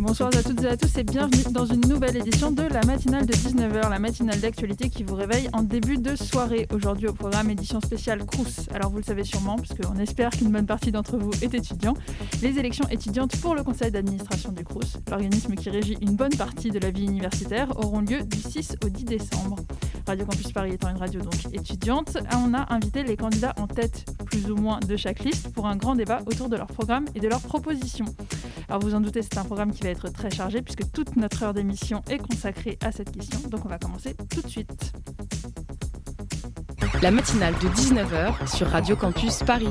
Bonsoir 0.00 0.30
à 0.34 0.42
toutes 0.42 0.64
et 0.64 0.68
à 0.68 0.78
tous 0.78 0.96
et 0.96 1.04
bienvenue 1.04 1.52
dans 1.52 1.66
une 1.66 1.82
nouvelle 1.82 2.16
édition 2.16 2.50
de 2.50 2.62
la 2.62 2.80
matinale 2.86 3.26
de 3.26 3.34
19h, 3.34 3.90
la 3.90 3.98
matinale 3.98 4.40
d'actualité 4.40 4.88
qui 4.88 5.02
vous 5.02 5.14
réveille 5.14 5.50
en 5.52 5.62
début 5.62 5.98
de 5.98 6.16
soirée. 6.16 6.66
Aujourd'hui 6.72 7.06
au 7.06 7.12
programme 7.12 7.50
édition 7.50 7.82
spéciale 7.82 8.24
Crous. 8.24 8.66
Alors 8.72 8.90
vous 8.90 8.96
le 8.96 9.02
savez 9.02 9.24
sûrement, 9.24 9.56
puisqu'on 9.56 9.98
espère 9.98 10.30
qu'une 10.30 10.48
bonne 10.48 10.64
partie 10.64 10.90
d'entre 10.90 11.18
vous 11.18 11.32
est 11.42 11.52
étudiant, 11.52 11.92
les 12.40 12.58
élections 12.58 12.88
étudiantes 12.88 13.36
pour 13.42 13.54
le 13.54 13.62
conseil 13.62 13.90
d'administration 13.90 14.52
du 14.52 14.64
Crous, 14.64 14.96
l'organisme 15.10 15.54
qui 15.54 15.68
régit 15.68 15.98
une 16.00 16.16
bonne 16.16 16.34
partie 16.34 16.70
de 16.70 16.78
la 16.78 16.90
vie 16.90 17.04
universitaire, 17.04 17.68
auront 17.76 18.00
lieu 18.00 18.22
du 18.22 18.38
6 18.38 18.76
au 18.82 18.88
10 18.88 19.04
décembre. 19.04 19.56
Radio 20.10 20.26
Campus 20.26 20.50
Paris 20.50 20.72
étant 20.72 20.90
une 20.90 20.96
radio 20.96 21.20
donc 21.20 21.36
étudiante, 21.52 22.18
on 22.34 22.52
a 22.52 22.74
invité 22.74 23.04
les 23.04 23.16
candidats 23.16 23.54
en 23.60 23.68
tête 23.68 24.04
plus 24.26 24.50
ou 24.50 24.56
moins 24.56 24.80
de 24.80 24.96
chaque 24.96 25.20
liste 25.20 25.52
pour 25.52 25.68
un 25.68 25.76
grand 25.76 25.94
débat 25.94 26.18
autour 26.26 26.48
de 26.48 26.56
leur 26.56 26.66
programme 26.66 27.04
et 27.14 27.20
de 27.20 27.28
leurs 27.28 27.40
propositions. 27.40 28.06
Alors 28.68 28.80
vous 28.80 28.96
en 28.96 29.00
doutez, 29.00 29.22
c'est 29.22 29.38
un 29.38 29.44
programme 29.44 29.70
qui 29.70 29.84
va 29.84 29.90
être 29.90 30.08
très 30.08 30.28
chargé 30.28 30.62
puisque 30.62 30.90
toute 30.90 31.14
notre 31.14 31.44
heure 31.44 31.54
d'émission 31.54 32.02
est 32.10 32.18
consacrée 32.18 32.76
à 32.84 32.90
cette 32.90 33.12
question. 33.12 33.38
Donc 33.50 33.64
on 33.64 33.68
va 33.68 33.78
commencer 33.78 34.16
tout 34.34 34.42
de 34.42 34.48
suite. 34.48 34.92
La 37.02 37.12
matinale 37.12 37.54
de 37.62 37.68
19h 37.68 38.52
sur 38.52 38.66
Radio 38.66 38.96
Campus 38.96 39.44
Paris. 39.44 39.68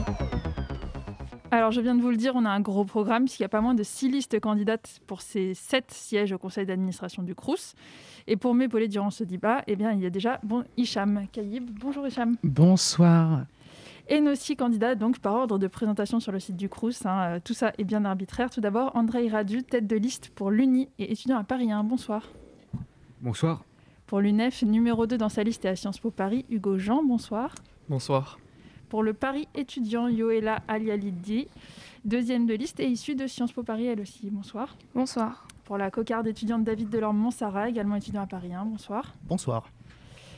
Alors, 1.51 1.71
je 1.71 1.81
viens 1.81 1.95
de 1.95 2.01
vous 2.01 2.11
le 2.11 2.17
dire, 2.17 2.33
on 2.35 2.45
a 2.45 2.49
un 2.49 2.59
gros 2.59 2.85
programme, 2.85 3.23
puisqu'il 3.23 3.41
y 3.41 3.45
a 3.45 3.49
pas 3.49 3.61
moins 3.61 3.73
de 3.73 3.81
six 3.81 4.07
listes 4.07 4.39
candidates 4.39 4.99
pour 5.07 5.21
ces 5.21 5.55
sept 5.55 5.89
sièges 5.89 6.31
au 6.31 6.37
conseil 6.37 6.67
d'administration 6.67 7.23
du 7.23 7.33
CRUS. 7.33 7.73
Et 8.27 8.37
pour 8.37 8.53
m'épauler 8.53 8.87
durant 8.87 9.09
ce 9.09 9.23
débat, 9.23 9.63
eh 9.65 9.75
bien, 9.75 9.91
il 9.91 9.99
y 9.99 10.05
a 10.05 10.11
déjà 10.11 10.39
bon, 10.43 10.63
Hicham 10.77 11.25
Kayib. 11.31 11.67
Bonjour 11.79 12.05
Hicham. 12.05 12.37
Bonsoir. 12.43 13.45
Et 14.09 14.21
nos 14.21 14.35
six 14.35 14.55
candidats, 14.55 14.93
donc 14.93 15.19
par 15.19 15.33
ordre 15.33 15.57
de 15.57 15.67
présentation 15.67 16.19
sur 16.19 16.31
le 16.31 16.39
site 16.39 16.55
du 16.55 16.69
CRUS. 16.69 17.05
Hein, 17.05 17.21
euh, 17.21 17.39
tout 17.43 17.55
ça 17.55 17.73
est 17.79 17.83
bien 17.83 18.05
arbitraire. 18.05 18.51
Tout 18.51 18.61
d'abord, 18.61 18.95
André 18.95 19.27
Radu, 19.27 19.63
tête 19.63 19.87
de 19.87 19.95
liste 19.95 20.29
pour 20.35 20.51
l'UNI 20.51 20.87
et 20.99 21.11
étudiant 21.11 21.37
à 21.37 21.43
Paris 21.43 21.71
1. 21.71 21.83
Bonsoir. 21.83 22.27
Bonsoir. 23.21 23.63
Pour 24.05 24.19
l'UNEF, 24.21 24.61
numéro 24.61 25.07
2 25.07 25.17
dans 25.17 25.29
sa 25.29 25.43
liste 25.43 25.65
et 25.65 25.69
à 25.69 25.75
Sciences 25.75 25.99
Po 25.99 26.11
Paris, 26.11 26.45
Hugo 26.49 26.77
Jean. 26.77 27.03
Bonsoir. 27.03 27.55
Bonsoir. 27.87 28.37
Pour 28.89 29.03
le 29.03 29.13
Paris 29.13 29.47
étudiant, 29.53 30.07
Yoela 30.07 30.63
Alialidi, 30.67 31.47
deuxième 32.05 32.47
de 32.47 32.55
liste 32.55 32.79
et 32.79 32.87
issue 32.87 33.13
de 33.15 33.27
Sciences 33.27 33.51
Po 33.51 33.61
Paris, 33.61 33.85
elle 33.85 34.01
aussi. 34.01 34.31
Bonsoir. 34.31 34.75
Bonsoir. 34.95 35.47
Pour 35.65 35.77
la 35.77 35.91
cocarde 35.91 36.25
étudiante 36.25 36.63
David 36.63 36.89
Delorme-Montserrat, 36.89 37.69
également 37.69 37.97
étudiant 37.97 38.23
à 38.23 38.25
Paris 38.27 38.51
1. 38.51 38.65
Bonsoir. 38.65 39.13
Bonsoir. 39.27 39.69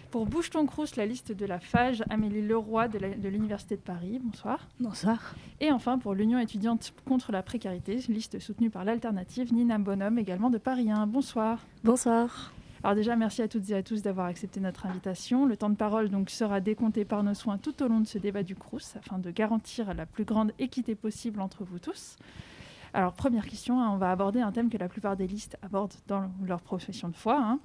Pour 0.09 0.25
Bouche 0.25 0.49
ton 0.49 0.65
Crous, 0.65 0.97
la 0.97 1.05
liste 1.05 1.31
de 1.31 1.45
la 1.45 1.61
FAGE, 1.61 2.03
Amélie 2.09 2.45
Leroy 2.45 2.89
de 2.89 3.29
l'Université 3.29 3.77
de 3.77 3.81
Paris. 3.81 4.19
Bonsoir. 4.21 4.67
Bonsoir. 4.81 5.33
Et 5.61 5.71
enfin, 5.71 5.97
pour 5.97 6.13
l'Union 6.13 6.37
étudiante 6.37 6.93
contre 7.07 7.31
la 7.31 7.43
précarité, 7.43 7.95
liste 8.09 8.37
soutenue 8.39 8.69
par 8.69 8.83
l'Alternative, 8.83 9.53
Nina 9.53 9.77
Bonhomme, 9.77 10.19
également 10.19 10.49
de 10.49 10.57
Paris 10.57 10.91
1. 10.91 11.07
Bonsoir. 11.07 11.59
Bonsoir. 11.85 12.51
Alors 12.83 12.95
déjà, 12.95 13.15
merci 13.15 13.43
à 13.43 13.47
toutes 13.47 13.69
et 13.69 13.75
à 13.75 13.83
tous 13.83 14.01
d'avoir 14.01 14.25
accepté 14.25 14.59
notre 14.59 14.87
invitation. 14.87 15.45
Le 15.45 15.55
temps 15.55 15.69
de 15.69 15.75
parole 15.75 16.09
donc 16.09 16.31
sera 16.31 16.59
décompté 16.59 17.05
par 17.05 17.21
nos 17.21 17.35
soins 17.35 17.59
tout 17.59 17.83
au 17.83 17.87
long 17.87 17.99
de 17.99 18.07
ce 18.07 18.17
débat 18.17 18.41
du 18.41 18.55
Crous, 18.55 18.95
afin 18.95 19.19
de 19.19 19.29
garantir 19.29 19.93
la 19.93 20.07
plus 20.07 20.25
grande 20.25 20.51
équité 20.57 20.95
possible 20.95 21.41
entre 21.41 21.63
vous 21.63 21.77
tous. 21.77 22.17
Alors 22.95 23.13
première 23.13 23.45
question, 23.45 23.79
hein, 23.79 23.91
on 23.93 23.97
va 23.97 24.09
aborder 24.09 24.41
un 24.41 24.51
thème 24.51 24.69
que 24.71 24.79
la 24.79 24.89
plupart 24.89 25.15
des 25.15 25.27
listes 25.27 25.59
abordent 25.61 25.93
dans 26.07 26.31
leur 26.43 26.61
profession 26.61 27.07
de 27.07 27.15
foi, 27.15 27.39
hein, 27.39 27.59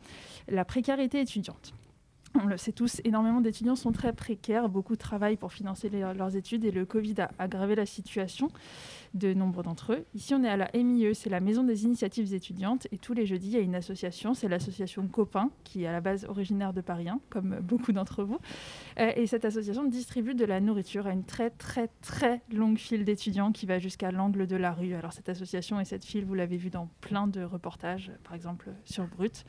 la 0.48 0.66
précarité 0.66 1.20
étudiante. 1.20 1.72
On 2.42 2.46
le 2.46 2.56
sait 2.58 2.72
tous, 2.72 3.00
énormément 3.04 3.40
d'étudiants 3.40 3.76
sont 3.76 3.92
très 3.92 4.12
précaires, 4.12 4.68
beaucoup 4.68 4.96
travaillent 4.96 5.36
pour 5.36 5.52
financer 5.52 5.88
leurs 5.88 6.36
études 6.36 6.64
et 6.64 6.70
le 6.70 6.84
Covid 6.84 7.14
a 7.18 7.30
aggravé 7.38 7.74
la 7.74 7.86
situation 7.86 8.48
de 9.14 9.32
nombre 9.32 9.62
d'entre 9.62 9.94
eux. 9.94 10.04
Ici, 10.14 10.34
on 10.34 10.44
est 10.44 10.48
à 10.48 10.56
la 10.56 10.70
MIE, 10.74 11.14
c'est 11.14 11.30
la 11.30 11.40
Maison 11.40 11.64
des 11.64 11.84
Initiatives 11.84 12.34
étudiantes, 12.34 12.86
et 12.92 12.98
tous 12.98 13.14
les 13.14 13.24
jeudis, 13.24 13.48
il 13.48 13.52
y 13.54 13.56
a 13.56 13.60
une 13.60 13.74
association, 13.74 14.34
c'est 14.34 14.48
l'association 14.48 15.06
Copain, 15.08 15.50
qui 15.64 15.84
est 15.84 15.86
à 15.86 15.92
la 15.92 16.00
base 16.00 16.26
originaire 16.26 16.72
de 16.74 16.82
Paris 16.82 17.08
1, 17.08 17.20
comme 17.30 17.60
beaucoup 17.60 17.92
d'entre 17.92 18.22
vous. 18.22 18.38
Euh, 18.98 19.12
et 19.16 19.26
cette 19.26 19.44
association 19.44 19.84
distribue 19.84 20.34
de 20.34 20.44
la 20.44 20.60
nourriture 20.60 21.06
à 21.06 21.12
une 21.12 21.24
très 21.24 21.50
très 21.50 21.88
très 22.02 22.42
longue 22.52 22.78
file 22.78 23.04
d'étudiants 23.04 23.52
qui 23.52 23.64
va 23.64 23.78
jusqu'à 23.78 24.10
l'angle 24.10 24.46
de 24.46 24.56
la 24.56 24.72
rue. 24.72 24.94
Alors 24.94 25.12
cette 25.12 25.28
association 25.28 25.80
et 25.80 25.84
cette 25.84 26.04
file, 26.04 26.24
vous 26.24 26.34
l'avez 26.34 26.58
vu 26.58 26.68
dans 26.68 26.88
plein 27.00 27.26
de 27.26 27.42
reportages, 27.42 28.12
par 28.24 28.34
exemple 28.34 28.70
sur 28.84 29.06
Brut. 29.06 29.44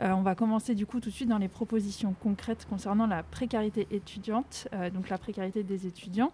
Euh, 0.00 0.12
on 0.12 0.22
va 0.22 0.34
commencer 0.34 0.74
du 0.74 0.86
coup 0.86 1.00
tout 1.00 1.10
de 1.10 1.14
suite 1.14 1.28
dans 1.28 1.38
les 1.38 1.48
propositions 1.48 2.14
concrètes 2.22 2.66
concernant 2.68 3.06
la 3.06 3.22
précarité 3.22 3.86
étudiante, 3.90 4.68
euh, 4.72 4.90
donc 4.90 5.08
la 5.08 5.18
précarité 5.18 5.62
des 5.62 5.86
étudiants. 5.86 6.32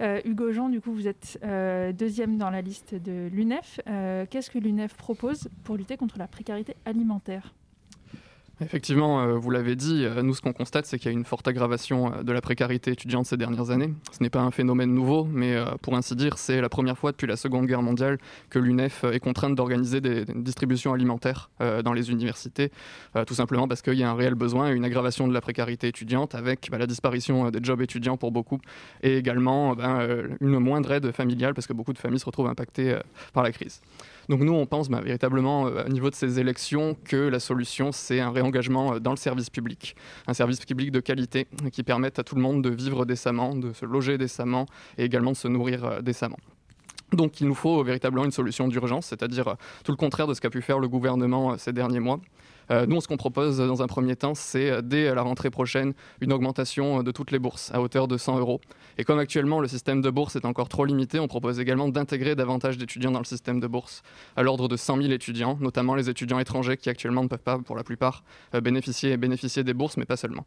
Euh, 0.00 0.20
Hugo 0.24 0.52
Jean, 0.52 0.68
du 0.68 0.80
coup, 0.80 0.92
vous 0.92 1.08
êtes 1.08 1.38
deuxième 1.96 2.36
dans 2.36 2.50
la 2.50 2.60
liste 2.60 2.94
de 2.94 3.28
l'UNEF. 3.32 3.80
Qu'est-ce 4.30 4.50
que 4.50 4.58
l'UNEF 4.58 4.94
propose 4.94 5.48
pour 5.64 5.76
lutter 5.76 5.96
contre 5.96 6.18
la 6.18 6.26
précarité 6.26 6.76
alimentaire? 6.84 7.54
Effectivement, 8.62 9.20
euh, 9.20 9.34
vous 9.34 9.50
l'avez 9.50 9.76
dit, 9.76 10.04
euh, 10.06 10.22
nous 10.22 10.34
ce 10.34 10.40
qu'on 10.40 10.54
constate, 10.54 10.86
c'est 10.86 10.98
qu'il 10.98 11.12
y 11.12 11.14
a 11.14 11.18
une 11.18 11.26
forte 11.26 11.46
aggravation 11.46 12.10
euh, 12.10 12.22
de 12.22 12.32
la 12.32 12.40
précarité 12.40 12.90
étudiante 12.90 13.26
ces 13.26 13.36
dernières 13.36 13.70
années. 13.70 13.92
Ce 14.12 14.22
n'est 14.22 14.30
pas 14.30 14.40
un 14.40 14.50
phénomène 14.50 14.94
nouveau, 14.94 15.24
mais 15.24 15.56
pour 15.82 15.94
ainsi 15.94 16.16
dire, 16.16 16.38
c'est 16.38 16.62
la 16.62 16.70
première 16.70 16.96
fois 16.96 17.12
depuis 17.12 17.26
la 17.26 17.36
Seconde 17.36 17.66
Guerre 17.66 17.82
mondiale 17.82 18.16
que 18.48 18.58
l'UNEF 18.58 19.04
est 19.04 19.20
contrainte 19.20 19.54
d'organiser 19.54 20.00
des, 20.00 20.24
distributions 20.24 20.94
alimentaires 20.94 21.50
dans 21.84 21.92
les 21.92 22.10
universités, 22.10 22.70
tout 23.26 23.34
simplement 23.34 23.68
parce 23.68 23.82
qu'il 23.82 23.94
y 23.94 24.02
a 24.02 24.10
un 24.10 24.14
réel 24.14 24.34
besoin 24.34 24.72
une 24.72 24.84
aggravation 24.84 25.28
de 25.28 25.34
la 25.34 25.40
précarité 25.40 25.88
étudiante 25.88 26.34
avec 26.34 26.68
bah, 26.70 26.78
la 26.78 26.86
disparition 26.86 27.50
des 27.50 27.60
jobs 27.62 27.80
étudiants 27.82 28.16
pour 28.16 28.32
beaucoup 28.32 28.58
et 29.02 29.16
également 29.16 29.74
ben, 29.74 30.06
une 30.40 30.58
moindre 30.58 30.92
aide 30.92 31.12
familiale 31.12 31.54
parce 31.54 31.66
que 31.66 31.72
beaucoup 31.72 31.92
de 31.92 31.98
familles 31.98 32.20
se 32.20 32.26
retrouvent 32.26 32.48
impactées 32.48 32.96
par 33.32 33.42
la 33.42 33.52
crise. 33.52 33.80
Donc 34.28 34.40
nous, 34.40 34.52
on 34.52 34.66
pense 34.66 34.88
bah, 34.88 35.00
véritablement 35.00 35.66
euh, 35.66 35.84
au 35.84 35.88
niveau 35.88 36.10
de 36.10 36.14
ces 36.14 36.40
élections 36.40 36.96
que 37.04 37.16
la 37.16 37.40
solution, 37.40 37.92
c'est 37.92 38.20
un 38.20 38.30
réengagement 38.30 38.94
euh, 38.94 38.98
dans 38.98 39.12
le 39.12 39.16
service 39.16 39.50
public, 39.50 39.96
un 40.26 40.34
service 40.34 40.60
public 40.64 40.90
de 40.90 41.00
qualité 41.00 41.46
euh, 41.64 41.70
qui 41.70 41.82
permette 41.82 42.18
à 42.18 42.24
tout 42.24 42.34
le 42.34 42.42
monde 42.42 42.62
de 42.62 42.70
vivre 42.70 43.04
décemment, 43.04 43.54
de 43.54 43.72
se 43.72 43.84
loger 43.84 44.18
décemment 44.18 44.66
et 44.98 45.04
également 45.04 45.32
de 45.32 45.36
se 45.36 45.48
nourrir 45.48 46.02
décemment. 46.02 46.38
Donc 47.12 47.40
il 47.40 47.46
nous 47.46 47.54
faut 47.54 47.84
véritablement 47.84 48.24
une 48.24 48.32
solution 48.32 48.66
d'urgence, 48.66 49.06
c'est-à-dire 49.06 49.56
tout 49.84 49.92
le 49.92 49.96
contraire 49.96 50.26
de 50.26 50.34
ce 50.34 50.40
qu'a 50.40 50.50
pu 50.50 50.60
faire 50.60 50.80
le 50.80 50.88
gouvernement 50.88 51.56
ces 51.56 51.72
derniers 51.72 52.00
mois. 52.00 52.20
Euh, 52.70 52.86
nous, 52.86 53.00
ce 53.00 53.08
qu'on 53.08 53.16
propose 53.16 53.60
euh, 53.60 53.66
dans 53.66 53.82
un 53.82 53.86
premier 53.86 54.16
temps, 54.16 54.34
c'est 54.34 54.70
euh, 54.70 54.82
dès 54.82 55.14
la 55.14 55.22
rentrée 55.22 55.50
prochaine 55.50 55.94
une 56.20 56.32
augmentation 56.32 57.00
euh, 57.00 57.02
de 57.02 57.10
toutes 57.10 57.30
les 57.30 57.38
bourses 57.38 57.70
à 57.72 57.80
hauteur 57.80 58.08
de 58.08 58.16
100 58.16 58.38
euros. 58.38 58.60
Et 58.98 59.04
comme 59.04 59.18
actuellement 59.18 59.60
le 59.60 59.68
système 59.68 60.00
de 60.00 60.10
bourse 60.10 60.36
est 60.36 60.44
encore 60.44 60.68
trop 60.68 60.84
limité, 60.84 61.20
on 61.20 61.28
propose 61.28 61.60
également 61.60 61.88
d'intégrer 61.88 62.34
davantage 62.34 62.78
d'étudiants 62.78 63.10
dans 63.10 63.18
le 63.18 63.24
système 63.24 63.60
de 63.60 63.66
bourse, 63.66 64.02
à 64.36 64.42
l'ordre 64.42 64.68
de 64.68 64.76
100 64.76 65.02
000 65.02 65.12
étudiants, 65.12 65.58
notamment 65.60 65.94
les 65.94 66.08
étudiants 66.08 66.38
étrangers 66.38 66.76
qui 66.76 66.88
actuellement 66.88 67.22
ne 67.22 67.28
peuvent 67.28 67.38
pas, 67.38 67.58
pour 67.58 67.76
la 67.76 67.84
plupart, 67.84 68.24
euh, 68.54 68.60
bénéficier, 68.60 69.16
des 69.16 69.74
bourses, 69.74 69.96
mais 69.96 70.04
pas 70.04 70.16
seulement. 70.16 70.44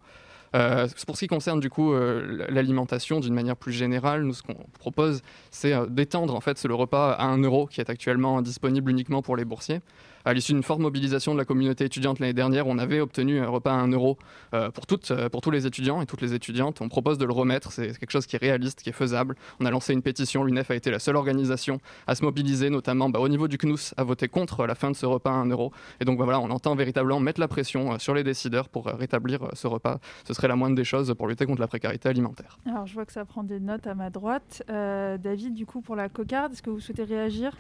Euh, 0.56 0.88
pour 1.06 1.16
ce 1.16 1.22
qui 1.22 1.28
concerne 1.28 1.59
du 1.59 1.69
coup 1.69 1.94
euh, 1.94 2.47
l'alimentation 2.50 3.19
d'une 3.19 3.36
manière 3.36 3.56
plus 3.56 3.72
générale, 3.72 4.24
nous 4.24 4.34
ce 4.34 4.41
qu'on 4.41 4.56
propose 4.80 5.22
c'est 5.51 5.74
euh, 5.74 5.86
d'étendre 5.86 6.34
en 6.34 6.41
fait 6.41 6.63
le 6.63 6.74
repas 6.74 7.12
à 7.12 7.25
1 7.25 7.38
euro 7.44 7.68
qui 7.68 7.81
est 7.81 7.90
actuellement 7.90 8.41
disponible 8.41 8.90
uniquement 8.90 9.22
pour 9.22 9.36
les 9.36 9.46
boursiers. 9.46 9.81
À 10.25 10.34
l'issue 10.34 10.52
d'une 10.52 10.63
forte 10.63 10.81
mobilisation 10.81 11.34
de 11.34 11.38
la 11.38 11.46
communauté 11.46 11.85
étudiante 11.85 12.19
l'année 12.19 12.34
dernière, 12.34 12.68
on 12.68 12.78
avait 12.78 13.00
obtenu 13.00 13.40
un 13.40 13.47
repas 13.47 13.72
à 13.72 13.75
1 13.75 13.88
euro 13.91 14.18
euh, 14.53 14.69
pour, 14.69 14.85
toutes, 14.85 15.12
euh, 15.12 15.30
pour 15.30 15.40
tous 15.40 15.50
les 15.50 15.66
étudiants 15.66 16.02
et 16.02 16.06
toutes 16.06 16.22
les 16.22 16.34
étudiantes. 16.34 16.81
On 16.81 16.90
propose 16.90 17.18
de 17.18 17.25
le 17.25 17.31
remettre, 17.31 17.72
c'est 17.72 17.97
quelque 17.97 18.12
chose 18.12 18.25
qui 18.25 18.35
est 18.35 18.40
réaliste, 18.40 18.81
qui 18.81 18.90
est 18.90 18.94
faisable. 18.94 19.35
On 19.62 19.66
a 19.66 19.72
lancé 19.72 19.94
une 19.94 20.02
pétition, 20.02 20.44
l'UNEF 20.44 20.71
a 20.71 20.75
été 20.75 20.92
la 20.92 21.00
seule 21.00 21.16
organisation 21.16 21.80
à 22.06 22.16
se 22.16 22.25
mobiliser, 22.25 22.69
notamment 22.69 23.10
bah, 23.10 23.19
au 23.19 23.30
niveau 23.30 23.48
du 23.48 23.57
CNUS, 23.57 23.94
à 23.95 24.04
voter 24.04 24.27
contre 24.27 24.68
la 24.68 24.75
fin 24.75 24.92
de 24.92 24.95
ce 24.95 25.06
repas 25.06 25.31
à 25.31 25.36
1 25.36 25.45
euro. 25.51 25.71
Et 26.01 26.06
donc 26.06 26.18
bah, 26.18 26.25
voilà, 26.25 26.42
on 26.42 26.50
entend 26.51 26.75
véritablement 26.75 27.21
mettre 27.21 27.39
la 27.39 27.48
pression 27.48 27.94
euh, 27.94 27.98
sur 27.98 28.13
les 28.13 28.24
décideurs 28.24 28.68
pour 28.68 28.88
rétablir 28.88 29.48
ce 29.54 29.68
repas. 29.68 30.00
Ce 30.27 30.33
serait 30.33 30.50
la 30.50 30.57
moindre 30.57 30.75
des 30.75 30.83
choses 30.83 31.13
pour 31.18 31.27
lutter 31.27 31.45
contre 31.45 31.62
la 31.62 31.68
précarité 31.68 32.10
alimentaire. 32.10 32.60
Alors, 32.66 32.86
je 32.86 32.94
vois 32.94 33.06
que 33.06 33.13
ça 33.13 33.24
prend 33.24 33.44
des 33.44 33.60
notes 33.60 33.88
à 33.88 33.95
ma 33.95 34.10
droite. 34.10 34.63
David, 34.68 35.54
du 35.54 35.66
coup, 35.66 35.81
pour 35.81 35.95
la 35.95 36.10
cocarde, 36.10 36.54
est-ce 36.54 36.62
que 36.62 36.69
vous 36.69 36.80
souhaitez 36.80 37.04
réagir? 37.04 37.54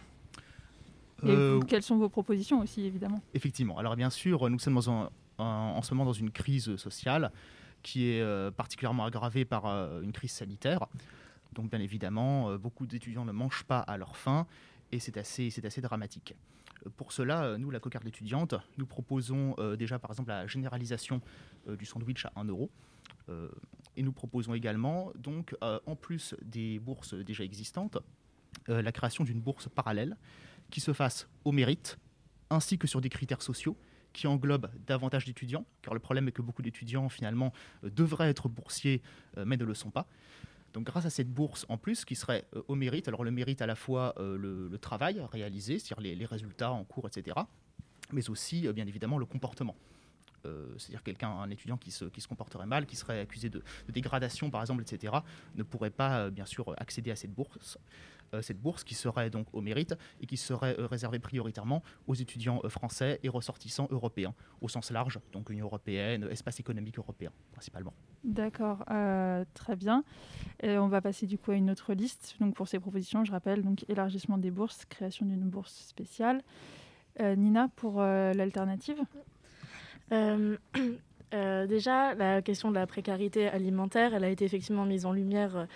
Et 1.23 1.29
Euh, 1.29 1.59
quelles 1.61 1.83
sont 1.83 1.97
vos 1.97 2.09
propositions 2.09 2.61
aussi, 2.61 2.85
évidemment 2.85 3.21
Effectivement. 3.33 3.77
Alors 3.77 3.95
bien 3.95 4.09
sûr, 4.09 4.49
nous 4.49 4.59
sommes 4.59 4.77
en 5.37 5.81
ce 5.81 5.93
moment 5.93 6.05
dans 6.05 6.13
une 6.13 6.31
crise 6.31 6.75
sociale 6.77 7.31
qui 7.81 8.09
est 8.09 8.21
euh, 8.21 8.51
particulièrement 8.51 9.05
aggravée 9.05 9.45
par 9.45 9.65
euh, 9.65 10.01
une 10.01 10.11
crise 10.11 10.31
sanitaire. 10.31 10.85
Donc 11.53 11.69
bien 11.71 11.79
évidemment, 11.79 12.55
beaucoup 12.57 12.85
d'étudiants 12.85 13.25
ne 13.25 13.31
mangent 13.31 13.63
pas 13.63 13.79
à 13.79 13.97
leur 13.97 14.15
faim 14.15 14.45
et 14.91 14.99
c'est 14.99 15.17
assez, 15.17 15.49
assez 15.63 15.81
dramatique. 15.81 16.35
Pour 16.95 17.11
cela, 17.11 17.57
nous, 17.57 17.71
la 17.71 17.79
cocarde 17.79 18.07
étudiante, 18.07 18.53
nous 18.77 18.85
proposons 18.85 19.55
déjà 19.75 19.97
par 19.97 20.11
exemple 20.11 20.29
la 20.29 20.45
généralisation 20.45 21.21
du 21.67 21.85
sandwich 21.85 22.25
à 22.25 22.33
1 22.35 22.45
euro. 22.45 22.69
Et 23.97 24.03
nous 24.03 24.11
proposons 24.11 24.53
également, 24.53 25.11
donc, 25.15 25.55
en 25.61 25.95
plus 25.95 26.35
des 26.43 26.77
bourses 26.77 27.15
déjà 27.15 27.43
existantes, 27.43 27.97
la 28.67 28.91
création 28.91 29.23
d'une 29.23 29.41
bourse 29.41 29.67
parallèle 29.69 30.15
qui 30.69 30.81
se 30.81 30.93
fasse 30.93 31.27
au 31.45 31.51
mérite, 31.51 31.97
ainsi 32.49 32.77
que 32.77 32.87
sur 32.87 33.01
des 33.01 33.09
critères 33.09 33.41
sociaux 33.41 33.77
qui 34.13 34.27
englobent 34.27 34.69
davantage 34.87 35.25
d'étudiants, 35.25 35.65
car 35.81 35.93
le 35.93 35.99
problème 35.99 36.27
est 36.27 36.31
que 36.31 36.41
beaucoup 36.41 36.61
d'étudiants 36.61 37.09
finalement 37.09 37.53
devraient 37.83 38.29
être 38.29 38.49
boursiers, 38.49 39.03
mais 39.45 39.55
ne 39.55 39.65
le 39.65 39.75
sont 39.75 39.91
pas. 39.91 40.07
Donc 40.73 40.85
grâce 40.85 41.05
à 41.05 41.11
cette 41.11 41.31
bourse 41.31 41.65
en 41.69 41.77
plus 41.77 42.05
qui 42.05 42.15
serait 42.15 42.45
au 42.67 42.73
mérite, 42.73 43.07
alors 43.07 43.23
le 43.23 43.29
mérite 43.29 43.61
à 43.61 43.67
la 43.67 43.75
fois 43.75 44.15
le, 44.17 44.75
travail 44.81 45.21
réalisé, 45.31 45.77
c'est-à-dire 45.77 46.15
les, 46.15 46.25
résultats 46.25 46.71
en 46.71 46.83
cours, 46.85 47.07
etc., 47.07 47.37
mais 48.11 48.31
aussi 48.31 48.67
bien 48.73 48.87
évidemment 48.87 49.19
le 49.19 49.25
comportement. 49.27 49.75
Euh, 50.45 50.73
c'est-à-dire 50.77 51.03
quelqu'un, 51.03 51.29
un 51.29 51.49
étudiant 51.49 51.77
qui 51.77 51.91
se, 51.91 52.05
qui 52.05 52.21
se 52.21 52.27
comporterait 52.27 52.65
mal, 52.65 52.85
qui 52.85 52.95
serait 52.95 53.19
accusé 53.19 53.49
de, 53.49 53.61
dégradation 53.89 54.49
par 54.49 54.61
exemple, 54.61 54.81
etc., 54.81 55.13
ne 55.55 55.63
pourrait 55.63 55.89
pas 55.89 56.19
euh, 56.19 56.29
bien 56.29 56.45
sûr 56.45 56.73
accéder 56.77 57.11
à 57.11 57.15
cette 57.15 57.33
bourse. 57.33 57.77
Euh, 58.33 58.41
cette 58.41 58.59
bourse 58.59 58.83
qui 58.83 58.95
serait 58.95 59.29
donc 59.29 59.47
au 59.53 59.61
mérite 59.61 59.95
et 60.21 60.25
qui 60.25 60.37
serait 60.37 60.75
réservée 60.77 61.19
prioritairement 61.19 61.83
aux 62.07 62.15
étudiants 62.15 62.61
français 62.67 63.19
et 63.23 63.29
ressortissants 63.29 63.87
européens, 63.91 64.33
au 64.61 64.69
sens 64.69 64.91
large, 64.91 65.19
donc 65.31 65.49
Union 65.49 65.65
européenne, 65.65 66.27
espace 66.29 66.59
économique 66.59 66.97
européen 66.97 67.31
principalement. 67.51 67.93
D'accord, 68.23 68.83
très 69.53 69.75
bien. 69.75 70.03
Et 70.61 70.77
on 70.77 70.87
va 70.87 71.01
passer 71.01 71.25
du 71.25 71.37
coup 71.37 71.51
à 71.51 71.55
une 71.55 71.71
autre 71.71 71.93
liste. 71.93 72.35
Donc 72.39 72.55
pour 72.55 72.67
ces 72.67 72.79
propositions, 72.79 73.23
je 73.23 73.31
rappelle 73.31 73.63
donc 73.63 73.85
élargissement 73.87 74.37
des 74.37 74.51
bourses, 74.51 74.85
création 74.85 75.25
d'une 75.25 75.49
bourse 75.49 75.73
spéciale. 75.73 76.41
Nina 77.19 77.69
pour 77.75 78.01
l'alternative? 78.01 79.01
Euh, 80.11 80.57
euh, 81.33 81.67
déjà, 81.67 82.13
la 82.15 82.41
question 82.41 82.69
de 82.69 82.75
la 82.75 82.87
précarité 82.87 83.47
alimentaire, 83.47 84.13
elle 84.13 84.23
a 84.23 84.29
été 84.29 84.45
effectivement 84.45 84.85
mise 84.85 85.05
en 85.05 85.13
lumière 85.13 85.67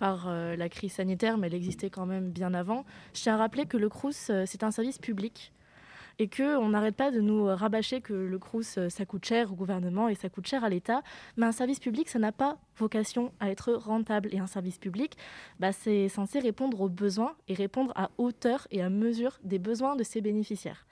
euh, 0.00 0.06
par 0.10 0.30
la 0.30 0.68
crise 0.68 0.92
sanitaire, 0.92 1.38
mais 1.38 1.46
elle 1.48 1.54
existait 1.54 1.90
quand 1.90 2.06
même 2.06 2.30
bien 2.30 2.54
avant. 2.54 2.84
Je 3.14 3.22
tiens 3.22 3.34
à 3.34 3.38
rappeler 3.38 3.66
que 3.66 3.76
le 3.76 3.88
CRUS, 3.88 4.30
c'est 4.46 4.62
un 4.62 4.70
service 4.70 4.98
public 4.98 5.52
et 6.20 6.28
qu'on 6.28 6.68
n'arrête 6.68 6.96
pas 6.96 7.10
de 7.10 7.20
nous 7.20 7.46
rabâcher 7.46 8.02
que 8.02 8.12
le 8.12 8.38
CRUS, 8.38 8.78
ça 8.90 9.06
coûte 9.06 9.24
cher 9.24 9.52
au 9.52 9.54
gouvernement 9.54 10.06
et 10.06 10.14
ça 10.14 10.28
coûte 10.28 10.46
cher 10.46 10.62
à 10.64 10.68
l'État. 10.68 11.02
Mais 11.38 11.46
un 11.46 11.52
service 11.52 11.80
public, 11.80 12.10
ça 12.10 12.18
n'a 12.18 12.30
pas 12.30 12.58
vocation 12.76 13.32
à 13.40 13.50
être 13.50 13.72
rentable. 13.72 14.28
Et 14.32 14.38
un 14.38 14.46
service 14.46 14.76
public, 14.76 15.16
bah, 15.60 15.72
c'est 15.72 16.10
censé 16.10 16.38
répondre 16.38 16.78
aux 16.82 16.90
besoins 16.90 17.34
et 17.48 17.54
répondre 17.54 17.94
à 17.96 18.10
hauteur 18.18 18.68
et 18.70 18.82
à 18.82 18.90
mesure 18.90 19.38
des 19.44 19.58
besoins 19.58 19.96
de 19.96 20.02
ses 20.02 20.20
bénéficiaires. 20.20 20.86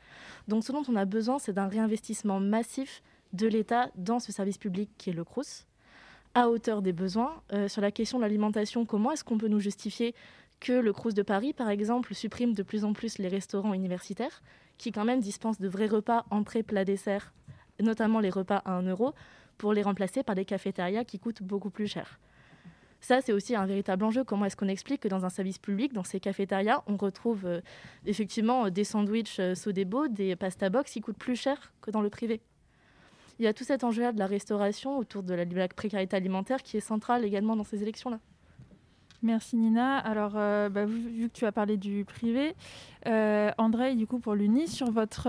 Donc 0.49 0.65
ce 0.65 0.73
dont 0.73 0.83
on 0.89 0.97
a 0.97 1.05
besoin, 1.05 1.39
c'est 1.39 1.53
d'un 1.53 1.69
réinvestissement 1.69 2.41
massif 2.41 3.03
de 3.35 3.47
l'État 3.47 3.91
dans 3.97 4.21
ce 4.21 4.33
service 4.33 4.57
public 4.57 4.91
qui 4.97 5.11
est 5.11 5.13
le 5.13 5.25
CRUS, 5.25 5.67
à 6.35 6.49
hauteur 6.49 6.83
des 6.83 6.93
besoins. 6.93 7.43
Euh, 7.53 7.69
sur 7.69 7.83
la 7.83 7.91
question 7.91 8.19
de 8.19 8.23
l'alimentation, 8.23 8.85
comment 8.85 9.13
est-ce 9.13 9.25
qu'on 9.25 9.39
peut 9.39 9.49
nous 9.49 9.61
justifier 9.61 10.15
que 10.61 10.73
le 10.73 10.93
CRUS 10.93 11.15
de 11.15 11.23
Paris, 11.23 11.53
par 11.53 11.71
exemple, 11.71 12.15
supprime 12.15 12.55
de 12.55 12.63
plus 12.63 12.85
en 12.85 12.93
plus 12.93 13.19
les 13.19 13.29
restaurants 13.29 13.75
universitaires, 13.75 14.43
qui 14.77 14.93
quand 14.93 15.05
même 15.05 15.21
dispensent 15.21 15.61
de 15.61 15.69
vrais 15.69 15.87
repas, 15.87 16.25
entrée, 16.31 16.63
plat, 16.63 16.85
dessert, 16.85 17.33
notamment 17.81 18.21
les 18.21 18.31
repas 18.31 18.63
à 18.65 18.73
1 18.73 18.83
euro, 18.83 19.15
pour 19.57 19.73
les 19.73 19.83
remplacer 19.83 20.23
par 20.23 20.35
des 20.35 20.45
cafétérias 20.45 21.05
qui 21.05 21.19
coûtent 21.19 21.43
beaucoup 21.43 21.71
plus 21.71 21.87
cher? 21.87 22.19
Ça, 23.01 23.21
c'est 23.21 23.33
aussi 23.33 23.55
un 23.55 23.67
véritable 23.67 24.05
enjeu. 24.05 24.25
Comment 24.25 24.47
est-ce 24.47 24.57
qu'on 24.57 24.69
explique 24.69 25.03
que 25.03 25.09
dans 25.09 25.25
un 25.25 25.29
service 25.29 25.59
public, 25.59 25.93
dans 25.93 26.03
ces 26.03 26.19
cafétérias, 26.19 26.83
on 26.87 26.97
retrouve 26.97 27.47
euh, 27.47 27.61
effectivement 28.07 28.71
des 28.71 28.85
sandwichs 28.85 29.39
euh, 29.39 29.55
Sodebo, 29.55 30.09
des 30.09 30.35
pasta 30.35 30.69
box 30.69 30.93
qui 30.93 31.01
coûtent 31.01 31.19
plus 31.19 31.37
cher 31.37 31.73
que 31.81 31.93
dans 31.93 32.01
le 32.01 32.11
privé? 32.11 32.41
Il 33.38 33.44
y 33.44 33.49
a 33.49 33.52
tout 33.52 33.64
cet 33.64 33.85
enjeu-là 33.85 34.12
de 34.12 34.19
la 34.19 34.26
restauration 34.26 34.99
autour 34.99 35.23
de 35.23 35.35
la, 35.35 35.69
précarité 35.69 36.17
alimentaire 36.17 36.62
qui 36.62 36.76
est 36.76 36.81
centrale 36.81 37.25
également 37.25 37.56
dans 37.56 37.64
ces 37.64 37.82
élections-là. 37.82 38.19
Merci 39.23 39.56
Nina. 39.56 39.99
Alors, 39.99 40.32
euh, 40.37 40.69
bah, 40.69 40.87
vu, 40.87 41.29
que 41.29 41.32
tu 41.32 41.44
as 41.44 41.52
parlé 41.52 41.76
du 41.76 42.05
privé, 42.05 42.55
André, 43.05 43.96
du 43.96 44.06
coup, 44.06 44.19
pour 44.19 44.35
l'UNI, 44.35 44.69
sur 44.69 44.90
votre, 44.90 45.29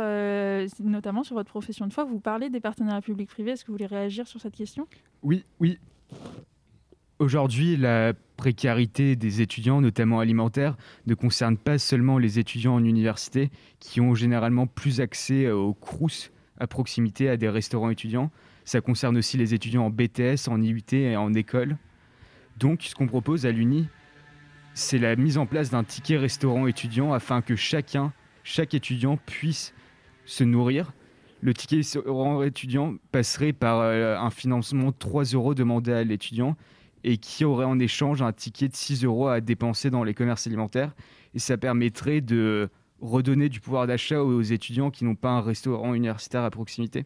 notamment 0.84 1.24
sur 1.24 1.36
votre 1.36 1.50
profession 1.50 1.88
de 1.88 1.94
foi, 1.94 2.04
vous 2.04 2.20
parlez 2.20 2.50
des 2.50 2.60
partenariats 2.60 3.02
publics-privés. 3.02 3.52
Est-ce 3.52 3.64
que 3.64 3.72
vous 3.72 3.78
voulez 3.78 3.88
réagir 3.88 4.28
sur 4.28 4.40
cette 4.40 4.56
question? 4.56 4.88
Oui, 5.24 5.44
oui. 5.60 5.80
Aujourd'hui, 7.20 7.76
la 7.76 8.14
précarité 8.38 9.18
des 9.18 9.42
étudiants, 9.42 9.82
notamment 9.82 10.22
alimentaires, 10.22 10.78
ne 11.06 11.14
concerne 11.16 11.58
pas 11.58 11.78
seulement 11.78 12.18
les 12.18 12.40
étudiants 12.40 12.76
en 12.76 12.84
université, 12.86 13.52
qui 13.82 14.00
ont 14.00 14.16
généralement 14.16 14.68
plus 14.68 15.02
accès 15.02 15.44
euh, 15.44 15.56
aux 15.56 15.74
crous 15.74 16.32
à 16.60 16.68
proximité, 16.68 17.30
à 17.30 17.38
des 17.38 17.50
restaurants 17.50 17.90
étudiants. 17.90 18.32
Ça 18.66 18.82
concerne 18.82 19.18
aussi 19.18 19.38
les 19.38 19.54
étudiants 19.54 19.86
en 19.86 19.90
BTS, 19.90 20.48
en 20.48 20.62
IUT 20.62 20.94
et 20.94 21.18
en 21.18 21.34
école. 21.34 21.78
Donc, 22.58 22.84
ce 22.84 22.96
qu'on 22.96 23.08
propose 23.08 23.46
à 23.46 23.52
l'UNI, 23.52 23.88
c'est 24.74 24.98
la 24.98 25.16
mise 25.16 25.38
en 25.38 25.46
place 25.46 25.70
d'un 25.70 25.84
ticket 25.84 26.18
restaurant 26.18 26.68
étudiant 26.68 27.14
afin 27.14 27.42
que 27.42 27.56
chacun, 27.56 28.14
chaque 28.44 28.74
étudiant 28.74 29.18
puisse 29.18 29.74
se 30.26 30.44
nourrir. 30.44 30.92
Le 31.42 31.54
ticket 31.54 31.78
restaurant 31.78 32.44
étudiant 32.44 32.96
passerait 33.12 33.54
par 33.54 33.80
euh, 33.80 34.18
un 34.18 34.30
financement 34.30 34.92
de 34.92 34.96
3 34.98 35.24
euros 35.26 35.54
demandé 35.54 35.92
à 35.92 36.04
l'étudiant 36.04 36.56
et 37.04 37.18
qui 37.18 37.46
aurait 37.46 37.66
en 37.66 37.80
échange 37.80 38.22
un 38.22 38.34
ticket 38.34 38.68
de 38.68 38.76
6 38.76 39.06
euros 39.06 39.28
à 39.30 39.40
dépenser 39.40 39.90
dans 39.90 40.04
les 40.04 40.14
commerces 40.14 40.48
alimentaires. 40.48 40.94
Et 41.34 41.40
ça 41.40 41.58
permettrait 41.58 42.22
de 42.22 42.70
redonner 43.02 43.50
du 43.50 43.60
pouvoir 43.60 43.88
d'achat 43.88 44.24
aux 44.24 44.42
étudiants 44.42 44.92
qui 44.92 45.06
n'ont 45.06 45.16
pas 45.16 45.32
un 45.32 45.42
restaurant 45.42 45.94
universitaire 45.94 46.44
à 46.44 46.50
proximité. 46.50 47.06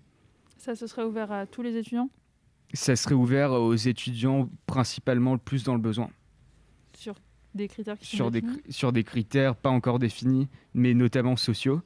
Ça, 0.57 0.75
ce 0.75 0.88
serait 0.88 1.04
ouvert 1.04 1.31
à 1.31 1.45
tous 1.45 1.62
les 1.62 1.78
étudiants? 1.78 2.10
Ça 2.74 2.95
serait 2.95 3.16
ouvert 3.16 3.51
aux 3.51 3.75
étudiants 3.75 4.50
principalement 4.66 5.34
le 5.34 5.40
plus 5.40 5.63
dans 5.63 5.75
le 5.75 5.81
besoin. 5.81 6.10
Sur 6.95 7.16
des 7.54 7.68
critères 7.68 8.00
qui 8.00 8.07
sur 8.07 8.25
sont 8.25 8.31
des, 8.31 8.44
Sur 8.69 8.92
des 8.92 9.04
critères 9.04 9.56
pas 9.56 9.69
encore 9.69 10.00
définis, 10.00 10.48
mais 10.74 10.94
notamment 10.94 11.36
sociaux. 11.36 11.81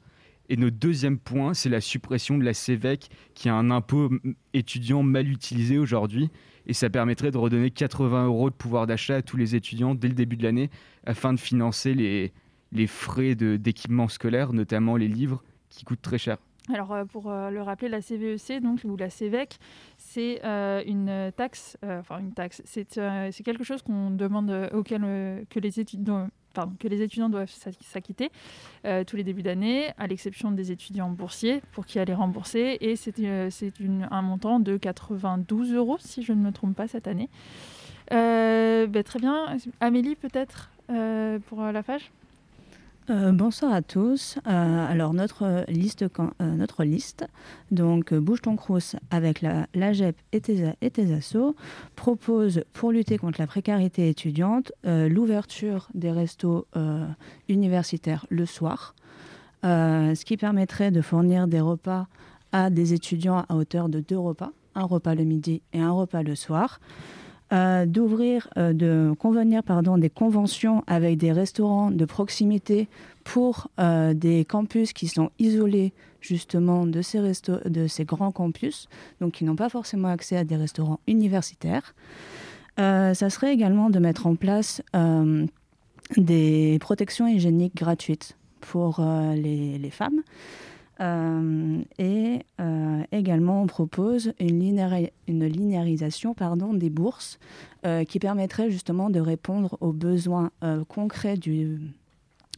Et 0.48 0.56
notre 0.56 0.76
deuxième 0.76 1.18
point, 1.18 1.52
c'est 1.52 1.68
la 1.68 1.82
suppression 1.82 2.38
de 2.38 2.44
la 2.44 2.54
CEVEC, 2.54 3.10
qui 3.34 3.48
est 3.48 3.50
un 3.50 3.70
impôt 3.70 4.10
étudiant 4.54 5.02
mal 5.02 5.28
utilisé 5.28 5.76
aujourd'hui 5.76 6.30
et 6.68 6.74
ça 6.74 6.90
permettrait 6.90 7.30
de 7.30 7.38
redonner 7.38 7.70
80 7.70 8.26
euros 8.26 8.50
de 8.50 8.54
pouvoir 8.54 8.86
d'achat 8.86 9.16
à 9.16 9.22
tous 9.22 9.36
les 9.36 9.56
étudiants 9.56 9.94
dès 9.94 10.08
le 10.08 10.14
début 10.14 10.36
de 10.36 10.44
l'année 10.44 10.70
afin 11.04 11.32
de 11.32 11.40
financer 11.40 11.94
les, 11.94 12.32
les 12.72 12.86
frais 12.86 13.34
d'équipement 13.34 14.08
scolaire, 14.08 14.52
notamment 14.52 14.96
les 14.96 15.08
livres 15.08 15.42
qui 15.70 15.84
coûtent 15.84 16.02
très 16.02 16.18
cher. 16.18 16.38
Alors, 16.72 16.92
euh, 16.92 17.04
pour 17.04 17.30
euh, 17.30 17.50
le 17.50 17.62
rappeler, 17.62 17.88
la 17.88 18.02
CVEC, 18.02 18.50
e 18.50 18.60
donc, 18.60 18.80
ou 18.84 18.96
la 18.96 19.08
CEVEC, 19.08 19.58
c'est 19.96 20.40
euh, 20.44 20.82
une 20.86 21.32
taxe, 21.34 21.78
enfin 21.82 22.18
une 22.18 22.32
taxe, 22.32 22.62
c'est 22.64 23.42
quelque 23.44 23.64
chose 23.64 23.82
qu'on 23.82 24.10
demande 24.10 24.70
auquel 24.72 25.00
que 25.48 25.58
les 25.58 25.80
étudiants, 25.80 26.28
que 26.78 26.88
les 26.88 27.02
étudiants 27.02 27.28
doivent 27.28 27.52
s'acquitter 27.80 28.30
tous 29.06 29.16
les 29.16 29.24
débuts 29.24 29.42
d'année, 29.42 29.92
à 29.96 30.06
l'exception 30.06 30.50
des 30.50 30.72
étudiants 30.72 31.10
boursiers 31.10 31.62
pour 31.72 31.86
qui 31.86 31.98
elle 31.98 32.10
est 32.10 32.14
remboursée. 32.14 32.78
Et 32.80 32.96
c'est 32.96 33.14
un 34.10 34.22
montant 34.22 34.60
de 34.60 34.76
92 34.76 35.72
euros, 35.74 35.96
si 36.00 36.22
je 36.22 36.32
ne 36.32 36.42
me 36.42 36.52
trompe 36.52 36.76
pas, 36.76 36.88
cette 36.88 37.06
année. 37.06 37.28
Ben, 38.10 39.02
très 39.04 39.20
bien. 39.20 39.56
Amélie, 39.80 40.16
peut-être, 40.16 40.70
pour 41.46 41.62
la 41.62 41.82
FAGE 41.82 42.10
euh, 43.10 43.32
bonsoir 43.32 43.72
à 43.72 43.82
tous. 43.82 44.38
Euh, 44.46 44.86
alors 44.90 45.14
notre 45.14 45.64
liste, 45.68 46.02
euh, 46.02 47.26
donc 47.70 48.12
Bouge 48.14 48.42
ton 48.42 48.56
crous 48.56 48.96
avec 49.10 49.40
la, 49.40 49.66
l'AGEP 49.74 50.16
et 50.32 50.42
et 50.80 50.90
tes 50.90 51.14
assos, 51.14 51.56
propose 51.96 52.64
pour 52.72 52.92
lutter 52.92 53.18
contre 53.18 53.40
la 53.40 53.46
précarité 53.46 54.08
étudiante 54.08 54.72
l'ouverture 54.84 55.88
des 55.94 56.10
restos 56.10 56.66
universitaires 57.48 58.26
le 58.28 58.46
soir, 58.46 58.94
ce 59.62 60.24
qui 60.24 60.36
permettrait 60.36 60.90
de 60.90 61.00
fournir 61.00 61.48
des 61.48 61.60
repas 61.60 62.06
à 62.52 62.70
des 62.70 62.94
étudiants 62.94 63.44
à 63.48 63.56
hauteur 63.56 63.88
de 63.88 64.00
deux 64.00 64.18
repas, 64.18 64.52
un 64.74 64.84
repas 64.84 65.14
le 65.14 65.24
midi 65.24 65.62
et 65.72 65.80
un 65.80 65.90
repas 65.90 66.22
le 66.22 66.34
soir. 66.34 66.80
Euh, 67.50 67.86
d'ouvrir, 67.86 68.46
euh, 68.58 68.74
de 68.74 69.14
convenir 69.18 69.62
pardon, 69.62 69.96
des 69.96 70.10
conventions 70.10 70.84
avec 70.86 71.16
des 71.16 71.32
restaurants 71.32 71.90
de 71.90 72.04
proximité 72.04 72.88
pour 73.24 73.68
euh, 73.80 74.12
des 74.12 74.44
campus 74.44 74.92
qui 74.92 75.08
sont 75.08 75.30
isolés 75.38 75.94
justement 76.20 76.84
de 76.84 77.00
ces, 77.00 77.20
de 77.64 77.86
ces 77.86 78.04
grands 78.04 78.32
campus, 78.32 78.86
donc 79.22 79.32
qui 79.32 79.44
n'ont 79.44 79.56
pas 79.56 79.70
forcément 79.70 80.08
accès 80.08 80.36
à 80.36 80.44
des 80.44 80.56
restaurants 80.56 81.00
universitaires. 81.06 81.94
ça 82.76 83.30
serait 83.30 83.54
également 83.54 83.88
de 83.88 83.98
mettre 83.98 84.26
en 84.26 84.34
place 84.34 84.82
des 86.16 86.76
protections 86.80 87.28
hygiéniques 87.28 87.76
gratuites 87.76 88.36
pour 88.60 89.00
les, 89.34 89.78
les 89.78 89.90
femmes. 89.90 90.22
Euh, 91.00 91.80
et 91.98 92.40
euh, 92.60 93.02
également, 93.12 93.62
on 93.62 93.66
propose 93.66 94.32
une, 94.40 95.06
une 95.28 95.46
linéarisation 95.46 96.34
pardon, 96.34 96.74
des 96.74 96.90
bourses 96.90 97.38
euh, 97.86 98.04
qui 98.04 98.18
permettrait 98.18 98.70
justement 98.70 99.10
de 99.10 99.20
répondre 99.20 99.76
aux 99.80 99.92
besoins 99.92 100.50
concrets 100.88 101.36
du, 101.36 101.78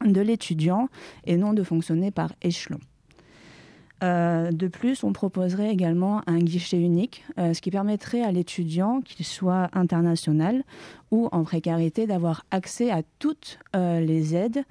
de 0.05 0.21
l'étudiant 0.21 0.89
et 1.27 1.37
non 1.37 1.53
de 1.53 1.63
fonctionner 1.63 2.11
par 2.11 2.33
échelon. 2.43 2.81
De 4.03 4.69
plus, 4.69 5.05
on 5.05 5.13
proposerait 5.13 5.71
également 5.71 6.23
un 6.27 6.39
guichet 6.39 6.81
unique, 6.81 7.23
ce 7.37 7.61
qui 7.61 7.71
permettrait 7.71 8.23
à 8.23 8.33
l'étudiant, 8.33 9.03
qu'il 9.03 9.27
soit 9.27 9.69
international 9.75 10.65
ou 11.11 11.29
en 11.33 11.45
précarité, 11.45 12.07
d'avoir 12.07 12.47
accès 12.51 12.91
à 12.91 13.03
toutes 13.19 13.59
les 13.75 14.35
aides 14.35 14.65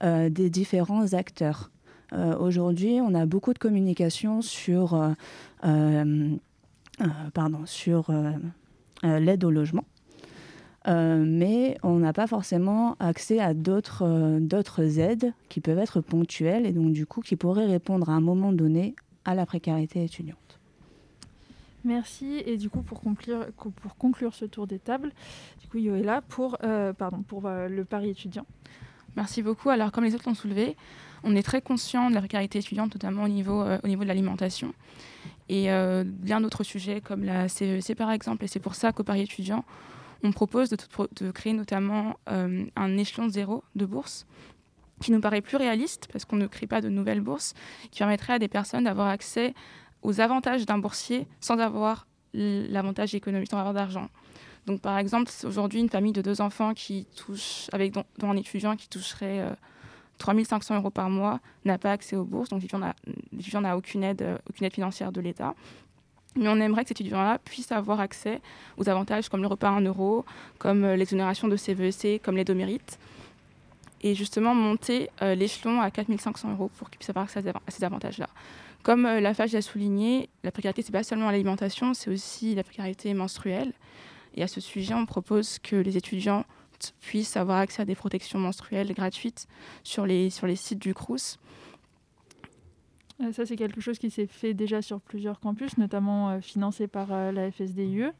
des 0.00 0.50
différents 0.50 1.14
acteurs. 1.14 1.70
Aujourd'hui, 2.12 3.00
on 3.02 3.14
a 3.14 3.26
beaucoup 3.26 3.52
de 3.52 3.58
communication 3.58 4.40
sur, 4.40 4.98
pardon, 7.34 7.66
sur 7.66 8.10
l'aide 9.02 9.44
au 9.44 9.50
logement. 9.50 9.84
mais 10.86 11.76
on 11.82 11.96
n'a 11.96 12.12
pas 12.12 12.26
forcément 12.26 12.96
accès 13.00 13.40
à 13.40 13.54
d'autres 13.54 14.98
aides 14.98 15.32
qui 15.48 15.60
peuvent 15.60 15.78
être 15.78 16.00
ponctuelles 16.00 16.64
et 16.64 16.72
donc 16.72 16.92
du 16.92 17.06
coup 17.06 17.22
qui 17.22 17.34
pourraient 17.34 17.66
répondre 17.66 18.08
à 18.08 18.12
un 18.12 18.20
moment 18.20 18.52
donné 18.52 18.94
à 19.24 19.34
la 19.34 19.44
précarité 19.44 20.04
étudiante. 20.04 20.46
Merci. 21.86 22.42
Et 22.44 22.56
du 22.56 22.68
coup, 22.68 22.82
pour 22.82 23.00
conclure, 23.00 23.46
pour 23.54 23.96
conclure 23.96 24.34
ce 24.34 24.44
tour 24.44 24.66
des 24.66 24.80
tables, 24.80 25.12
du 25.60 25.68
coup, 25.68 25.78
Yoela, 25.78 26.20
pour, 26.20 26.58
euh, 26.64 26.92
pardon, 26.92 27.22
pour 27.22 27.46
euh, 27.46 27.68
le 27.68 27.84
Paris 27.84 28.10
étudiant. 28.10 28.44
Merci 29.16 29.40
beaucoup. 29.40 29.70
Alors, 29.70 29.92
comme 29.92 30.04
les 30.04 30.14
autres 30.14 30.28
l'ont 30.28 30.34
soulevé, 30.34 30.76
on 31.26 31.36
est 31.36 31.42
très 31.42 31.60
conscient 31.60 32.08
de 32.08 32.14
la 32.14 32.20
précarité 32.20 32.58
étudiante, 32.58 32.94
notamment 32.94 33.24
au 33.24 33.28
niveau, 33.28 33.62
euh, 33.62 33.78
de 33.82 34.04
l'alimentation. 34.04 34.72
Et 35.48 35.68
bien 36.04 36.40
d'autres 36.40 36.64
sujets 36.64 37.00
comme 37.00 37.22
la 37.22 37.48
CEC, 37.48 37.94
par 37.94 38.10
exemple. 38.10 38.44
Et 38.44 38.48
c'est 38.48 38.58
pour 38.58 38.74
ça 38.74 38.90
qu'au 38.92 39.04
Paris 39.04 39.20
étudiant, 39.20 39.64
on 40.24 40.32
propose 40.32 40.70
de, 40.70 41.30
créer 41.30 41.52
notamment 41.52 42.16
un 42.26 42.96
échelon 42.98 43.28
zéro 43.28 43.62
de 43.76 43.86
bourse 43.86 44.26
qui 45.00 45.12
nous 45.12 45.20
paraît 45.20 45.40
plus 45.40 45.56
réaliste 45.56 46.08
parce 46.12 46.24
qu'on 46.24 46.36
ne 46.36 46.46
crée 46.46 46.66
pas 46.66 46.80
de 46.80 46.88
nouvelles 46.88 47.20
bourses, 47.20 47.54
qui 47.90 47.98
permettrait 47.98 48.34
à 48.34 48.38
des 48.38 48.48
personnes 48.48 48.84
d'avoir 48.84 49.08
accès 49.08 49.54
aux 50.02 50.20
avantages 50.20 50.66
d'un 50.66 50.78
boursier 50.78 51.26
sans 51.40 51.58
avoir 51.58 52.06
l'avantage 52.34 53.14
économique, 53.14 53.50
sans 53.50 53.58
avoir 53.58 53.74
d'argent. 53.74 54.08
Donc, 54.66 54.80
par 54.80 54.98
exemple, 54.98 55.30
aujourd'hui, 55.44 55.80
une 55.80 55.88
famille 55.88 56.12
de 56.12 56.22
deux 56.22 56.40
enfants 56.40 56.74
qui 56.74 57.06
touche, 57.16 57.68
avec 57.72 57.92
dont, 57.92 58.04
un 58.22 58.36
étudiant 58.36 58.76
qui 58.76 58.88
toucherait 58.88 59.40
euh, 59.40 59.50
3500 60.18 60.76
euros 60.76 60.90
par 60.90 61.10
mois 61.10 61.40
n'a 61.64 61.78
pas 61.78 61.92
accès 61.92 62.16
aux 62.16 62.24
bourses. 62.24 62.48
Donc, 62.48 62.62
l'étudiant 62.62 63.60
n'a 63.60 63.76
aucune 63.76 64.04
aide, 64.04 64.22
euh, 64.22 64.38
aucune 64.48 64.66
aide 64.66 64.72
financière 64.72 65.12
de 65.12 65.20
l'État. 65.20 65.54
Mais 66.36 66.48
on 66.48 66.60
aimerait 66.60 66.82
que 66.82 66.88
cet 66.88 67.00
étudiant-là 67.00 67.38
puisse 67.38 67.72
avoir 67.72 68.00
accès 68.00 68.40
aux 68.76 68.88
avantages 68.88 69.28
comme 69.28 69.40
le 69.40 69.48
repas 69.48 69.68
à 69.68 69.72
1 69.72 69.80
euro, 69.82 70.24
comme 70.58 70.84
euh, 70.84 70.96
l'exonération 70.96 71.48
de 71.48 71.56
CVEC, 71.56 72.04
e 72.04 72.18
comme 72.22 72.36
l'aide 72.36 72.50
au 72.50 72.54
mérite. 72.54 72.98
Et 74.02 74.14
justement, 74.14 74.54
monter 74.54 75.08
euh, 75.22 75.34
l'échelon 75.34 75.80
à 75.80 75.90
4500 75.90 76.52
euros 76.52 76.70
pour 76.76 76.90
qu'il 76.90 76.98
puisse 76.98 77.10
avoir 77.10 77.24
accès 77.24 77.42
à 77.48 77.70
ces 77.70 77.84
avantages-là. 77.84 78.28
Comme 78.82 79.06
euh, 79.06 79.20
la 79.20 79.32
FAGE 79.32 79.54
a 79.54 79.62
souligné, 79.62 80.28
la 80.44 80.52
précarité, 80.52 80.82
ce 80.82 80.88
n'est 80.88 80.98
pas 80.98 81.02
seulement 81.02 81.30
l'alimentation, 81.30 81.94
c'est 81.94 82.10
aussi 82.10 82.54
la 82.54 82.62
précarité 82.62 83.14
menstruelle. 83.14 83.72
Et 84.34 84.42
à 84.42 84.48
ce 84.48 84.60
sujet, 84.60 84.92
on 84.92 85.06
propose 85.06 85.58
que 85.58 85.76
les 85.76 85.96
étudiants 85.96 86.44
puissent 87.00 87.36
avoir 87.36 87.58
accès 87.58 87.82
à 87.82 87.84
des 87.84 87.94
protections 87.94 88.38
menstruelles 88.38 88.92
gratuites 88.92 89.46
sur 89.82 90.06
les, 90.06 90.30
sur 90.30 90.46
les 90.46 90.56
sites 90.56 90.78
du 90.78 90.94
CRUS. 90.94 91.38
Euh, 93.22 93.32
ça, 93.32 93.46
c'est 93.46 93.56
quelque 93.56 93.80
chose 93.80 93.98
qui 93.98 94.10
s'est 94.10 94.26
fait 94.26 94.54
déjà 94.54 94.82
sur 94.82 95.00
plusieurs 95.00 95.40
campus, 95.40 95.78
notamment 95.78 96.30
euh, 96.30 96.40
financé 96.40 96.86
par 96.86 97.08
la 97.08 97.50
FSDIE. 97.50 98.10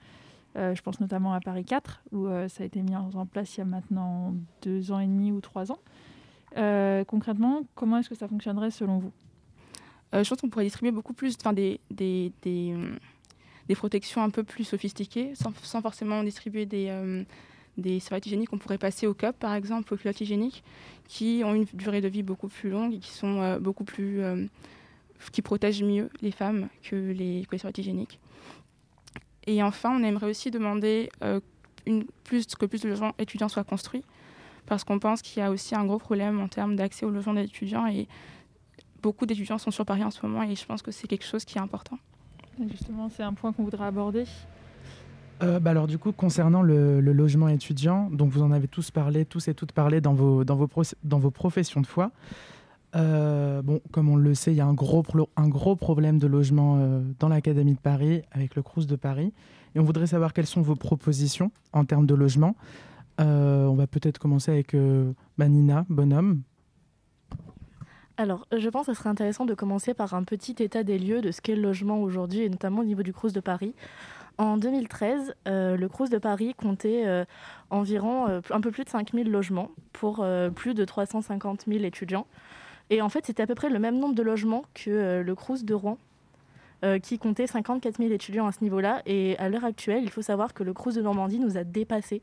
je 0.54 0.80
pense 0.82 1.00
notamment 1.00 1.34
à 1.34 1.40
Paris 1.40 1.64
4, 1.64 2.04
où 2.12 2.28
ça 2.48 2.62
a 2.62 2.66
été 2.66 2.82
mis 2.82 2.96
en 2.96 3.26
place 3.26 3.56
il 3.56 3.60
y 3.60 3.62
a 3.62 3.66
maintenant 3.66 4.34
deux 4.62 4.90
ans 4.90 5.00
et 5.00 5.06
demi 5.06 5.30
ou 5.32 5.40
trois 5.40 5.70
ans. 5.70 5.80
concrètement, 7.06 7.62
comment 7.74 7.98
est-ce 7.98 8.08
que 8.08 8.14
ça 8.14 8.26
fonctionnerait 8.26 8.70
selon 8.70 8.98
vous? 8.98 9.12
Euh, 10.14 10.24
je 10.24 10.28
pense 10.28 10.40
qu'on 10.40 10.48
pourrait 10.48 10.64
distribuer 10.64 10.92
beaucoup 10.92 11.12
plus, 11.12 11.36
des, 11.36 11.80
des, 11.90 12.32
des, 12.42 12.72
euh, 12.72 12.96
des, 13.68 13.74
protections 13.74 14.22
un 14.22 14.30
peu 14.30 14.44
plus 14.44 14.64
sophistiquées, 14.64 15.34
sans, 15.34 15.52
sans 15.62 15.82
forcément 15.82 16.22
distribuer 16.22 16.64
des, 16.64 16.86
euh, 16.88 17.24
des 17.76 18.00
serviettes 18.00 18.26
hygiéniques. 18.26 18.52
On 18.52 18.58
pourrait 18.58 18.78
passer 18.78 19.06
au 19.06 19.14
cup, 19.14 19.36
par 19.38 19.54
exemple, 19.54 19.92
aux 19.94 19.96
culottes 19.96 20.20
hygiéniques, 20.20 20.62
qui 21.08 21.42
ont 21.44 21.54
une 21.54 21.66
durée 21.74 22.00
de 22.00 22.08
vie 22.08 22.22
beaucoup 22.22 22.48
plus 22.48 22.70
longue 22.70 22.94
et 22.94 22.98
qui 22.98 23.10
sont 23.10 23.58
beaucoup 23.60 23.84
plus, 23.84 24.22
qui 25.32 25.42
protègent 25.42 25.82
mieux 25.82 26.08
les 26.22 26.30
femmes 26.30 26.68
que 26.82 26.96
les, 26.96 27.46
que 27.50 27.80
hygiéniques. 27.80 28.18
Et 29.46 29.62
enfin, 29.62 29.96
on 29.96 30.02
aimerait 30.02 30.30
aussi 30.30 30.50
demander 30.50 31.10
une, 31.86 32.04
plus, 32.24 32.46
que 32.46 32.66
plus 32.66 32.82
de 32.82 32.88
logements 32.88 33.14
étudiants 33.18 33.48
soient 33.48 33.64
construits, 33.64 34.02
parce 34.66 34.84
qu'on 34.84 34.98
pense 34.98 35.22
qu'il 35.22 35.40
y 35.40 35.42
a 35.42 35.50
aussi 35.50 35.74
un 35.74 35.84
gros 35.84 35.98
problème 35.98 36.40
en 36.40 36.48
termes 36.48 36.76
d'accès 36.76 37.06
aux 37.06 37.10
logements 37.10 37.34
d'étudiants 37.34 37.86
et 37.86 38.08
beaucoup 39.02 39.26
d'étudiants 39.26 39.58
sont 39.58 39.70
sur 39.70 39.86
Paris 39.86 40.02
en 40.02 40.10
ce 40.10 40.24
moment 40.26 40.42
et 40.42 40.56
je 40.56 40.66
pense 40.66 40.82
que 40.82 40.90
c'est 40.90 41.06
quelque 41.06 41.24
chose 41.24 41.44
qui 41.44 41.58
est 41.58 41.60
important. 41.60 41.98
Justement, 42.70 43.08
c'est 43.08 43.22
un 43.22 43.34
point 43.34 43.52
qu'on 43.52 43.62
voudrait 43.62 43.86
aborder. 43.86 44.24
Euh, 45.42 45.60
bah 45.60 45.70
alors 45.70 45.86
du 45.86 45.98
coup, 45.98 46.12
concernant 46.12 46.62
le, 46.62 47.00
logement 47.00 47.48
étudiant, 47.48 48.08
donc 48.10 48.30
vous 48.30 48.42
en 48.42 48.52
avez 48.52 48.68
tous 48.68 48.90
parlé, 48.90 49.24
tous 49.24 49.48
et 49.48 49.54
toutes 49.54 49.72
parlé 49.72 50.00
dans 50.00 50.14
vos, 50.14 50.44
dans 50.44 50.56
vos, 50.56 50.68
dans 51.04 51.18
vos 51.18 51.30
professions 51.30 51.80
de 51.80 51.86
foi. 51.86 52.10
Euh, 52.94 53.60
bon, 53.62 53.80
comme 53.92 54.08
on 54.08 54.16
le 54.16 54.34
sait, 54.34 54.52
il 54.52 54.56
y 54.56 54.60
a 54.60 54.66
un 54.66 54.72
gros, 54.72 55.04
un 55.36 55.48
gros 55.48 55.76
problème 55.76 56.18
de 56.18 56.26
logement 56.26 56.78
euh, 56.78 57.02
dans 57.18 57.28
l'Académie 57.28 57.74
de 57.74 57.80
Paris 57.80 58.22
avec 58.32 58.54
le 58.54 58.62
Crous 58.62 58.86
de 58.86 58.96
Paris. 58.96 59.34
Et 59.74 59.80
on 59.80 59.84
voudrait 59.84 60.06
savoir 60.06 60.32
quelles 60.32 60.46
sont 60.46 60.62
vos 60.62 60.76
propositions 60.76 61.50
en 61.74 61.84
termes 61.84 62.06
de 62.06 62.14
logement. 62.14 62.56
on 63.18 63.74
va 63.74 63.86
peut-être 63.86 64.18
commencer 64.18 64.50
avec 64.50 64.74
Manina, 65.36 65.84
Bonhomme. 65.90 66.40
Alors, 68.18 68.46
je 68.56 68.68
pense 68.70 68.86
que 68.86 68.94
ce 68.94 68.98
serait 68.98 69.10
intéressant 69.10 69.44
de 69.44 69.52
commencer 69.52 69.92
par 69.92 70.14
un 70.14 70.24
petit 70.24 70.54
état 70.60 70.82
des 70.82 70.98
lieux 70.98 71.20
de 71.20 71.30
ce 71.30 71.42
qu'est 71.42 71.54
le 71.54 71.60
logement 71.60 72.00
aujourd'hui, 72.00 72.40
et 72.40 72.48
notamment 72.48 72.80
au 72.80 72.84
niveau 72.84 73.02
du 73.02 73.12
Crous 73.12 73.34
de 73.34 73.40
Paris. 73.40 73.74
En 74.38 74.58
2013, 74.58 75.34
euh, 75.48 75.76
le 75.76 75.88
Crous 75.88 76.10
de 76.10 76.18
Paris 76.18 76.54
comptait 76.54 77.04
euh, 77.06 77.24
environ 77.70 78.28
euh, 78.28 78.40
un 78.50 78.60
peu 78.60 78.70
plus 78.70 78.84
de 78.84 78.90
5000 78.90 79.30
logements 79.30 79.70
pour 79.92 80.24
plus 80.54 80.74
de 80.74 80.84
350 80.84 81.64
000 81.66 81.84
étudiants. 81.84 82.26
Et 82.90 83.00
en 83.00 83.08
fait, 83.08 83.24
c'était 83.26 83.42
à 83.42 83.46
peu 83.46 83.54
près 83.54 83.70
le 83.70 83.78
même 83.78 83.98
nombre 83.98 84.14
de 84.14 84.22
logements 84.22 84.64
que 84.74 85.22
le 85.22 85.34
Crous 85.34 85.64
de 85.64 85.74
Rouen, 85.74 85.98
qui 87.02 87.18
comptait 87.18 87.46
54 87.46 87.96
000 87.96 88.12
étudiants 88.12 88.46
à 88.46 88.52
ce 88.52 88.62
niveau-là. 88.62 89.00
Et 89.06 89.36
à 89.38 89.48
l'heure 89.48 89.64
actuelle, 89.64 90.02
il 90.04 90.10
faut 90.10 90.22
savoir 90.22 90.52
que 90.52 90.62
le 90.62 90.74
Crous 90.74 90.94
de 90.94 91.00
Normandie 91.00 91.40
nous 91.40 91.56
a 91.56 91.64
dépassés 91.64 92.22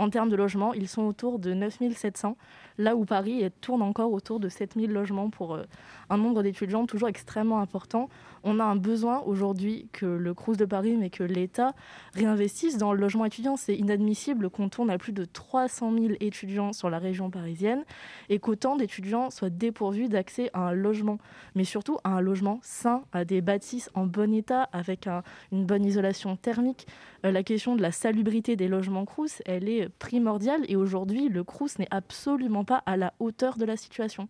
en 0.00 0.08
termes 0.08 0.30
de 0.30 0.36
logements, 0.36 0.72
ils 0.72 0.88
sont 0.88 1.02
autour 1.02 1.38
de 1.38 1.52
9700, 1.52 2.34
là 2.78 2.96
où 2.96 3.04
Paris 3.04 3.44
tourne 3.60 3.82
encore 3.82 4.10
autour 4.12 4.40
de 4.40 4.48
7000 4.48 4.90
logements 4.90 5.28
pour 5.28 5.54
euh, 5.54 5.64
un 6.08 6.16
nombre 6.16 6.42
d'étudiants 6.42 6.86
toujours 6.86 7.08
extrêmement 7.08 7.60
important. 7.60 8.08
On 8.42 8.60
a 8.60 8.64
un 8.64 8.76
besoin 8.76 9.20
aujourd'hui 9.20 9.88
que 9.92 10.06
le 10.06 10.32
Crous 10.32 10.56
de 10.56 10.64
Paris, 10.64 10.96
mais 10.96 11.10
que 11.10 11.22
l'État 11.22 11.74
réinvestisse 12.14 12.78
dans 12.78 12.94
le 12.94 13.00
logement 13.00 13.26
étudiant. 13.26 13.56
C'est 13.56 13.76
inadmissible 13.76 14.48
qu'on 14.48 14.70
tourne 14.70 14.88
à 14.88 14.96
plus 14.96 15.12
de 15.12 15.26
300 15.26 15.92
000 15.92 16.14
étudiants 16.20 16.72
sur 16.72 16.88
la 16.88 16.98
région 16.98 17.30
parisienne 17.30 17.84
et 18.30 18.38
qu'autant 18.38 18.76
d'étudiants 18.76 19.28
soient 19.28 19.50
dépourvus 19.50 20.08
d'accès 20.08 20.48
à 20.54 20.60
un 20.60 20.72
logement, 20.72 21.18
mais 21.54 21.64
surtout 21.64 21.98
à 22.04 22.10
un 22.10 22.22
logement 22.22 22.58
sain, 22.62 23.02
à 23.12 23.26
des 23.26 23.42
bâtisses 23.42 23.90
en 23.92 24.06
bon 24.06 24.32
état, 24.32 24.62
avec 24.72 25.06
une 25.52 25.66
bonne 25.66 25.84
isolation 25.84 26.36
thermique. 26.36 26.86
Euh, 27.26 27.30
la 27.30 27.42
question 27.42 27.76
de 27.76 27.82
la 27.82 27.92
salubrité 27.92 28.56
des 28.56 28.68
logements 28.68 29.04
Crous, 29.04 29.42
elle 29.44 29.68
est 29.68 29.89
primordiale 29.98 30.62
et 30.68 30.76
aujourd'hui, 30.76 31.28
le 31.28 31.44
Crous 31.44 31.78
n'est 31.78 31.88
absolument 31.90 32.64
pas 32.64 32.82
à 32.86 32.96
la 32.96 33.12
hauteur 33.18 33.56
de 33.56 33.64
la 33.64 33.76
situation. 33.76 34.28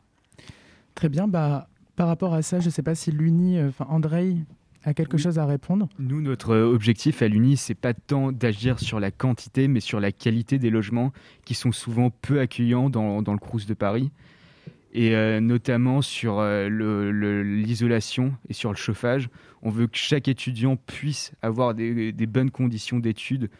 Très 0.94 1.08
bien, 1.08 1.28
bah, 1.28 1.68
par 1.96 2.08
rapport 2.08 2.34
à 2.34 2.42
ça, 2.42 2.60
je 2.60 2.66
ne 2.66 2.70
sais 2.70 2.82
pas 2.82 2.94
si 2.94 3.10
l'UNI, 3.12 3.58
euh, 3.58 3.68
enfin 3.68 3.86
André, 3.88 4.36
a 4.84 4.94
quelque 4.94 5.18
chose 5.18 5.38
à 5.38 5.44
répondre. 5.44 5.88
Nous, 5.98 6.22
notre 6.22 6.56
objectif 6.56 7.20
à 7.22 7.28
l'UNI, 7.28 7.56
c'est 7.56 7.74
pas 7.74 7.92
tant 7.92 8.32
d'agir 8.32 8.78
sur 8.80 8.98
la 8.98 9.10
quantité, 9.10 9.68
mais 9.68 9.80
sur 9.80 10.00
la 10.00 10.10
qualité 10.10 10.58
des 10.58 10.70
logements 10.70 11.12
qui 11.44 11.54
sont 11.54 11.72
souvent 11.72 12.10
peu 12.10 12.40
accueillants 12.40 12.88
dans, 12.88 13.20
dans 13.20 13.32
le 13.32 13.38
Crous 13.38 13.66
de 13.66 13.74
Paris. 13.74 14.10
Et 14.92 15.14
euh, 15.14 15.40
notamment 15.40 16.02
sur 16.02 16.38
euh, 16.40 16.68
l'isolation 17.42 18.32
et 18.48 18.52
sur 18.52 18.70
le 18.70 18.76
chauffage. 18.76 19.28
On 19.62 19.70
veut 19.70 19.86
que 19.86 19.96
chaque 19.96 20.26
étudiant 20.26 20.76
puisse 20.76 21.32
avoir 21.42 21.74
des, 21.74 22.12
bonnes 22.26 22.50
conditions 22.50 22.98
d'études 22.98 23.50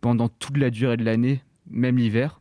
pendant 0.00 0.28
toute 0.28 0.56
la 0.56 0.70
durée 0.70 0.96
de 0.96 1.04
l'année, 1.04 1.42
même 1.70 1.96
l'hiver. 1.96 2.40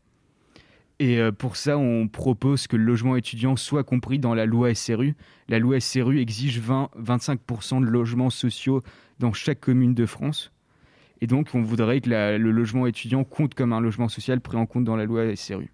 Et 0.99 1.19
euh, 1.19 1.31
pour 1.31 1.57
ça, 1.57 1.77
on 1.77 2.07
propose 2.07 2.67
que 2.67 2.75
le 2.75 2.83
logement 2.83 3.15
étudiant 3.15 3.55
soit 3.55 3.83
compris 3.83 4.17
dans 4.17 4.33
la 4.33 4.45
loi 4.45 4.73
SRU. 4.73 5.15
La 5.47 5.59
loi 5.59 5.79
SRU 5.79 6.19
exige 6.19 6.59
20-25% 6.59 7.81
de 7.81 7.85
logements 7.85 8.31
sociaux 8.31 8.81
dans 9.19 9.31
chaque 9.33 9.59
commune 9.59 9.93
de 9.93 10.05
France. 10.05 10.51
Et 11.21 11.27
donc, 11.27 11.49
on 11.53 11.61
voudrait 11.61 12.01
que 12.01 12.09
le 12.09 12.51
logement 12.51 12.87
étudiant 12.87 13.23
compte 13.23 13.53
comme 13.53 13.73
un 13.73 13.79
logement 13.79 14.07
social 14.07 14.41
pris 14.41 14.57
en 14.57 14.65
compte 14.65 14.83
dans 14.83 14.95
la 14.95 15.05
loi 15.05 15.35
SRU. 15.35 15.71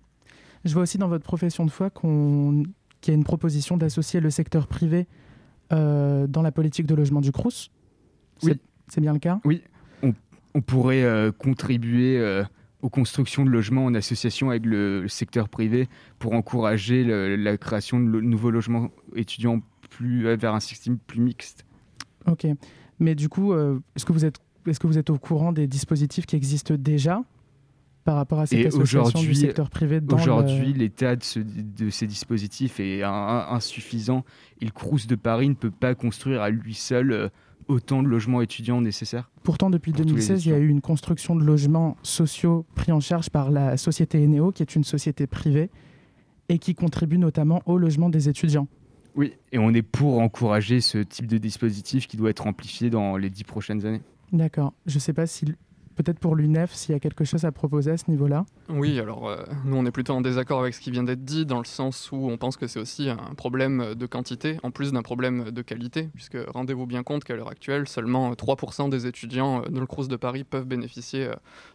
Je 0.66 0.74
vois 0.74 0.84
aussi 0.84 0.98
dans 0.98 1.10
votre 1.10 1.26
profession 1.26 1.66
de 1.66 1.72
foi 1.72 1.90
qu'il 1.90 2.64
y 3.08 3.12
a 3.12 3.14
une 3.14 3.26
proposition 3.26 3.76
d'associer 3.76 4.22
le 4.22 4.30
secteur 4.30 4.68
privé 4.68 5.08
euh, 5.74 6.28
dans 6.28 6.42
la 6.42 6.52
politique 6.52 6.86
de 6.86 6.96
logement 6.96 7.22
du 7.22 7.32
CRUS. 7.32 7.72
Oui. 8.44 8.60
C'est 8.88 9.02
bien 9.02 9.14
le 9.14 9.20
cas? 9.20 9.40
Oui. 9.44 9.64
On, 10.54 10.62
pourrait 10.62 11.04
euh, 11.04 11.32
contribuer 11.32 12.18
euh, 12.18 12.44
aux 12.82 12.90
constructions 12.90 13.46
de 13.46 13.50
logements 13.50 13.86
en 13.86 13.94
association 13.96 14.50
avec 14.50 14.66
le, 14.66 15.08
secteur 15.08 15.50
privé 15.50 15.88
pour 16.20 16.34
encourager 16.34 17.04
la 17.04 17.58
création 17.58 18.00
de 18.00 18.22
nouveaux 18.22 18.52
logements 18.52 18.90
étudiants 19.16 19.62
plus, 19.90 20.24
vers 20.36 20.54
un 20.54 20.60
système 20.60 20.98
plus 20.98 21.22
mixte. 21.22 21.66
Ok. 22.28 22.48
Mais 23.00 23.16
du 23.16 23.30
coup, 23.30 23.54
est-ce 23.54 24.06
que, 24.06 24.14
vous 24.14 24.26
êtes, 24.26 24.40
est 24.68 24.78
que 24.78 24.88
vous 24.88 24.98
êtes 24.98 25.10
au 25.10 25.18
courant 25.18 25.52
des 25.52 25.68
dispositifs 25.68 26.26
qui 26.26 26.36
existent 26.36 26.76
déjà 26.78 27.24
par 28.04 28.16
rapport 28.16 28.40
à 28.40 28.46
cette 28.46 28.66
association 28.66 29.22
du 29.22 29.34
secteur 29.34 29.70
privé 29.70 30.00
Aujourd'hui, 30.12 30.74
l'état 30.74 31.16
de, 31.16 31.90
ces 31.90 32.08
dispositifs 32.08 32.80
est 32.80 33.04
insuffisant. 33.04 34.26
Et 34.62 34.66
le 34.66 34.72
Crous 34.72 35.08
de 35.08 35.16
Paris 35.16 35.50
ne 35.50 35.54
peut 35.54 35.72
pas 35.72 35.96
construire 35.96 36.42
à 36.42 36.50
lui 36.50 36.74
seul 36.74 37.32
autant 37.68 38.04
de 38.04 38.08
logements 38.08 38.42
étudiants 38.42 38.82
nécessaires 38.82 39.30
Pourtant, 39.44 39.70
depuis 39.70 39.92
2016, 39.92 40.46
il 40.46 40.50
y 40.50 40.54
a 40.54 40.58
eu 40.58 40.68
une 40.68 40.82
construction 40.82 41.36
de 41.36 41.44
logements 41.44 41.98
sociaux 42.04 42.66
pris 42.76 42.92
en 42.92 43.00
charge 43.00 43.30
par 43.30 43.52
la 43.52 43.78
société 43.78 44.24
Eneo, 44.24 44.52
qui 44.52 44.64
est 44.64 44.76
une 44.76 44.84
société 44.84 45.28
privée 45.28 45.70
et 46.50 46.60
qui 46.60 46.76
contribue 46.76 47.18
notamment 47.18 47.62
au 47.66 47.78
logement 47.78 48.10
des 48.10 48.30
étudiants. 48.30 48.68
Oui, 49.16 49.34
et 49.52 49.60
on 49.60 49.74
est 49.74 49.84
pour 49.84 50.20
encourager 50.20 50.82
ce 50.82 50.98
type 50.98 51.28
de 51.28 51.38
dispositif 51.38 52.08
qui 52.08 52.18
doit 52.18 52.32
être 52.32 52.48
amplifié 52.48 52.90
dans 52.90 53.16
les 53.18 53.30
dix 53.30 53.44
prochaines 53.44 53.86
années. 53.86 54.02
D'accord. 54.32 54.74
Je 54.88 54.96
ne 54.96 55.00
sais 55.00 55.14
pas 55.14 55.28
si 55.28 55.46
peut-être 55.96 56.20
pour 56.20 56.36
l'UNEF, 56.36 56.74
s'il 56.74 56.94
y 56.94 56.96
a 56.96 57.00
quelque 57.00 57.24
chose 57.24 57.46
à 57.46 57.52
proposer 57.52 57.92
à 57.92 57.98
ce 57.98 58.10
niveau-là 58.10 58.46
Oui, 58.70 59.00
alors 59.00 59.30
euh, 59.30 59.44
nous 59.66 59.78
on 59.78 59.86
est 59.86 59.92
plutôt 59.92 60.14
en 60.14 60.22
désaccord 60.22 60.60
avec 60.60 60.74
ce 60.74 60.82
qui 60.82 60.92
vient 60.92 61.04
d'être 61.04 61.24
dit, 61.24 61.46
dans 61.46 61.60
le 61.60 61.66
sens 61.66 62.12
où 62.12 62.30
on 62.30 62.38
pense 62.38 62.58
que 62.58 62.68
c'est 62.68 62.80
aussi 62.80 63.10
un 63.10 63.34
problème 63.36 63.96
de 63.96 64.06
quantité, 64.06 64.58
en 64.64 64.72
plus 64.72 64.92
d'un 64.92 65.02
problème 65.02 65.52
de 65.52 65.62
qualité, 65.62 66.10
puisque 66.14 66.38
rendez-vous 66.48 66.86
bien 66.86 67.04
compte 67.04 67.24
qu'à 67.24 67.36
l'heure 67.36 67.50
actuelle, 67.50 67.88
seulement 67.88 68.34
3% 68.34 68.90
des 68.90 69.08
étudiants 69.08 69.62
de 69.62 69.80
le 69.80 69.86
Crous 69.86 70.08
de 70.08 70.16
Paris 70.16 70.44
peuvent 70.44 70.66
bénéficier 70.66 71.30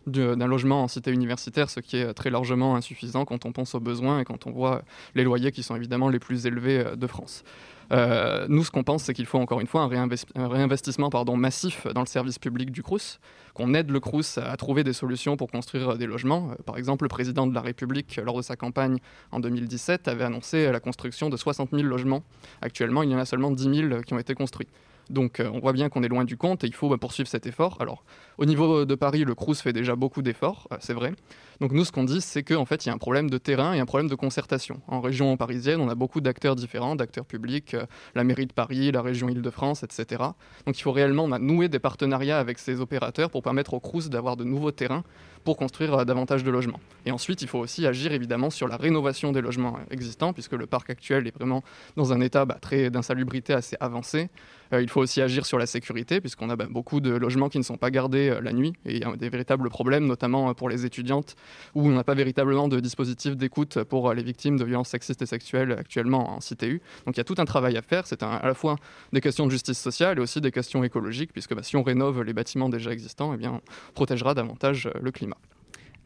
euh, 0.07 0.37
d'un 0.37 0.47
logement 0.47 0.83
en 0.83 0.89
cité 0.89 1.13
universitaire, 1.13 1.71
ce 1.71 1.81
qui 1.81 1.97
est 1.97 2.13
très 2.15 2.31
largement 2.31 2.77
insuffisant 2.77 3.25
quand 3.25 3.45
on 3.45 3.53
pense 3.53 3.75
aux 3.75 3.81
besoins 3.81 4.21
et 4.21 4.25
quand 4.25 4.47
on 4.47 4.51
voit 4.51 4.83
les 5.15 5.25
loyers 5.25 5.53
qui 5.53 5.63
sont 5.63 5.77
évidemment 5.77 6.09
les 6.09 6.19
plus 6.19 6.47
élevés 6.47 6.79
euh, 6.79 6.97
de 6.97 7.07
France. 7.07 7.45
Euh, 7.93 8.47
nous, 8.49 8.65
ce 8.65 8.71
qu'on 8.71 8.85
pense, 8.85 9.05
c'est 9.05 9.15
qu'il 9.15 9.27
faut 9.27 9.39
encore 9.39 9.61
une 9.61 9.67
fois 9.67 9.83
un, 9.83 10.49
réinvestissement 10.49 11.11
pardon, 11.11 11.37
massif 11.37 11.87
dans 11.87 12.01
le 12.01 12.07
service 12.07 12.39
public 12.39 12.71
du 12.71 12.83
Crous, 12.83 13.19
qu'on 13.55 13.75
aide 13.75 13.91
le 13.91 14.01
Crous 14.01 14.39
à, 14.39 14.57
trouver 14.57 14.85
des 14.85 14.93
solutions 14.93 15.37
pour 15.37 15.51
construire 15.51 15.97
des 15.97 16.07
logements. 16.07 16.51
Euh, 16.51 16.63
par 16.65 16.77
exemple, 16.77 17.05
le 17.05 17.09
président 17.09 17.47
de 17.47 17.55
la 17.55 17.61
République, 17.61 18.21
lors 18.23 18.37
de 18.37 18.43
sa 18.43 18.57
campagne 18.57 18.99
en 19.33 19.41
2017, 19.41 20.09
avait 20.09 20.25
annoncé 20.25 20.71
la 20.71 20.81
construction 20.81 21.31
de 21.31 21.37
60 21.37 21.71
000 21.73 21.83
logements. 21.83 22.23
Actuellement, 22.63 23.03
il 23.03 23.11
y 23.11 23.15
en 23.15 23.19
a 23.19 23.25
seulement 23.25 23.51
10 23.51 23.89
000 23.89 24.03
qui 24.03 24.15
ont 24.15 24.19
été 24.19 24.35
construits. 24.35 24.69
Donc 25.11 25.41
euh, 25.41 25.51
on 25.53 25.59
voit 25.59 25.73
bien 25.73 25.89
qu'on 25.89 26.03
est 26.03 26.09
loin 26.09 26.25
du 26.25 26.37
compte 26.37 26.65
et 26.65 26.67
il 26.67 26.75
faut 26.75 26.89
bah, 26.89 26.99
poursuivre 26.99 27.29
cet 27.29 27.47
effort. 27.47 27.79
Alors 27.81 28.05
au 28.37 28.45
niveau 28.45 28.85
de 28.85 28.95
Paris, 28.95 29.25
le 29.25 29.35
Crous 29.35 29.61
fait 29.61 29.73
déjà 29.73 29.97
beaucoup 29.97 30.23
d'efforts, 30.23 30.69
euh, 30.73 30.77
c'est 30.81 30.95
vrai. 30.95 31.15
Donc 31.61 31.73
nous 31.73 31.85
ce 31.85 31.93
qu'on 31.93 32.05
dit 32.05 32.21
c'est 32.21 32.43
qu'en 32.43 32.65
fait 32.65 32.85
il 32.85 32.89
y 32.89 32.91
a 32.91 32.95
un 32.95 32.99
problème 32.99 33.29
de 33.31 33.39
terrain 33.39 33.73
et 33.73 33.81
un 33.81 33.87
problème 33.87 34.09
de 34.09 34.15
concertation. 34.15 34.81
En 34.87 35.01
région 35.01 35.37
parisienne, 35.37 35.81
on 35.81 35.89
a 35.89 35.95
beaucoup 35.95 36.21
d'acteurs 36.21 36.57
différents, 36.57 36.97
d'acteurs 36.97 37.27
publics, 37.27 37.75
euh, 37.75 37.87
la 38.15 38.25
mairie 38.25 38.47
de 38.47 38.53
Paris, 38.53 38.93
la 38.93 39.03
région 39.03 39.29
Île-de-France, 39.29 39.83
etc. 39.83 40.23
Donc 40.67 40.79
il 40.79 40.83
faut 40.83 40.93
réellement 40.93 41.29
nouer 41.39 41.69
des 41.69 41.79
partenariats 41.79 42.39
avec 42.39 42.59
ces 42.59 42.81
opérateurs 42.81 43.31
pour 43.31 43.43
permettre 43.43 43.75
au 43.75 43.81
Crous 43.81 44.09
d'avoir 44.09 44.37
de 44.37 44.45
nouveaux 44.45 44.73
terrains 44.73 45.03
pour 45.45 45.57
construire 45.57 46.05
davantage 46.05 46.45
de 46.45 46.51
logements. 46.51 46.81
Et 47.07 47.11
ensuite, 47.11 47.43
il 47.43 47.49
faut 47.49 47.59
aussi 47.59 47.87
agir 47.87 48.13
évidemment 48.13 48.51
sur 48.51 48.69
la 48.69 48.77
rénovation 48.77 49.33
des 49.33 49.41
logements 49.41 49.79
existants, 49.91 50.33
puisque 50.33 50.53
le 50.53 50.67
parc 50.67 50.91
actuel 50.91 51.27
est 51.27 51.35
vraiment 51.35 51.63
dans 51.97 52.13
un 52.13 52.21
état 52.21 52.45
bah, 52.45 52.59
très 52.61 52.91
d'insalubrité 52.91 53.55
assez 53.55 53.77
avancé. 53.81 54.29
Euh, 54.75 54.83
il 54.83 54.91
faut 54.91 55.01
aussi 55.01 55.23
agir 55.23 55.47
sur 55.47 55.59
la 55.59 55.67
sécurité, 55.67 56.21
puisqu'on 56.21 56.51
a 56.51 56.57
bah, 56.57 56.67
beaucoup 56.69 57.01
de 57.01 57.11
logements 57.11 57.49
qui 57.49 57.59
ne 57.59 57.63
sont 57.63 57.79
pas 57.79 57.91
gardés 57.91 58.29
euh, 58.29 58.41
la 58.41 58.53
nuit, 58.53 58.75
et 58.85 58.97
il 58.97 59.01
y 59.01 59.05
a 59.05 59.17
des 59.17 59.29
véritables 59.31 59.71
problèmes, 59.71 60.07
notamment 60.07 60.51
euh, 60.51 60.53
pour 60.53 60.69
les 60.69 60.85
étudiantes, 60.85 61.37
où 61.75 61.87
on 61.87 61.91
n'a 61.91 62.05
pas 62.05 62.15
véritablement 62.15 62.69
de 62.69 62.81
dispositif 62.81 63.37
d'écoute 63.37 63.83
pour 63.85 64.13
les 64.13 64.23
victimes 64.23 64.57
de 64.57 64.65
violences 64.65 64.89
sexistes 64.89 65.23
et 65.23 65.27
sexuelles 65.27 65.73
actuellement 65.73 66.31
en 66.31 66.39
CTU. 66.39 66.81
Donc 67.07 67.17
il 67.17 67.19
y 67.19 67.21
a 67.21 67.25
tout 67.25 67.37
un 67.39 67.45
travail 67.45 67.77
à 67.77 67.83
faire, 67.83 68.07
c'est 68.07 68.23
à 68.23 68.41
la 68.45 68.55
fois 68.55 68.77
des 69.13 69.21
questions 69.21 69.47
de 69.47 69.51
justice 69.51 69.79
sociale 69.79 70.19
et 70.19 70.21
aussi 70.21 70.41
des 70.41 70.51
questions 70.51 70.85
écologiques, 70.85 71.33
puisque 71.33 71.55
bah, 71.55 71.63
si 71.63 71.77
on 71.77 71.83
rénove 71.83 72.23
les 72.23 72.33
bâtiments 72.33 72.69
déjà 72.69 72.93
existants, 72.93 73.33
eh 73.35 73.37
bien, 73.37 73.53
on 73.53 73.93
protégera 73.93 74.35
davantage 74.35 74.91
le 75.01 75.11
climat. 75.11 75.39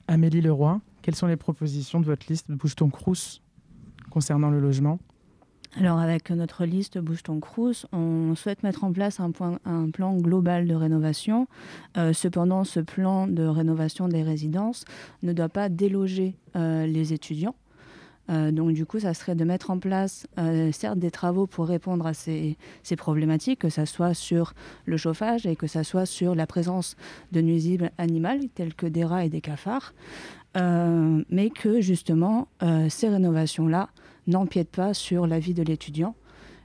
Amélie 0.09 0.41
Leroy, 0.41 0.81
quelles 1.01 1.15
sont 1.15 1.27
les 1.27 1.37
propositions 1.37 2.01
de 2.01 2.07
votre 2.07 2.27
liste 2.29 2.51
Bouge 2.51 2.75
ton 2.75 2.91
concernant 4.11 4.51
le 4.51 4.61
logement? 4.61 4.99
Alors 5.79 5.99
avec 5.99 6.31
notre 6.31 6.67
liste 6.67 6.99
Bouge 6.99 7.23
ton 7.23 7.41
Crous, 7.41 7.87
on 7.93 8.35
souhaite 8.35 8.63
mettre 8.63 8.85
en 8.85 8.93
place 8.93 9.21
un, 9.21 9.31
plan 9.91 10.17
global 10.17 10.67
de 10.67 10.75
rénovation. 10.75 11.49
Euh, 11.97 12.13
cependant, 12.13 12.65
ce 12.65 12.81
plan 12.81 13.27
de 13.27 13.45
rénovation 13.45 14.07
des 14.07 14.23
résidences 14.23 14.85
ne 15.23 15.33
doit 15.33 15.49
pas 15.49 15.71
déloger 15.71 16.35
euh, 16.57 16.87
les 16.87 17.15
étudiants. 17.15 17.55
Euh, 18.29 18.53
donc 18.53 18.73
du 18.75 18.85
coup, 18.85 19.01
ça 19.01 19.15
serait 19.15 19.35
de 19.35 19.45
mettre 19.45 19.71
en 19.71 19.79
place, 19.79 20.27
certes, 20.73 20.99
des 20.99 21.11
travaux 21.11 21.47
pour 21.47 21.67
répondre 21.67 22.07
à 22.07 22.13
ces, 22.13 22.57
problématiques, 22.99 23.61
que 23.61 23.71
ce 23.71 23.87
soit 23.87 24.13
sur 24.13 24.53
le 24.85 24.99
chauffage 24.99 25.47
et 25.47 25.57
que 25.57 25.67
ce 25.67 25.83
soit 25.83 26.07
sur 26.07 26.35
la 26.35 26.47
présence 26.47 26.97
de 27.33 27.41
nuisibles 27.41 27.91
animaux 27.97 28.47
tels 28.55 28.75
que 28.75 28.87
des 28.87 29.05
rats 29.05 29.25
et 29.25 29.31
des 29.31 29.41
cafards, 29.41 29.95
mais 30.55 31.51
que 31.51 31.81
justement, 31.81 32.47
ces 32.89 33.09
rénovations-là 33.09 33.89
n'empiète 34.27 34.71
pas 34.71 34.95
sur 34.95 35.27
la 35.27 35.39
vie 35.39 35.55
de 35.55 35.63
l'étudiant 35.63 36.15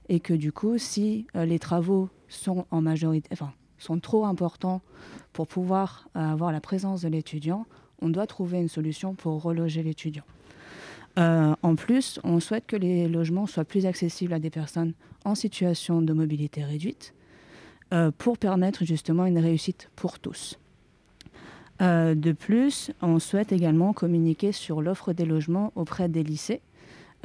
et 0.10 0.20
que 0.20 0.34
du 0.34 0.52
coup, 0.52 0.78
si 0.78 1.28
euh, 1.36 1.46
les 1.46 1.60
travaux 1.60 2.10
sont 2.30 2.66
trop 4.02 4.26
importants 4.26 4.82
pour 5.34 5.48
pouvoir 5.48 6.10
euh, 6.16 6.20
avoir 6.20 6.52
la 6.52 6.62
présence 6.62 7.02
de 7.02 7.10
l'étudiant, 7.10 7.66
on 8.02 8.10
doit 8.10 8.28
trouver 8.28 8.60
une 8.60 8.70
solution 8.70 9.16
pour 9.16 9.42
reloger 9.42 9.84
l'étudiant. 9.84 10.24
Euh, 11.18 11.56
en 11.64 11.76
plus, 11.76 12.20
on 12.24 12.40
souhaite 12.40 12.68
que 12.68 12.76
les 12.76 13.08
logements 13.08 13.48
soient 13.48 13.66
plus 13.66 13.86
accessibles 13.86 14.34
à 14.34 14.40
des 14.40 14.52
personnes 14.52 14.94
en 15.26 15.36
situation 15.36 16.02
de 16.02 16.14
mobilité 16.14 16.64
réduite 16.64 17.14
pour 18.18 18.38
permettre 18.38 18.84
justement 18.84 19.26
une 19.26 19.40
réussite 19.40 19.90
pour 19.96 20.20
tous. 20.20 20.60
de 21.80 22.32
plus, 22.34 22.92
on 23.02 23.18
souhaite 23.18 23.54
également 23.54 23.94
communiquer 23.94 24.52
sur 24.52 24.82
l'offre 24.82 25.14
des 25.14 25.24
logements 25.24 25.72
auprès 25.76 26.10
des 26.10 26.22
lycées 26.22 26.62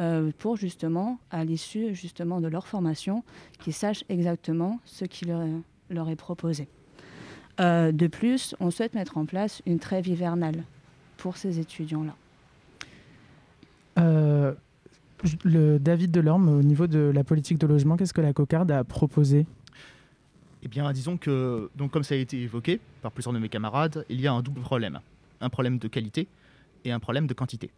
euh, 0.01 0.31
pour 0.39 0.57
justement, 0.57 1.19
à 1.31 1.45
l'issue 1.45 1.95
justement 1.95 2.41
de 2.41 2.49
leur 2.49 2.67
formation, 2.67 3.23
qu'ils 3.61 3.75
sachent 3.75 4.05
exactement 4.09 4.81
ce 4.85 5.05
qui 5.05 5.27
leur, 5.27 6.09
est 6.09 6.17
proposé. 6.17 6.69
Euh, 7.61 7.93
de 7.93 8.07
plus, 8.07 8.55
on 8.61 8.71
souhaite 8.71 8.95
mettre 8.95 9.19
en 9.19 9.27
place 9.27 9.61
une 9.67 9.79
trêve 9.79 10.09
hivernale 10.09 10.65
pour 11.19 11.37
ces 11.37 11.61
étudiants-là. 11.61 12.15
Euh, 13.99 14.55
le 15.45 15.79
David 15.79 16.11
Delorme, 16.11 16.49
au 16.49 16.63
niveau 16.63 16.87
de 16.87 17.13
la 17.15 17.23
politique 17.23 17.59
de 17.59 17.67
logement, 17.67 17.97
qu'est-ce 17.97 18.15
que 18.15 18.23
la 18.23 18.33
cocarde 18.33 18.71
a 18.71 18.85
proposé? 18.85 19.47
Eh 20.63 20.69
bien, 20.69 20.91
disons 20.93 21.19
que, 21.19 21.71
donc, 21.77 21.91
comme 21.91 22.05
ça 22.05 22.15
a 22.15 22.19
été 22.19 22.41
évoqué 22.41 22.81
par 23.03 23.13
plusieurs 23.13 23.35
de 23.35 23.39
mes 23.39 23.49
camarades, 23.49 24.07
il 24.09 24.21
y 24.21 24.27
a 24.27 24.33
un 24.33 24.43
double 24.43 24.61
problème. 24.63 25.01
Un 25.41 25.51
problème 25.51 25.79
de 25.79 25.89
qualité 25.89 26.29
et 26.85 26.93
un 26.93 27.01
problème 27.01 27.27
de 27.27 27.35
quantité. 27.35 27.71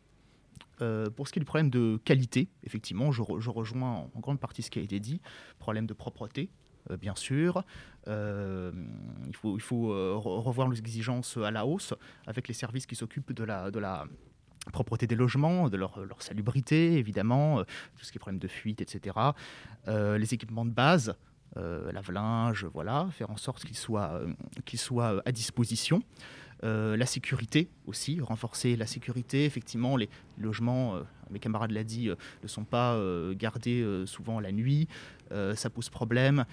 Euh, 0.82 1.10
pour 1.10 1.28
ce 1.28 1.32
qui 1.32 1.38
est 1.38 1.40
du 1.40 1.46
problème 1.46 1.70
de 1.70 1.98
qualité, 2.04 2.48
effectivement, 2.64 3.12
je, 3.12 3.22
rejoins 3.22 4.08
en, 4.14 4.20
grande 4.20 4.40
partie 4.40 4.62
ce 4.62 4.70
qui 4.70 4.78
a 4.78 4.82
été 4.82 5.00
dit. 5.00 5.20
Problème 5.58 5.86
de 5.86 5.94
propreté, 5.94 6.50
euh, 6.90 6.96
bien 6.96 7.14
sûr. 7.14 7.64
Euh, 8.08 8.72
il 9.28 9.60
faut, 9.60 9.88
revoir 10.20 10.68
les 10.68 10.78
exigences 10.78 11.36
à 11.36 11.50
la 11.50 11.66
hausse 11.66 11.94
avec 12.26 12.48
les 12.48 12.54
services 12.54 12.86
qui 12.86 12.96
s'occupent 12.96 13.32
de 13.32 13.44
la, 13.44 14.06
propreté 14.72 15.06
des 15.06 15.16
logements, 15.16 15.68
de 15.68 15.76
leur, 15.76 16.00
salubrité, 16.20 16.94
évidemment, 16.94 17.62
tout 17.62 18.04
ce 18.04 18.10
qui 18.10 18.18
est 18.18 18.20
problème 18.20 18.40
de 18.40 18.48
fuite, 18.48 18.80
etc. 18.80 19.16
les 19.86 20.34
équipements 20.34 20.64
de 20.64 20.70
base, 20.70 21.16
lave-linge, 21.56 22.66
voilà, 22.72 23.08
faire 23.12 23.30
en 23.30 23.36
sorte 23.36 23.64
qu'ils 23.64 23.76
soient 23.76 25.22
à 25.24 25.32
disposition. 25.32 26.02
Euh, 26.64 26.96
la 26.96 27.06
sécurité 27.06 27.68
aussi, 27.86 28.20
renforcer 28.20 28.76
la 28.76 28.86
sécurité. 28.86 29.44
Effectivement, 29.44 29.96
les 29.96 30.08
logements, 30.38 30.96
euh, 30.96 31.02
mes 31.30 31.38
camarades 31.38 31.72
l'ont 31.72 31.82
dit, 31.82 32.08
euh, 32.08 32.14
ne 32.42 32.48
sont 32.48 32.64
pas 32.64 32.98
gardés 33.34 33.84
souvent 34.06 34.40
la 34.40 34.52
nuit. 34.52 34.88
ça 35.30 35.70
pose 35.70 35.88
problème. 35.88 36.44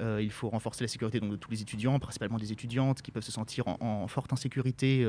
il 0.00 0.30
faut 0.30 0.50
renforcer 0.50 0.84
la 0.84 0.88
sécurité 0.88 1.20
donc, 1.20 1.30
de 1.30 1.36
tous 1.36 1.50
les 1.50 1.62
étudiants, 1.62 1.98
principalement 1.98 2.38
des 2.38 2.52
étudiantes 2.52 3.00
qui 3.00 3.10
peuvent 3.10 3.24
se 3.24 3.32
sentir 3.32 3.64
en, 3.68 4.06
forte 4.08 4.32
insécurité 4.32 5.06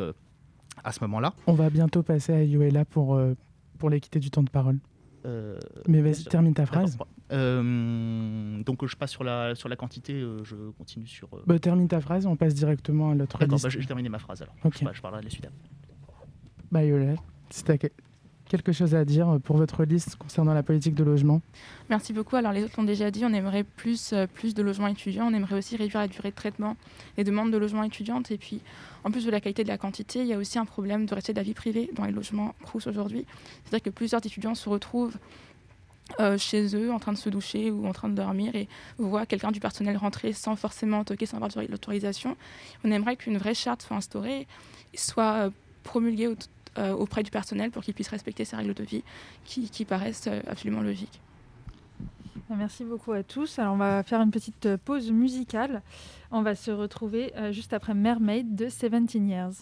à 0.83 0.91
ce 0.91 0.99
moment-là. 1.01 1.33
On 1.47 1.53
va 1.53 1.69
bientôt 1.69 2.03
passer 2.03 2.33
à 2.33 2.43
Yoela 2.43 2.85
pour, 2.85 3.19
pour 3.77 3.89
l'équité 3.89 4.19
du 4.19 4.29
temps 4.29 4.43
de 4.43 4.49
parole. 4.49 4.79
Mais 5.87 6.01
vas-y, 6.01 6.23
termine 6.25 6.53
ta 6.53 6.65
phrase. 6.65 6.97
Euh, 7.31 8.61
donc 8.63 8.85
je 8.85 8.95
passe 8.95 9.11
sur 9.11 9.23
la, 9.23 9.55
sur 9.55 9.69
la 9.69 9.75
quantité, 9.75 10.13
euh, 10.13 10.43
je 10.43 10.55
continue 10.77 11.07
sur... 11.07 11.29
Bah, 11.47 11.57
termine 11.57 11.87
ta 11.87 11.99
phrase, 11.99 12.25
on 12.25 12.35
passe 12.35 12.53
directement 12.53 13.11
à 13.11 13.15
l'autre 13.15 13.37
D'accord, 13.39 13.59
bah, 13.61 13.69
j'ai 13.69 13.83
terminé 13.85 14.09
ma 14.09 14.19
phrase 14.19 14.41
alors. 14.41 14.55
Je, 14.63 14.85
je, 14.93 15.01
parlerai 15.01 15.21
de 15.21 15.25
la 15.25 15.31
suite. 15.31 15.49
Bah 16.71 16.83
Yolette, 16.83 17.19
si 17.49 17.63
tu 17.63 17.73
quelque 18.47 18.71
chose 18.71 18.93
à 18.93 19.05
dire 19.05 19.39
pour 19.43 19.57
votre 19.57 19.83
liste 19.85 20.17
concernant 20.17 20.53
la 20.53 20.61
politique 20.61 20.93
de 20.93 21.03
logement? 21.03 21.41
Merci 21.89 22.13
beaucoup. 22.13 22.35
Alors 22.35 22.51
les 22.51 22.63
autres 22.63 22.75
l'ont 22.77 22.85
déjà 22.85 23.09
dit, 23.09 23.25
on 23.25 23.33
aimerait 23.33 23.63
plus, 23.63 24.13
plus 24.35 24.53
de 24.53 24.61
logements 24.61 24.87
étudiants, 24.87 25.27
on 25.27 25.33
aimerait 25.33 25.57
aussi 25.57 25.75
réduire 25.77 26.01
la 26.01 26.07
durée 26.07 26.29
de 26.29 26.35
traitement 26.35 26.77
des 27.17 27.23
demandes 27.23 27.51
de 27.51 27.57
logements 27.57 27.83
étudiantes 27.83 28.29
et 28.29 28.37
puis 28.37 28.61
en 29.03 29.09
plus 29.09 29.25
de 29.25 29.31
la 29.31 29.41
qualité 29.41 29.63
de 29.63 29.67
la 29.69 29.79
quantité, 29.79 30.19
il 30.19 30.27
y 30.27 30.33
a 30.33 30.37
aussi 30.37 30.59
un 30.59 30.65
problème 30.65 31.07
de 31.07 31.15
respect 31.15 31.33
de 31.33 31.39
la 31.39 31.43
vie 31.43 31.55
privée 31.55 31.89
dans 31.95 32.05
les 32.05 32.11
logements 32.11 32.53
Crous 32.61 32.85
aujourd'hui. 32.85 33.25
C'est-à-dire 33.63 33.83
que 33.83 33.89
plusieurs 33.89 34.23
étudiants 34.23 34.53
se 34.53 34.69
retrouvent 34.69 35.17
euh, 36.19 36.37
chez 36.37 36.75
eux 36.75 36.91
en 36.91 36.99
train 36.99 37.13
de 37.13 37.17
se 37.17 37.29
doucher 37.29 37.71
ou 37.71 37.87
en 37.87 37.93
train 37.93 38.09
de 38.09 38.15
dormir 38.15 38.55
et 38.55 38.67
voient 38.97 39.25
quelqu'un 39.25 39.51
du 39.51 39.59
personnel 39.59 39.97
rentrer 39.97 40.33
sans 40.33 40.55
forcément 40.55 41.03
toquer, 41.03 41.25
sans 41.25 41.37
avoir 41.37 41.51
l'autorisation. 41.67 42.37
On 42.83 42.91
aimerait 42.91 43.15
qu'une 43.15 43.37
vraie 43.37 43.55
charte 43.55 43.81
soit 43.81 43.97
instaurée, 43.97 44.47
soit 44.93 45.51
promulguée 45.83 46.29
auprès 46.77 47.23
du 47.23 47.31
personnel 47.31 47.71
pour 47.71 47.83
qu'ils 47.83 47.93
puissent 47.93 48.09
respecter 48.09 48.43
ces 48.43 48.55
règles 48.55 48.73
de 48.73 48.83
vie 48.83 49.03
qui, 49.45 49.69
qui 49.69 49.85
paraissent 49.85 50.27
absolument 50.47 50.81
logiques. 50.81 51.21
Merci 52.49 52.83
beaucoup 52.83 53.13
à 53.13 53.23
tous. 53.23 53.59
Alors 53.59 53.73
on 53.73 53.77
va 53.77 54.03
faire 54.03 54.21
une 54.21 54.31
petite 54.31 54.75
pause 54.83 55.11
musicale. 55.11 55.81
On 56.31 56.41
va 56.41 56.53
se 56.53 56.71
retrouver 56.71 57.33
juste 57.51 57.73
après 57.73 57.93
Mermaid 57.93 58.55
de 58.55 58.65
17 58.65 59.15
Years. 59.15 59.53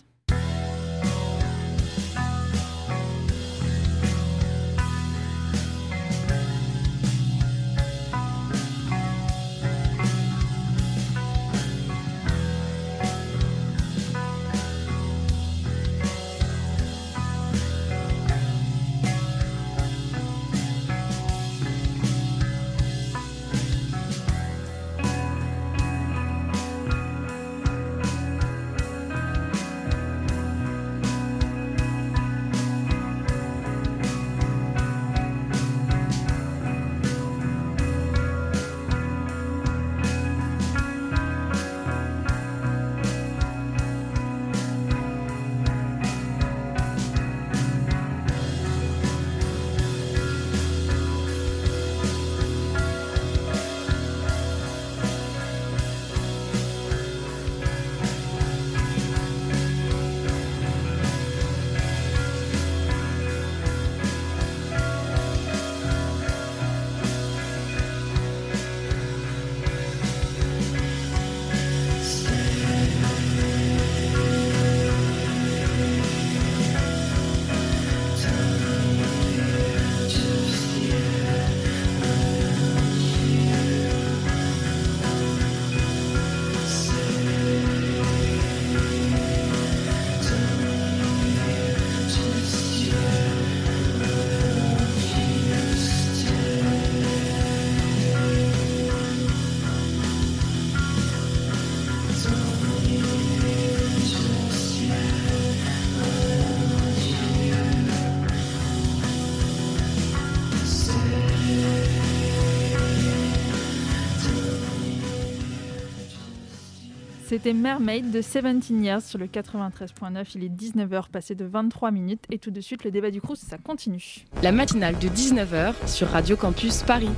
C'était 117.33 117.53
Mermaid 117.53 118.11
de 118.11 118.19
17 118.19 118.69
Years 118.69 119.01
sur 119.01 119.17
le 119.17 119.25
93.9. 119.25 120.23
Il 120.35 120.43
est 120.43 120.49
19h 120.49 121.09
passé 121.09 121.33
de 121.33 121.45
23 121.45 121.89
minutes 121.89 122.25
et 122.29 122.37
tout 122.37 122.51
de 122.51 122.61
suite 122.61 122.83
le 122.83 122.91
débat 122.91 123.09
du 123.09 123.21
Crous, 123.21 123.39
ça 123.39 123.57
continue. 123.57 124.27
La 124.43 124.51
matinale 124.51 124.99
de 124.99 125.07
19h 125.07 125.87
sur 125.87 126.09
Radio 126.09 126.37
Campus 126.37 126.83
Paris. 126.83 127.09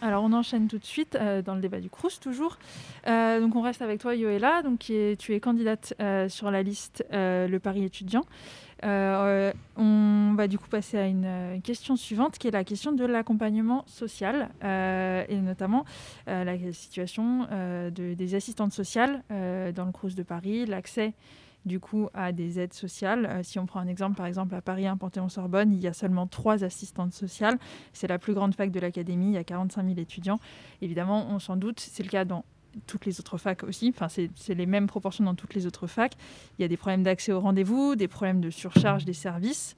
Alors 0.00 0.22
on 0.22 0.32
enchaîne 0.32 0.68
tout 0.68 0.78
de 0.78 0.84
suite 0.84 1.16
euh, 1.16 1.42
dans 1.42 1.56
le 1.56 1.60
débat 1.60 1.80
du 1.80 1.90
Crous 1.90 2.20
toujours. 2.20 2.58
Euh, 3.08 3.40
donc 3.40 3.56
on 3.56 3.60
reste 3.60 3.82
avec 3.82 4.00
toi 4.00 4.14
Yoela, 4.14 4.62
donc 4.62 4.78
qui 4.78 4.94
est, 4.94 5.20
tu 5.20 5.34
es 5.34 5.40
candidate 5.40 5.94
euh, 6.00 6.28
sur 6.28 6.52
la 6.52 6.62
liste 6.62 7.04
Le 7.10 7.58
Paris 7.58 7.82
étudiant. 7.84 8.24
Euh, 8.84 9.52
on 9.76 10.34
va 10.36 10.48
du 10.48 10.58
coup 10.58 10.68
passer 10.68 10.98
à 10.98 11.06
une 11.06 11.24
euh, 11.26 11.60
question 11.60 11.96
suivante 11.96 12.38
qui 12.38 12.48
est 12.48 12.52
la 12.52 12.64
question 12.64 12.92
de 12.92 13.04
l'accompagnement 13.04 13.84
social 13.86 14.48
euh, 14.64 15.24
et 15.28 15.36
notamment 15.36 15.84
la 16.26 16.56
situation 16.72 17.46
des 17.90 18.34
assistantes 18.34 18.72
sociales 18.72 19.22
dans 19.28 19.84
le 19.84 19.92
Crous 19.92 20.14
de 20.14 20.22
Paris, 20.22 20.66
l'accès 20.66 21.12
du 21.66 21.80
coup 21.80 22.08
à 22.14 22.32
des 22.32 22.58
aides 22.58 22.72
sociales. 22.72 23.40
si 23.42 23.58
on 23.58 23.66
prend 23.66 23.80
un 23.80 23.86
exemple, 23.86 24.16
par 24.16 24.26
exemple 24.26 24.54
à 24.54 24.62
Paris 24.62 24.86
1 24.86 24.96
Panthéon-Sorbonne, 24.96 25.72
il 25.72 25.80
y 25.80 25.86
a 25.86 25.92
seulement 25.92 26.26
trois 26.26 26.64
assistantes 26.64 27.12
sociales. 27.12 27.58
C'est 27.92 28.06
la 28.06 28.18
plus 28.18 28.34
grande 28.34 28.54
fac 28.54 28.70
de 28.70 28.80
l'académie, 28.80 29.26
il 29.26 29.34
y 29.34 29.38
a 29.38 29.44
45 29.44 29.86
000 29.86 29.98
étudiants. 29.98 30.38
Évidemment, 30.80 31.26
on 31.30 31.38
s'en 31.38 31.56
doute, 31.56 31.80
c'est 31.80 32.02
le 32.02 32.08
cas 32.08 32.24
dans 32.24 32.44
toutes 32.86 33.06
les 33.06 33.20
autres 33.20 33.38
facs 33.38 33.64
aussi. 33.64 33.92
Enfin, 33.94 34.08
c'est 34.08 34.54
les 34.54 34.66
mêmes 34.66 34.86
proportions 34.86 35.24
dans 35.24 35.34
toutes 35.34 35.54
les 35.54 35.66
autres 35.66 35.86
facs. 35.86 36.14
Il 36.58 36.62
y 36.62 36.64
a 36.64 36.68
des 36.68 36.76
problèmes 36.76 37.02
d'accès 37.02 37.32
au 37.32 37.40
rendez-vous, 37.40 37.96
des 37.96 38.08
problèmes 38.08 38.40
de 38.40 38.50
surcharge 38.50 39.04
des 39.04 39.12
services. 39.12 39.76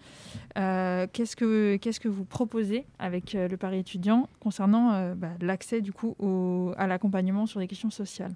Euh, 0.59 1.07
qu'est-ce 1.12 1.37
que 1.37 1.76
qu'est-ce 1.76 2.00
que 2.00 2.09
vous 2.09 2.24
proposez 2.24 2.85
avec 2.98 3.35
euh, 3.35 3.48
le 3.48 3.57
Paris 3.57 3.78
étudiant 3.78 4.28
concernant 4.40 4.92
euh, 4.92 5.14
bah, 5.14 5.31
l'accès 5.40 5.81
du 5.81 5.92
coup 5.92 6.16
à 6.76 6.87
l'accompagnement 6.87 7.46
sur 7.46 7.61
des 7.61 7.68
questions 7.68 7.90
sociales? 7.90 8.35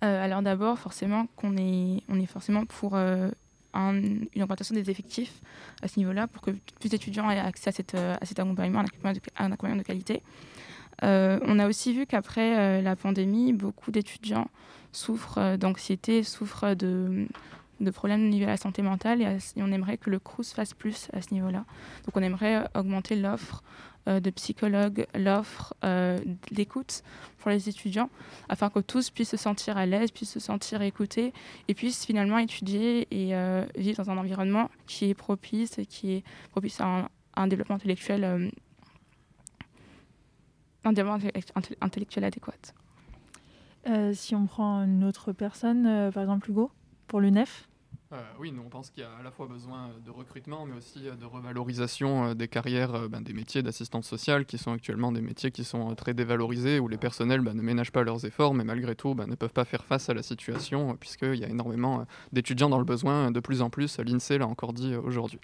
Alors 0.00 0.42
d'abord, 0.42 0.78
forcément, 0.78 1.26
qu'on 1.34 1.56
est 1.56 2.02
on 2.08 2.20
est 2.20 2.26
forcément 2.26 2.64
pour 2.64 2.94
une 2.94 4.28
augmentation 4.36 4.74
des 4.74 4.90
effectifs 4.90 5.40
à 5.82 5.88
ce 5.88 5.98
niveau-là 5.98 6.28
pour 6.28 6.40
que 6.40 6.52
plus 6.80 6.88
d'étudiants 6.88 7.28
aient 7.30 7.38
accès 7.38 7.70
à, 7.70 7.72
cette, 7.72 7.94
à 7.96 8.24
cet 8.24 8.38
accompagnement, 8.38 8.80
un 8.80 9.52
accompagnement 9.52 9.76
de 9.76 9.82
qualité. 9.82 10.22
Euh, 11.04 11.38
on 11.42 11.58
a 11.58 11.68
aussi 11.68 11.92
vu 11.92 12.06
qu'après 12.06 12.58
euh, 12.58 12.82
la 12.82 12.96
pandémie, 12.96 13.52
beaucoup 13.52 13.90
d'étudiants 13.90 14.48
souffrent 14.92 15.38
euh, 15.38 15.56
d'anxiété, 15.56 16.22
souffrent 16.22 16.74
de, 16.74 17.26
problèmes 17.92 18.24
au 18.24 18.28
niveau 18.28 18.46
de 18.46 18.50
la 18.50 18.56
santé 18.56 18.82
mentale 18.82 19.22
et, 19.22 19.62
on 19.62 19.70
aimerait 19.70 19.98
que 19.98 20.10
le 20.10 20.18
CRUS 20.18 20.52
fasse 20.52 20.74
plus 20.74 21.08
à 21.12 21.22
ce 21.22 21.32
niveau-là. 21.32 21.64
Donc 22.04 22.16
on 22.16 22.22
aimerait 22.22 22.64
augmenter 22.74 23.14
l'offre 23.16 23.62
de 24.06 24.30
psychologues, 24.30 25.06
l'offre 25.14 25.74
d'écoute 26.50 27.02
pour 27.36 27.50
les 27.50 27.68
étudiants, 27.68 28.08
afin 28.48 28.70
que 28.70 28.80
tous 28.80 29.10
puissent 29.10 29.28
se 29.28 29.36
sentir 29.36 29.76
à 29.76 29.84
l'aise, 29.84 30.10
puissent 30.10 30.32
se 30.32 30.40
sentir 30.40 30.80
écoutés 30.80 31.34
et 31.68 31.74
puissent 31.74 32.06
finalement 32.06 32.38
étudier 32.38 33.06
et 33.10 33.34
vivre 33.76 34.02
dans 34.02 34.10
un 34.10 34.16
environnement 34.16 34.70
qui 34.86 35.10
est 35.10 35.14
propice, 35.14 35.76
qui 35.88 36.14
est 36.14 36.24
propice 36.50 36.80
à 36.80 37.08
un 37.36 37.46
développement 37.46 37.76
intellectuel 37.76 38.50
adéquat. 42.24 42.72
Euh, 43.88 44.12
si 44.12 44.34
on 44.34 44.46
prend 44.46 44.82
une 44.82 45.04
autre 45.04 45.32
personne, 45.32 45.86
euh, 45.86 46.10
par 46.10 46.22
exemple 46.22 46.50
Hugo, 46.50 46.70
pour 47.06 47.20
l'UNEF? 47.20 47.68
Euh, 48.12 48.22
oui, 48.38 48.52
nous 48.52 48.62
on 48.62 48.70
pense 48.70 48.88
qu'il 48.88 49.02
y 49.02 49.06
a 49.06 49.10
à 49.20 49.22
la 49.22 49.30
fois 49.30 49.46
besoin 49.46 49.90
de 50.04 50.10
recrutement, 50.10 50.64
mais 50.64 50.74
aussi 50.74 51.00
de 51.00 51.24
revalorisation 51.26 52.34
des 52.34 52.48
carrières, 52.48 53.08
ben, 53.08 53.20
des 53.20 53.34
métiers 53.34 53.62
d'assistante 53.62 54.04
sociale, 54.04 54.46
qui 54.46 54.56
sont 54.56 54.72
actuellement 54.72 55.12
des 55.12 55.20
métiers 55.20 55.50
qui 55.50 55.62
sont 55.62 55.94
très 55.94 56.14
dévalorisés, 56.14 56.80
où 56.80 56.88
les 56.88 56.96
personnels 56.96 57.42
ben, 57.42 57.54
ne 57.54 57.60
ménagent 57.60 57.92
pas 57.92 58.02
leurs 58.02 58.24
efforts, 58.24 58.54
mais 58.54 58.64
malgré 58.64 58.94
tout 58.94 59.14
ben, 59.14 59.26
ne 59.26 59.34
peuvent 59.34 59.52
pas 59.52 59.66
faire 59.66 59.84
face 59.84 60.08
à 60.08 60.14
la 60.14 60.22
situation, 60.22 60.96
puisqu'il 60.96 61.36
y 61.36 61.44
a 61.44 61.48
énormément 61.48 62.06
d'étudiants 62.32 62.70
dans 62.70 62.78
le 62.78 62.86
besoin, 62.86 63.30
de 63.30 63.40
plus 63.40 63.60
en 63.60 63.68
plus, 63.68 63.98
l'INSEE 63.98 64.38
l'a 64.38 64.46
encore 64.46 64.72
dit 64.72 64.96
aujourd'hui. 64.96 65.40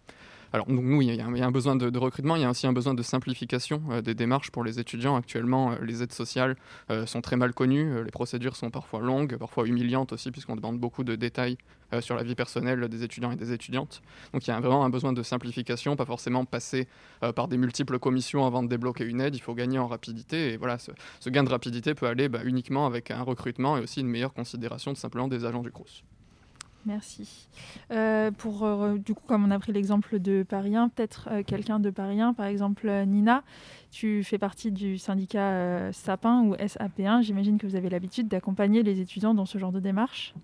Alors, 0.55 0.71
nous, 0.71 1.03
il 1.03 1.13
y, 1.13 1.21
a, 1.21 1.27
un 1.27 1.51
besoin 1.51 1.75
de, 1.75 1.99
recrutement, 1.99 2.37
il 2.37 2.43
y 2.43 2.45
a 2.45 2.51
aussi 2.51 2.69
un 2.69 2.73
besoin 2.73 2.95
de 2.95 3.03
simplification 3.03 3.83
euh, 3.91 4.03
des 4.03 4.15
démarches 4.15 4.53
pour 4.53 4.63
les 4.63 4.79
étudiants. 4.79 5.17
Actuellement, 5.17 5.73
euh, 5.73 5.75
les 5.83 6.01
aides 6.05 6.13
sociales 6.13 6.55
euh, 6.91 7.07
sont 7.07 7.21
très 7.21 7.35
mal 7.35 7.53
connues, 7.53 8.05
les 8.05 8.13
procédures 8.13 8.55
sont 8.55 8.71
parfois 8.71 9.01
longues, 9.01 9.37
parfois 9.37 9.67
humiliantes 9.67 10.13
aussi, 10.13 10.31
puisqu'on 10.31 10.55
demande 10.55 10.79
beaucoup 10.79 11.03
de 11.03 11.17
détails 11.17 11.59
sur 12.01 12.15
la 12.15 12.23
vie 12.23 12.37
personnelle 12.37 12.89
des 12.89 13.03
étudiants 13.03 13.33
et 13.33 13.37
des 13.37 13.53
étudiantes. 13.53 14.01
Donc, 14.33 14.47
il 14.47 14.51
y 14.51 14.53
a 14.53 14.61
vraiment 14.61 14.85
un 14.85 14.91
besoin 14.91 15.13
de 15.13 15.23
simplification, 15.25 15.97
pas 15.97 16.05
forcément 16.05 16.45
passer 16.45 16.89
par 17.35 17.47
des 17.47 17.57
multiples 17.57 17.99
commissions 17.99 18.47
avant 18.47 18.63
de 18.63 18.69
débloquer 18.69 19.05
une 19.05 19.21
aide, 19.21 19.35
il 19.35 19.41
faut 19.41 19.55
gagner 19.55 19.79
en 19.79 19.87
rapidité. 19.87 20.53
Et 20.53 20.57
voilà, 20.57 20.79
ce, 20.79 21.31
gain 21.31 21.45
de 21.45 21.51
rapidité 21.51 21.95
peut 21.95 22.07
aller 22.07 22.29
bah, 22.29 22.41
uniquement 22.45 22.87
avec 22.87 23.11
un 23.11 23.23
recrutement 23.23 23.77
et 23.77 23.81
aussi 23.81 24.01
une 24.01 24.09
meilleure 24.09 24.35
considération 24.35 24.93
de 24.93 24.97
simplement 24.97 25.29
des 25.29 25.45
agents 25.45 25.63
du 25.63 25.71
CRUS. 25.71 26.05
Merci. 26.87 27.49
Euh, 27.91 28.31
pour, 28.31 28.65
euh, 28.65 28.99
du 28.99 29.15
coup, 29.15 29.23
comme 29.27 29.45
on 29.45 29.51
a 29.51 29.59
pris 29.59 29.73
l'exemple 29.73 30.19
de 30.19 30.43
Paris 30.43 30.77
1, 30.77 30.91
peut-être 30.91 31.29
euh, 31.31 31.43
quelqu'un 31.43 31.81
de 31.81 31.89
Paris 31.89 32.21
1, 32.21 32.35
par 32.35 32.47
exemple 32.47 32.91
Nina, 33.07 33.43
tu 33.91 34.23
fais 34.25 34.39
partie 34.39 34.73
du 34.73 34.99
syndicat 34.99 35.93
Sapin 35.93 36.43
ou 36.43 36.55
SAP1. 36.57 37.23
J'imagine 37.23 37.59
que 37.59 37.67
vous 37.67 37.77
avez 37.77 37.89
l'habitude 37.89 38.27
d'accompagner 38.27 38.83
les 38.83 39.01
étudiants 39.01 39.35
dans 39.35 39.47
ce 39.47 39.57
genre 39.57 39.71
de 39.71 39.79
démarche. 39.79 40.35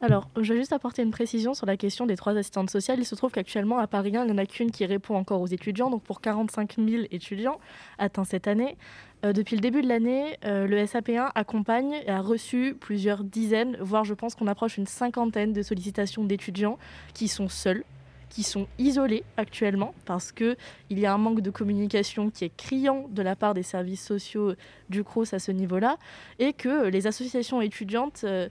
Alors, 0.00 0.28
je 0.40 0.52
vais 0.52 0.60
juste 0.60 0.72
apporter 0.72 1.02
une 1.02 1.10
précision 1.10 1.52
sur 1.52 1.66
la 1.66 1.76
question 1.76 2.06
des 2.06 2.16
trois 2.16 2.36
assistantes 2.36 2.70
sociales. 2.70 3.00
Il 3.00 3.04
se 3.04 3.16
trouve 3.16 3.32
qu'actuellement, 3.32 3.78
à 3.78 3.88
Paris 3.88 4.16
1, 4.16 4.22
il 4.22 4.26
n'y 4.26 4.32
en 4.32 4.38
a 4.38 4.46
qu'une 4.46 4.70
qui 4.70 4.86
répond 4.86 5.16
encore 5.16 5.40
aux 5.40 5.48
étudiants. 5.48 5.90
Donc, 5.90 6.04
pour 6.04 6.20
45 6.20 6.76
000 6.76 7.04
étudiants 7.10 7.58
atteints 7.98 8.24
cette 8.24 8.46
année, 8.46 8.76
euh, 9.24 9.32
depuis 9.32 9.56
le 9.56 9.60
début 9.60 9.82
de 9.82 9.88
l'année, 9.88 10.38
euh, 10.44 10.66
le 10.66 10.78
SAP1 10.78 11.30
accompagne 11.34 12.00
et 12.06 12.10
a 12.10 12.20
reçu 12.20 12.74
plusieurs 12.78 13.22
dizaines, 13.22 13.76
voire 13.80 14.04
je 14.04 14.14
pense 14.14 14.34
qu'on 14.34 14.46
approche 14.46 14.78
une 14.78 14.86
cinquantaine 14.86 15.52
de 15.52 15.62
sollicitations 15.62 16.24
d'étudiants 16.24 16.78
qui 17.12 17.28
sont 17.28 17.48
seuls, 17.48 17.84
qui 18.30 18.42
sont 18.42 18.66
isolés 18.78 19.24
actuellement 19.36 19.92
parce 20.06 20.32
qu'il 20.32 20.56
y 20.90 21.04
a 21.04 21.12
un 21.12 21.18
manque 21.18 21.40
de 21.40 21.50
communication 21.50 22.30
qui 22.30 22.44
est 22.44 22.56
criant 22.56 23.08
de 23.10 23.22
la 23.22 23.36
part 23.36 23.54
des 23.54 23.64
services 23.64 24.04
sociaux 24.04 24.54
du 24.88 25.04
CROSS 25.04 25.34
à 25.34 25.38
ce 25.38 25.50
niveau-là 25.50 25.98
et 26.38 26.52
que 26.52 26.86
les 26.86 27.06
associations 27.06 27.60
étudiantes 27.60 28.24
euh, 28.24 28.48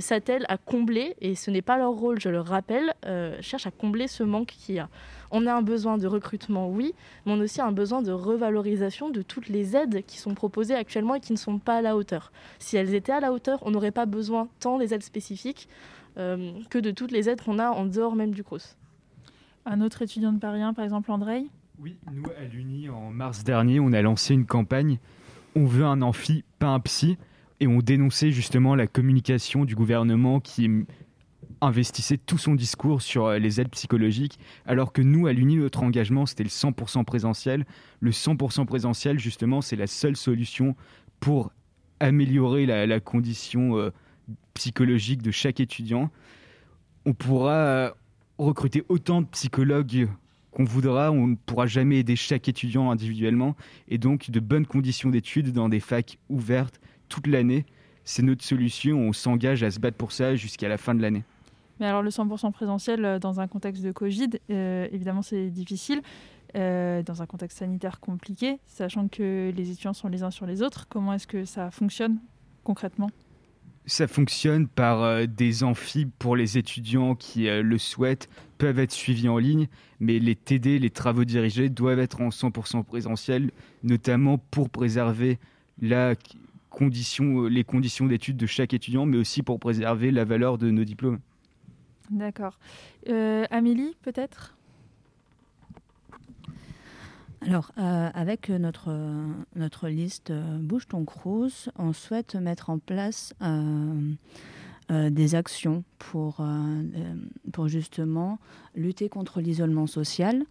s'attellent 0.00 0.46
à 0.48 0.56
combler, 0.56 1.14
et 1.20 1.34
ce 1.36 1.50
n'est 1.50 1.62
pas 1.62 1.76
leur 1.76 1.92
rôle, 1.92 2.20
je 2.20 2.30
le 2.30 2.40
rappelle, 2.40 2.94
cherchent 3.40 3.66
à 3.66 3.70
combler 3.70 4.08
ce 4.08 4.24
manque 4.24 4.48
qu'il 4.48 4.76
y 4.76 4.78
a. 4.80 4.88
On 5.30 5.46
a 5.46 5.54
un 5.54 5.62
besoin 5.62 5.98
de 5.98 6.06
recrutement, 6.06 6.68
oui, 6.68 6.94
mais 7.24 7.32
on 7.32 7.40
a 7.40 7.44
aussi 7.44 7.60
un 7.60 7.72
besoin 7.72 8.02
de 8.02 8.12
revalorisation 8.12 9.10
de 9.10 9.22
toutes 9.22 9.48
les 9.48 9.76
aides 9.76 10.04
qui 10.06 10.18
sont 10.18 10.34
proposées 10.34 10.74
actuellement 10.74 11.14
et 11.14 11.20
qui 11.20 11.32
ne 11.32 11.38
sont 11.38 11.58
pas 11.58 11.76
à 11.76 11.82
la 11.82 11.96
hauteur. 11.96 12.32
Si 12.58 12.76
elles 12.76 12.94
étaient 12.94 13.12
à 13.12 13.20
la 13.20 13.32
hauteur, 13.32 13.58
on 13.62 13.70
n'aurait 13.70 13.90
pas 13.90 14.06
besoin 14.06 14.48
tant 14.60 14.78
des 14.78 14.94
aides 14.94 15.02
spécifiques 15.02 15.68
euh, 16.16 16.52
que 16.70 16.78
de 16.78 16.90
toutes 16.90 17.12
les 17.12 17.28
aides 17.28 17.42
qu'on 17.42 17.58
a 17.58 17.70
en 17.70 17.84
dehors 17.84 18.16
même 18.16 18.32
du 18.32 18.42
CROSS. 18.42 18.76
Un 19.66 19.82
autre 19.82 20.02
étudiant 20.02 20.32
de 20.32 20.38
Paris 20.38 20.62
1, 20.62 20.72
par 20.72 20.84
exemple, 20.84 21.10
André 21.12 21.44
Oui, 21.78 21.96
nous, 22.10 22.24
à 22.40 22.44
l'Uni, 22.44 22.88
en 22.88 23.10
mars 23.10 23.44
dernier, 23.44 23.80
on 23.80 23.92
a 23.92 24.00
lancé 24.00 24.32
une 24.32 24.46
campagne 24.46 24.98
On 25.54 25.66
veut 25.66 25.84
un 25.84 26.00
amphi, 26.00 26.44
pas 26.58 26.68
un 26.68 26.80
psy. 26.80 27.18
Et 27.60 27.66
on 27.66 27.80
dénonçait 27.80 28.30
justement 28.30 28.74
la 28.76 28.86
communication 28.86 29.64
du 29.64 29.74
gouvernement 29.74 30.40
qui 30.40 30.70
investissait 31.60 32.18
tout 32.18 32.38
son 32.38 32.54
discours 32.54 33.02
sur 33.02 33.26
euh, 33.26 33.38
les 33.38 33.60
aides 33.60 33.70
psychologiques, 33.70 34.38
alors 34.66 34.92
que 34.92 35.02
nous, 35.02 35.26
à 35.26 35.32
l'Uni, 35.32 35.56
notre 35.56 35.82
engagement, 35.82 36.26
c'était 36.26 36.44
le 36.44 36.48
100% 36.48 37.04
présentiel. 37.04 37.64
Le 38.00 38.10
100% 38.10 38.66
présentiel, 38.66 39.18
justement, 39.18 39.60
c'est 39.60 39.76
la 39.76 39.86
seule 39.86 40.16
solution 40.16 40.76
pour 41.20 41.52
améliorer 42.00 42.66
la, 42.66 43.00
condition 43.00 43.76
euh, 43.76 43.90
psychologique 44.54 45.22
de 45.22 45.30
chaque 45.30 45.60
étudiant. 45.60 46.10
On 47.04 47.12
pourra 47.12 47.54
euh, 47.54 47.90
recruter 48.38 48.84
autant 48.88 49.22
de 49.22 49.26
psychologues 49.26 50.08
qu'on 50.50 50.64
voudra, 50.64 51.10
on 51.10 51.26
ne 51.28 51.34
pourra 51.34 51.66
jamais 51.66 51.98
aider 51.98 52.16
chaque 52.16 52.48
étudiant 52.48 52.90
individuellement, 52.90 53.56
et 53.88 53.98
donc 53.98 54.30
de 54.30 54.40
bonnes 54.40 54.66
conditions 54.66 55.10
d'études 55.10 55.52
dans 55.52 55.68
des 55.68 55.80
facs 55.80 56.18
ouvertes 56.28 56.80
toute 57.08 57.26
l'année. 57.26 57.66
C'est 58.04 58.22
notre 58.22 58.44
solution, 58.44 59.00
on 59.00 59.12
s'engage 59.12 59.62
à 59.62 59.70
se 59.70 59.80
battre 59.80 59.96
pour 59.96 60.12
ça 60.12 60.36
jusqu'à 60.36 60.68
la 60.68 60.78
fin 60.78 60.94
de 60.94 61.02
l'année. 61.02 61.24
Mais 61.80 61.86
alors 61.86 62.02
le 62.02 62.10
100% 62.10 62.52
présentiel 62.52 63.04
euh, 63.04 63.18
dans 63.18 63.40
un 63.40 63.48
contexte 63.48 63.82
de 63.82 63.92
Covid, 63.92 64.30
euh, 64.50 64.88
évidemment 64.92 65.22
c'est 65.22 65.50
difficile. 65.50 66.02
Euh, 66.56 67.02
dans 67.02 67.20
un 67.20 67.26
contexte 67.26 67.58
sanitaire 67.58 68.00
compliqué, 68.00 68.58
sachant 68.66 69.08
que 69.08 69.52
les 69.54 69.70
étudiants 69.70 69.92
sont 69.92 70.08
les 70.08 70.22
uns 70.22 70.30
sur 70.30 70.46
les 70.46 70.62
autres. 70.62 70.86
Comment 70.88 71.12
est-ce 71.12 71.26
que 71.26 71.44
ça 71.44 71.70
fonctionne 71.70 72.20
concrètement? 72.64 73.10
Ça 73.84 74.06
fonctionne 74.06 74.66
par 74.66 75.26
des 75.28 75.62
amphis 75.62 76.06
pour 76.06 76.36
les 76.36 76.56
étudiants 76.56 77.14
qui 77.14 77.48
le 77.48 77.78
souhaitent, 77.78 78.30
peuvent 78.56 78.78
être 78.78 78.92
suivis 78.92 79.28
en 79.28 79.36
ligne, 79.36 79.68
mais 80.00 80.18
les 80.18 80.36
TD, 80.36 80.78
les 80.78 80.90
travaux 80.90 81.24
dirigés, 81.24 81.68
doivent 81.68 81.98
être 81.98 82.22
en 82.22 82.30
100% 82.30 82.82
présentiel, 82.82 83.50
notamment 83.82 84.38
pour 84.38 84.70
préserver 84.70 85.38
la 85.80 86.14
condition, 86.70 87.44
les 87.44 87.64
conditions 87.64 88.06
d'études 88.06 88.36
de 88.38 88.46
chaque 88.46 88.72
étudiant, 88.72 89.04
mais 89.04 89.18
aussi 89.18 89.42
pour 89.42 89.58
préserver 89.58 90.10
la 90.10 90.24
valeur 90.24 90.56
de 90.56 90.70
nos 90.70 90.84
diplômes. 90.84 91.20
D'accord. 92.10 92.58
Euh, 93.08 93.44
Amélie, 93.50 93.96
peut-être? 94.02 94.54
Alors, 97.40 97.70
euh, 97.78 98.10
avec 98.14 98.48
notre, 98.48 98.90
notre 99.54 99.88
liste 99.88 100.30
euh, 100.30 100.58
Bouge 100.58 100.88
ton 100.88 101.04
on 101.76 101.92
souhaite 101.92 102.34
mettre 102.34 102.70
en 102.70 102.78
place 102.78 103.32
des 104.90 105.34
actions 105.34 105.84
pour, 105.98 106.42
pour 107.52 107.68
justement 107.68 108.38
lutter 108.74 109.10
contre 109.10 109.40
l'isolement 109.42 109.86
social, 109.86 110.44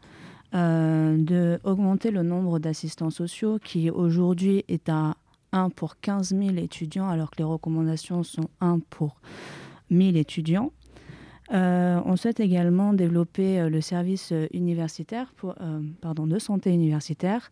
de 0.53 1.59
augmenter 1.63 2.11
le 2.11 2.21
nombre 2.21 2.59
d'assistants 2.59 3.09
sociaux 3.09 3.57
qui 3.57 3.89
aujourd'hui 3.89 4.63
est 4.67 4.89
à 4.89 5.15
1 5.53 5.71
pour 5.71 5.99
15 5.99 6.35
000 6.37 6.57
étudiants, 6.57 7.09
alors 7.09 7.31
que 7.31 7.37
les 7.37 7.43
recommandations 7.43 8.21
sont 8.23 8.49
1 8.61 8.79
pour 8.91 9.19
1000 9.89 10.17
étudiants. 10.17 10.71
Euh, 11.53 12.01
on 12.05 12.15
souhaite 12.17 12.39
également 12.39 12.93
développer 12.93 13.59
euh, 13.59 13.69
le 13.69 13.79
service 13.79 14.31
euh, 14.33 14.47
universitaire, 14.51 15.31
pour, 15.35 15.55
pardon, 16.01 16.27
de 16.27 16.39
santé 16.39 16.71
universitaire, 16.71 17.51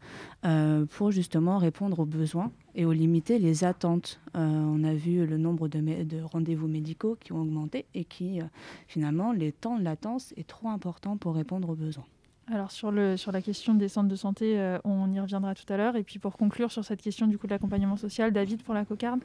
pour 0.91 1.11
justement 1.11 1.57
répondre 1.57 1.99
aux 1.99 2.05
besoins 2.05 2.51
et 2.75 2.85
aux 2.85 2.91
limiter 2.91 3.39
les 3.39 3.63
attentes. 3.63 4.19
on 4.33 4.83
a 4.83 4.93
vu 4.93 5.25
le 5.25 5.37
nombre 5.37 5.67
de, 5.67 6.03
de 6.03 6.21
rendez-vous 6.21 6.67
médicaux 6.67 7.17
qui 7.19 7.33
ont 7.33 7.41
augmenté 7.41 7.85
et 7.93 8.03
qui, 8.03 8.39
finalement, 8.87 9.31
les 9.31 9.51
temps 9.51 9.77
de 9.77 9.83
latence 9.83 10.33
est 10.37 10.47
trop 10.47 10.69
important 10.69 11.17
pour 11.17 11.35
répondre 11.35 11.69
aux 11.69 11.75
besoins. 11.75 12.05
Alors 12.51 12.71
sur, 12.71 12.91
le, 12.91 13.17
sur 13.17 13.31
la 13.31 13.41
question 13.41 13.73
des 13.73 13.87
centres 13.87 14.09
de 14.09 14.15
santé, 14.15 14.77
on 14.83 15.11
y 15.11 15.19
reviendra 15.19 15.55
tout 15.55 15.71
à 15.71 15.77
l'heure. 15.77 15.95
Et 15.95 16.03
puis 16.03 16.19
pour 16.19 16.37
conclure 16.37 16.71
sur 16.71 16.83
cette 16.83 17.01
question 17.01 17.27
du 17.27 17.37
coup 17.37 17.47
de 17.47 17.51
l'accompagnement 17.51 17.97
social, 17.97 18.31
David 18.31 18.63
pour 18.63 18.73
la 18.73 18.85
cocarde? 18.85 19.21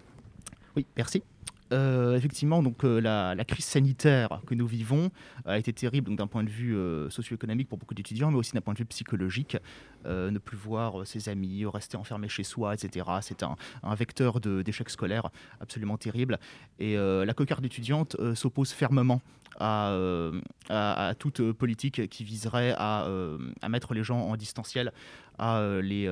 Oui, 0.77 0.87
merci. 0.97 1.23
Euh, 1.73 2.17
effectivement, 2.17 2.63
donc 2.63 2.85
euh, 2.85 3.01
la, 3.01 3.45
crise 3.45 3.65
sanitaire 3.65 4.41
que 4.47 4.55
nous 4.55 4.67
vivons 4.67 5.11
a 5.45 5.59
été 5.59 5.73
terrible 5.73 6.15
d'un 6.17 6.27
point 6.27 6.43
de 6.43 6.51
vue 6.51 6.75
euh, 6.77 7.09
socio-économique 7.11 7.69
pour 7.69 7.79
beaucoup 7.79 7.95
d'étudiants, 7.95 8.31
mais 8.31 8.39
aussi 8.39 8.53
d'un 8.53 8.61
point 8.61 8.75
de 8.75 8.79
vue 8.79 8.87
psychologique. 8.87 9.57
Ne 10.05 10.39
plus 10.39 10.57
voir 10.57 11.07
ses 11.07 11.29
amis, 11.29 11.65
rester 11.67 11.97
enfermé 11.97 12.29
chez 12.29 12.45
soi, 12.45 12.75
etc. 12.75 13.07
C'est 13.23 13.43
un, 13.43 13.57
vecteur 13.95 14.41
d'échec 14.41 14.89
scolaire 14.91 15.31
absolument 15.61 15.97
terrible. 15.97 16.39
Et 16.79 16.97
la 16.97 17.35
cocarde 17.35 17.65
étudiante 17.65 18.17
s'oppose 18.35 18.73
fermement 18.73 19.21
à, 19.59 21.15
toute 21.19 21.53
politique 21.53 22.09
qui 22.09 22.25
viserait 22.25 22.75
à, 22.77 23.09
mettre 23.69 23.95
les 23.95 24.03
gens 24.03 24.21
en 24.21 24.37
distanciel, 24.37 24.93
à 25.39 25.63
les, 25.83 26.07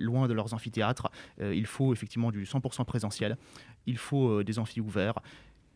loin 0.00 0.28
de 0.28 0.32
leurs 0.32 0.54
amphithéâtres. 0.54 1.10
il 1.40 1.66
faut 1.66 1.92
effectivement 1.92 2.30
du 2.30 2.44
100% 2.44 2.84
présentiel 2.84 3.36
il 3.86 3.98
faut 3.98 4.28
euh, 4.28 4.44
des 4.44 4.58
amphis 4.58 4.80
ouverts. 4.80 5.18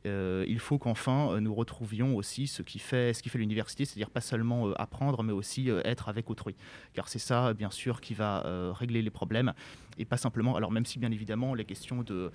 Euh, 0.07 0.45
il 0.49 0.59
faut 0.59 0.79
qu'enfin 0.79 1.33
euh, 1.33 1.41
nous 1.41 1.55
retrouvions 1.55 2.17
aussi 2.17 2.47
ce 2.47 2.63
qui 2.63 2.79
fait, 2.79 3.13
ce 3.13 3.23
qui 3.23 3.29
fait 3.29 3.39
l'université, 3.39 3.85
c'est-à-dire 3.85 4.11
pas 4.11 4.21
seulement 4.21 4.73
apprendre, 4.75 5.23
mais 5.23 5.33
aussi 5.33 5.69
être 5.85 6.09
avec 6.09 6.31
autrui. 6.31 6.57
Car 6.95 7.09
c'est 7.09 7.19
ça, 7.19 7.53
bien 7.55 7.71
sûr, 7.71 8.01
qui 8.01 8.15
va 8.15 8.73
régler 8.73 9.03
les 9.03 9.11
problèmes 9.11 9.53
et 9.99 10.05
pas 10.05 10.17
simplement. 10.17 10.57
Alors, 10.57 10.71
même 10.71 10.85
si 10.85 10.99
bien 10.99 11.11
évidemment 11.11 11.55
les 11.55 11.65
questions 11.65 12.03
de, 12.03 12.31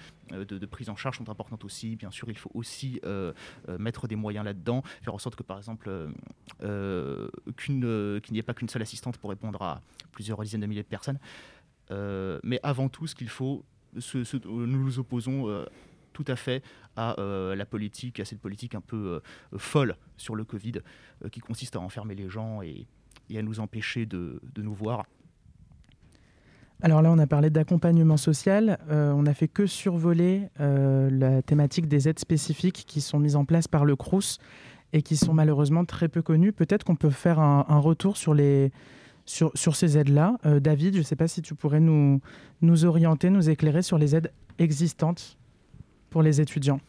prise 0.69 0.89
en 0.89 0.95
charge 0.95 1.17
sont 1.17 1.29
importantes 1.29 1.63
aussi, 1.65 1.95
bien 1.95 2.11
sûr, 2.11 2.29
il 2.29 2.37
faut 2.37 2.51
aussi 2.53 2.99
mettre 3.79 4.07
des 4.07 4.15
moyens 4.15 4.45
là-dedans, 4.45 4.83
faire 5.01 5.13
en 5.13 5.19
sorte 5.19 5.35
que 5.35 5.43
par 5.43 5.57
exemple, 5.57 5.89
qu'il 6.59 7.79
n'y 7.79 8.39
ait 8.39 8.43
pas 8.43 8.53
qu'une 8.53 8.69
seule 8.69 8.81
assistante 8.81 9.17
pour 9.17 9.29
répondre 9.29 9.61
à 9.61 9.81
plusieurs 10.11 10.41
dizaines 10.41 10.61
de 10.61 10.67
milliers 10.67 10.83
de 10.83 10.87
personnes. 10.87 11.19
mais 12.43 12.59
avant 12.63 12.89
tout, 12.89 13.07
ce 13.07 13.15
qu'il 13.15 13.29
faut, 13.29 13.65
nous 14.45 14.83
nous 14.83 14.99
opposons 14.99 15.49
euh, 15.49 15.65
tout 16.13 16.25
à 16.27 16.35
fait 16.35 16.63
à 16.95 17.19
euh, 17.19 17.55
la 17.55 17.65
politique, 17.65 18.19
à 18.19 18.25
cette 18.25 18.39
politique 18.39 18.75
un 18.75 18.81
peu 18.81 19.21
euh, 19.53 19.57
folle 19.57 19.95
sur 20.17 20.35
le 20.35 20.43
Covid, 20.43 20.73
qui 21.31 21.39
consiste 21.39 21.75
à 21.75 21.79
enfermer 21.79 22.15
les 22.15 22.29
gens 22.29 22.61
et, 22.61 22.87
à 23.35 23.41
nous 23.41 23.59
empêcher 23.59 24.05
de, 24.05 24.41
nous 24.57 24.73
voir. 24.73 25.05
Alors 26.81 27.01
là, 27.01 27.11
on 27.11 27.19
a 27.19 27.27
parlé 27.27 27.49
d'accompagnement 27.49 28.17
social. 28.17 28.79
on 28.89 29.21
n'a 29.21 29.33
fait 29.33 29.47
que 29.47 29.67
survoler 29.67 30.49
la 30.59 31.41
thématique 31.41 31.87
des 31.87 32.09
aides 32.09 32.19
spécifiques 32.19 32.83
qui 32.87 32.99
sont 32.99 33.19
mises 33.19 33.35
en 33.35 33.45
place 33.45 33.67
par 33.67 33.85
le 33.85 33.95
CRUS 33.95 34.39
et 34.91 35.01
qui 35.01 35.15
sont 35.15 35.33
malheureusement 35.33 35.85
très 35.85 36.09
peu 36.09 36.21
connues. 36.21 36.51
Peut-être 36.51 36.83
qu'on 36.83 36.95
peut 36.95 37.11
faire 37.11 37.39
un 37.39 37.79
retour 37.79 38.17
sur 39.25 39.75
ces 39.75 39.97
aides-là. 39.97 40.37
Euh, 40.45 40.59
David, 40.59 40.93
je 40.93 40.99
ne 40.99 41.03
sais 41.03 41.15
pas 41.15 41.27
si 41.27 41.41
tu 41.41 41.55
pourrais 41.55 41.79
nous 41.79 42.85
orienter, 42.85 43.29
nous 43.29 43.49
éclairer 43.49 43.81
sur 43.81 43.97
les 43.97 44.15
aides 44.15 44.31
existantes 44.59 45.37
pour 46.11 46.21
les 46.21 46.39
étudiants. 46.39 46.79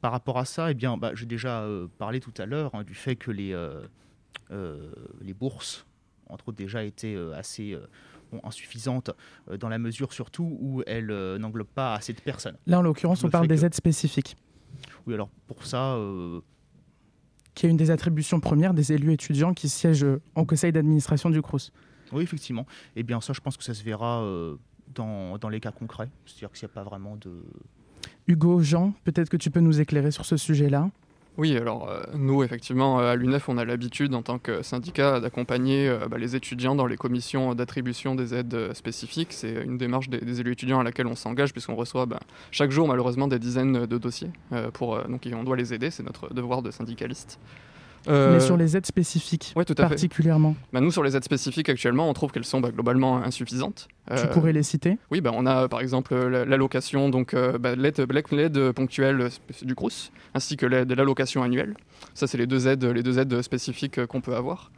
Par 0.00 0.12
rapport 0.12 0.38
à 0.38 0.46
ça, 0.46 0.70
eh 0.70 0.74
bien, 0.74 0.96
bah, 0.96 1.12
j'ai 1.14 1.26
déjà 1.26 1.62
euh, 1.62 1.86
parlé 1.98 2.20
tout 2.20 2.32
à 2.38 2.46
l'heure 2.46 2.74
hein, 2.74 2.84
du 2.84 2.94
fait 2.94 3.16
que 3.16 3.30
les, 3.30 3.52
euh, 3.52 4.90
les 5.20 5.34
bourses, 5.34 5.84
entre 6.28 6.48
autres, 6.48 6.56
déjà 6.56 6.82
étaient 6.82 7.16
assez 7.34 7.76
insuffisantes 8.42 9.10
dans 9.58 9.68
la 9.68 9.78
mesure 9.78 10.14
surtout 10.14 10.56
où 10.60 10.82
elles 10.86 11.12
n'englobent 11.36 11.66
pas 11.66 11.94
assez 11.94 12.14
de 12.14 12.20
personnes. 12.20 12.56
Là, 12.66 12.78
en 12.78 12.82
l'occurrence, 12.82 13.22
on 13.22 13.28
parle 13.28 13.46
des 13.46 13.66
aides 13.66 13.74
spécifiques. 13.74 14.36
Oui, 15.06 15.12
alors 15.12 15.28
pour 15.46 15.66
ça, 15.66 15.98
qui 17.54 17.66
est 17.66 17.68
une 17.68 17.76
des 17.76 17.90
attributions 17.90 18.40
premières 18.40 18.72
des 18.72 18.92
élus 18.92 19.12
étudiants 19.12 19.52
qui 19.52 19.68
siègent 19.68 20.06
en 20.34 20.46
conseil 20.46 20.72
d'administration 20.72 21.28
du 21.28 21.42
CRUS. 21.42 21.72
Oui, 22.12 22.22
effectivement. 22.22 22.66
Et 22.96 23.00
eh 23.00 23.02
bien 23.02 23.20
ça, 23.20 23.34
je 23.34 23.40
pense 23.40 23.58
que 23.58 23.64
ça 23.64 23.74
se 23.74 23.82
verra 23.84 24.22
dans, 24.94 25.38
dans, 25.38 25.48
les 25.48 25.60
cas 25.60 25.72
concrets. 25.72 26.08
C'est-à-dire 26.26 26.52
qu'il 26.52 26.66
n'y 26.66 26.72
a 26.72 26.74
pas 26.74 26.82
vraiment 26.82 27.16
de... 27.16 27.30
Hugo, 28.26 28.60
Jean, 28.60 28.92
peut-être 29.04 29.28
que 29.28 29.36
tu 29.36 29.50
peux 29.50 29.60
nous 29.60 29.80
éclairer 29.80 30.10
sur 30.10 30.24
ce 30.24 30.36
sujet-là 30.36 30.90
oui, 31.38 31.56
alors 31.56 31.88
euh, 31.88 32.02
nous, 32.14 32.42
effectivement, 32.42 32.98
à 32.98 33.16
l'UNEF, 33.16 33.48
on 33.48 33.56
a 33.56 33.64
l'habitude 33.64 34.14
en 34.14 34.20
tant 34.20 34.38
que 34.38 34.62
syndicat 34.62 35.18
d'accompagner 35.18 35.88
euh, 35.88 36.06
bah, 36.06 36.18
les 36.18 36.36
étudiants 36.36 36.74
dans 36.74 36.84
les 36.84 36.98
commissions 36.98 37.54
d'attribution 37.54 38.14
des 38.14 38.34
aides 38.34 38.52
euh, 38.52 38.74
spécifiques. 38.74 39.32
C'est 39.32 39.62
une 39.64 39.78
démarche 39.78 40.10
des, 40.10 40.40
élus 40.40 40.52
étudiants 40.52 40.80
à 40.80 40.82
laquelle 40.82 41.06
on 41.06 41.16
s'engage 41.16 41.52
puisqu'on 41.52 41.74
reçoit 41.74 42.04
bah, 42.04 42.20
chaque 42.50 42.70
jour 42.70 42.86
malheureusement 42.86 43.28
des 43.28 43.38
dizaines 43.38 43.86
de 43.86 43.98
dossiers. 43.98 44.30
pour, 44.74 45.02
donc 45.04 45.26
on 45.32 45.42
doit 45.42 45.56
les 45.56 45.72
aider, 45.72 45.90
c'est 45.90 46.02
notre 46.02 46.34
devoir 46.34 46.60
de 46.60 46.70
syndicaliste. 46.70 47.38
Euh, 48.08 48.34
Mais 48.34 48.40
sur 48.40 48.56
les 48.56 48.76
aides 48.76 48.86
spécifiques, 48.86 49.54
particulièrement 49.76 50.56
bah, 50.72 50.80
Nous, 50.80 50.90
sur 50.90 51.02
les 51.02 51.16
aides 51.16 51.24
spécifiques, 51.24 51.68
actuellement, 51.68 52.08
on 52.08 52.12
trouve 52.12 52.32
qu'elles 52.32 52.44
sont 52.44 52.60
bah, 52.60 52.70
globalement 52.70 53.18
insuffisantes. 53.18 53.88
Tu 54.08 54.14
euh, 54.14 54.26
pourrais 54.26 54.52
les 54.52 54.62
citer? 54.62 54.98
Oui, 55.10 55.20
bah, 55.20 55.30
on 55.34 55.46
a 55.46 55.68
par 55.68 55.80
exemple 55.80 56.14
l'allocation, 56.14 57.08
donc 57.08 57.34
euh, 57.34 57.58
l'aide 57.76 58.04
ponctuelle 58.72 59.28
du 59.62 59.74
CRUS, 59.74 60.10
ainsi 60.34 60.56
que 60.56 60.66
l'allocation 60.66 61.42
annuelle. 61.42 61.74
Ça, 62.14 62.26
c'est 62.26 62.38
les, 62.38 62.46
deux 62.46 62.66
aides, 62.66 62.84
les 62.84 63.02
deux 63.02 63.18
aides 63.18 63.42
spécifiques 63.42 64.04
qu'on 64.06 64.20
peut 64.20 64.34
avoir. 64.34 64.70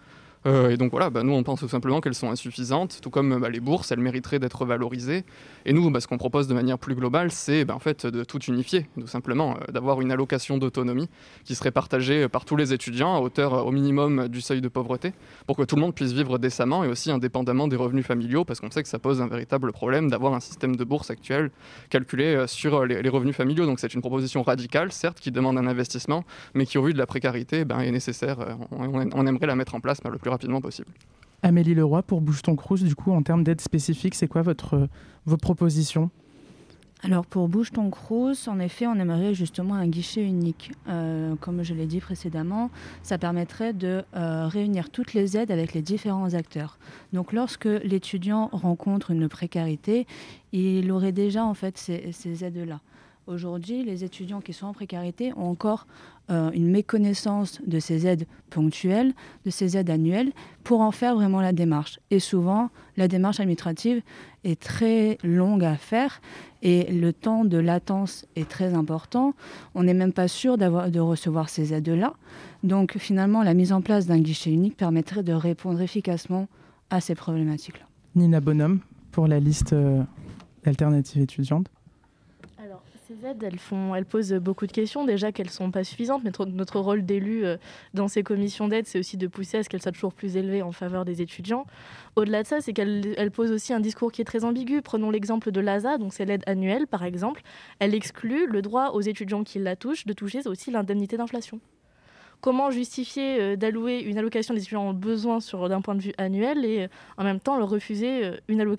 Euh, 0.46 0.70
et 0.70 0.76
donc 0.76 0.90
voilà, 0.90 1.10
bah, 1.10 1.22
nous 1.22 1.32
on 1.32 1.42
pense 1.42 1.60
tout 1.60 1.68
simplement 1.68 2.00
qu'elles 2.00 2.14
sont 2.14 2.30
insuffisantes, 2.30 2.98
tout 3.00 3.10
comme 3.10 3.38
bah, 3.40 3.48
les 3.48 3.60
bourses, 3.60 3.92
elles 3.92 4.00
mériteraient 4.00 4.38
d'être 4.38 4.64
valorisées. 4.64 5.24
Et 5.64 5.72
nous, 5.72 5.90
bah, 5.90 6.00
ce 6.00 6.06
qu'on 6.06 6.18
propose 6.18 6.48
de 6.48 6.54
manière 6.54 6.78
plus 6.78 6.94
globale, 6.94 7.30
c'est 7.30 7.70
en 7.70 7.78
fait 7.78 8.06
de 8.06 8.24
tout 8.24 8.42
unifier, 8.44 8.86
tout 8.98 9.06
simplement, 9.06 9.56
euh, 9.56 9.72
d'avoir 9.72 10.00
une 10.00 10.12
allocation 10.12 10.58
d'autonomie 10.58 11.08
qui 11.44 11.54
serait 11.54 11.70
partagée 11.70 12.28
par 12.28 12.44
tous 12.44 12.56
les 12.56 12.72
étudiants 12.72 13.16
à 13.16 13.20
hauteur 13.20 13.54
euh, 13.54 13.62
au 13.62 13.70
minimum 13.70 14.28
du 14.28 14.40
seuil 14.40 14.60
de 14.60 14.68
pauvreté, 14.68 15.12
pour 15.46 15.56
que 15.56 15.62
tout 15.62 15.76
le 15.76 15.82
monde 15.82 15.94
puisse 15.94 16.12
vivre 16.12 16.38
décemment 16.38 16.84
et 16.84 16.88
aussi 16.88 17.10
indépendamment 17.10 17.68
des 17.68 17.76
revenus 17.76 18.04
familiaux, 18.04 18.44
parce 18.44 18.60
qu'on 18.60 18.70
sait 18.70 18.82
que 18.82 18.88
ça 18.88 18.98
pose 18.98 19.22
un 19.22 19.26
véritable 19.26 19.72
problème 19.72 20.10
d'avoir 20.10 20.34
un 20.34 20.40
système 20.40 20.76
de 20.76 20.84
bourse 20.84 21.10
actuel 21.10 21.50
calculé 21.88 22.44
sur 22.46 22.84
les, 22.84 23.08
revenus 23.08 23.36
familiaux. 23.36 23.66
Donc 23.66 23.80
c'est 23.80 23.94
une 23.94 24.00
proposition 24.00 24.42
radicale, 24.42 24.92
certes, 24.92 25.20
qui 25.20 25.30
demande 25.30 25.56
un 25.56 25.66
investissement, 25.66 26.24
mais 26.54 26.66
qui 26.66 26.78
au 26.78 26.82
vu 26.82 26.92
de 26.92 26.98
la 26.98 27.06
précarité 27.06 27.64
ben, 27.64 27.80
est 27.80 27.90
nécessaire. 27.90 28.38
On, 28.70 29.26
aimerait 29.26 29.46
la 29.46 29.56
mettre 29.56 29.74
en 29.74 29.80
place 29.80 30.00
le 30.10 30.18
plus 30.18 30.30
rapidement 30.34 30.60
possible. 30.60 30.88
Amélie 31.42 31.74
Leroy, 31.74 32.02
pour 32.02 32.20
Bouge 32.20 32.42
ton 32.42 32.56
Crous, 32.56 32.82
du 32.82 32.94
coup, 32.94 33.12
en 33.12 33.22
termes 33.22 33.44
d'aide 33.44 33.60
spécifique, 33.60 34.14
c'est 34.14 34.28
quoi 34.28 34.42
votre, 34.42 34.88
vos 35.26 35.36
propositions? 35.36 36.10
Alors 37.04 37.26
pour 37.26 37.50
Bouge 37.50 37.70
ton 37.70 37.90
Crous, 37.90 38.48
en 38.48 38.58
effet, 38.58 38.86
on 38.86 38.94
aimerait 38.94 39.34
justement 39.34 39.74
un 39.74 39.86
guichet 39.86 40.24
unique. 40.24 40.72
Euh, 40.88 41.34
comme 41.38 41.62
je 41.62 41.74
l'ai 41.74 41.84
dit 41.84 42.00
précédemment, 42.00 42.70
ça 43.02 43.18
permettrait 43.18 43.74
de 43.74 44.02
euh, 44.16 44.48
réunir 44.48 44.88
toutes 44.88 45.12
les 45.12 45.36
aides 45.36 45.50
avec 45.50 45.74
les 45.74 45.82
différents 45.82 46.32
acteurs. 46.32 46.78
Donc 47.12 47.34
lorsque 47.34 47.66
l'étudiant 47.66 48.48
rencontre 48.52 49.10
une 49.10 49.28
précarité, 49.28 50.06
il 50.52 50.90
aurait 50.90 51.12
déjà 51.12 51.44
en 51.44 51.52
fait 51.52 51.76
ces 51.76 52.44
aides-là. 52.44 52.80
Aujourd'hui, 53.26 53.82
les 53.84 54.04
étudiants 54.04 54.42
qui 54.42 54.52
sont 54.52 54.66
en 54.66 54.74
précarité 54.74 55.32
ont 55.34 55.48
encore 55.48 55.86
euh, 56.30 56.50
une 56.52 56.70
méconnaissance 56.70 57.58
de 57.66 57.78
ces 57.78 58.06
aides 58.06 58.26
ponctuelles, 58.50 59.14
de 59.46 59.50
ces 59.50 59.78
aides 59.78 59.88
annuelles, 59.88 60.30
pour 60.62 60.82
en 60.82 60.90
faire 60.90 61.14
vraiment 61.14 61.40
la 61.40 61.52
démarche. 61.52 62.00
Et 62.10 62.18
souvent, 62.18 62.68
la 62.98 63.08
démarche 63.08 63.40
administrative 63.40 64.02
est 64.44 64.60
très 64.60 65.16
longue 65.24 65.64
à 65.64 65.76
faire 65.76 66.20
et 66.62 66.92
le 66.92 67.14
temps 67.14 67.46
de 67.46 67.56
latence 67.56 68.26
est 68.36 68.48
très 68.48 68.74
important. 68.74 69.34
On 69.74 69.84
n'est 69.84 69.94
même 69.94 70.12
pas 70.12 70.28
sûr 70.28 70.58
de 70.58 71.00
recevoir 71.00 71.48
ces 71.48 71.72
aides-là. 71.72 72.12
Donc 72.62 72.98
finalement, 72.98 73.42
la 73.42 73.54
mise 73.54 73.72
en 73.72 73.80
place 73.80 74.06
d'un 74.06 74.18
guichet 74.18 74.50
unique 74.50 74.76
permettrait 74.76 75.22
de 75.22 75.32
répondre 75.32 75.80
efficacement 75.80 76.46
à 76.90 77.00
ces 77.00 77.14
problématiques-là. 77.14 77.86
Nina 78.16 78.40
Bonhomme, 78.40 78.80
pour 79.12 79.26
la 79.28 79.40
liste 79.40 79.72
euh, 79.72 80.02
d'alternatives 80.62 81.22
étudiantes 81.22 81.68
ces 83.14 83.26
aides, 83.26 83.42
elles, 83.42 84.04
posent 84.04 84.32
beaucoup 84.34 84.66
de 84.66 84.72
questions. 84.72 85.04
Déjà 85.04 85.32
qu'elles 85.32 85.46
ne 85.46 85.52
sont 85.52 85.70
pas 85.70 85.84
suffisantes, 85.84 86.22
mais 86.24 86.30
notre 86.48 86.80
rôle 86.80 87.04
d'élu 87.04 87.44
euh, 87.44 87.56
dans 87.92 88.08
ces 88.08 88.22
commissions 88.22 88.68
d'aide, 88.68 88.86
c'est 88.86 88.98
aussi 88.98 89.16
de 89.16 89.26
pousser 89.26 89.58
à 89.58 89.62
ce 89.62 89.68
qu'elles 89.68 89.82
soient 89.82 89.92
toujours 89.92 90.14
plus 90.14 90.36
élevées 90.36 90.62
en 90.62 90.72
faveur 90.72 91.04
des 91.04 91.22
étudiants. 91.22 91.66
Au-delà 92.16 92.42
de 92.42 92.48
ça, 92.48 92.60
c'est 92.60 92.72
qu'elles 92.72 93.30
posent 93.32 93.52
aussi 93.52 93.72
un 93.72 93.80
discours 93.80 94.12
qui 94.12 94.20
est 94.20 94.24
très 94.24 94.44
ambigu. 94.44 94.82
Prenons 94.82 95.10
l'exemple 95.10 95.50
de 95.50 95.60
l'ASA, 95.60 95.98
donc 95.98 96.12
c'est 96.12 96.24
l'aide 96.24 96.42
annuelle 96.46 96.86
par 96.86 97.04
exemple. 97.04 97.42
Elle 97.78 97.94
exclut 97.94 98.46
le 98.46 98.62
droit 98.62 98.90
aux 98.90 99.00
étudiants 99.00 99.44
qui 99.44 99.58
la 99.58 99.76
touchent 99.76 100.06
de 100.06 100.12
toucher 100.12 100.46
aussi 100.46 100.70
l'indemnité 100.70 101.16
d'inflation 101.16 101.60
comment 102.40 102.70
justifier 102.70 103.40
euh, 103.40 103.56
d'allouer 103.56 104.00
une 104.00 104.18
allocation 104.18 104.52
des 104.52 104.60
étudiants 104.60 104.88
en 104.88 104.92
besoin 104.92 105.40
sur 105.40 105.66
d'un 105.70 105.80
point 105.80 105.94
de 105.94 106.02
vue 106.02 106.12
annuel 106.18 106.62
et 106.66 106.82
euh, 106.82 106.88
en 107.16 107.24
même 107.24 107.40
temps 107.40 107.56
leur 107.56 107.70
refuser 107.70 108.32
une, 108.48 108.76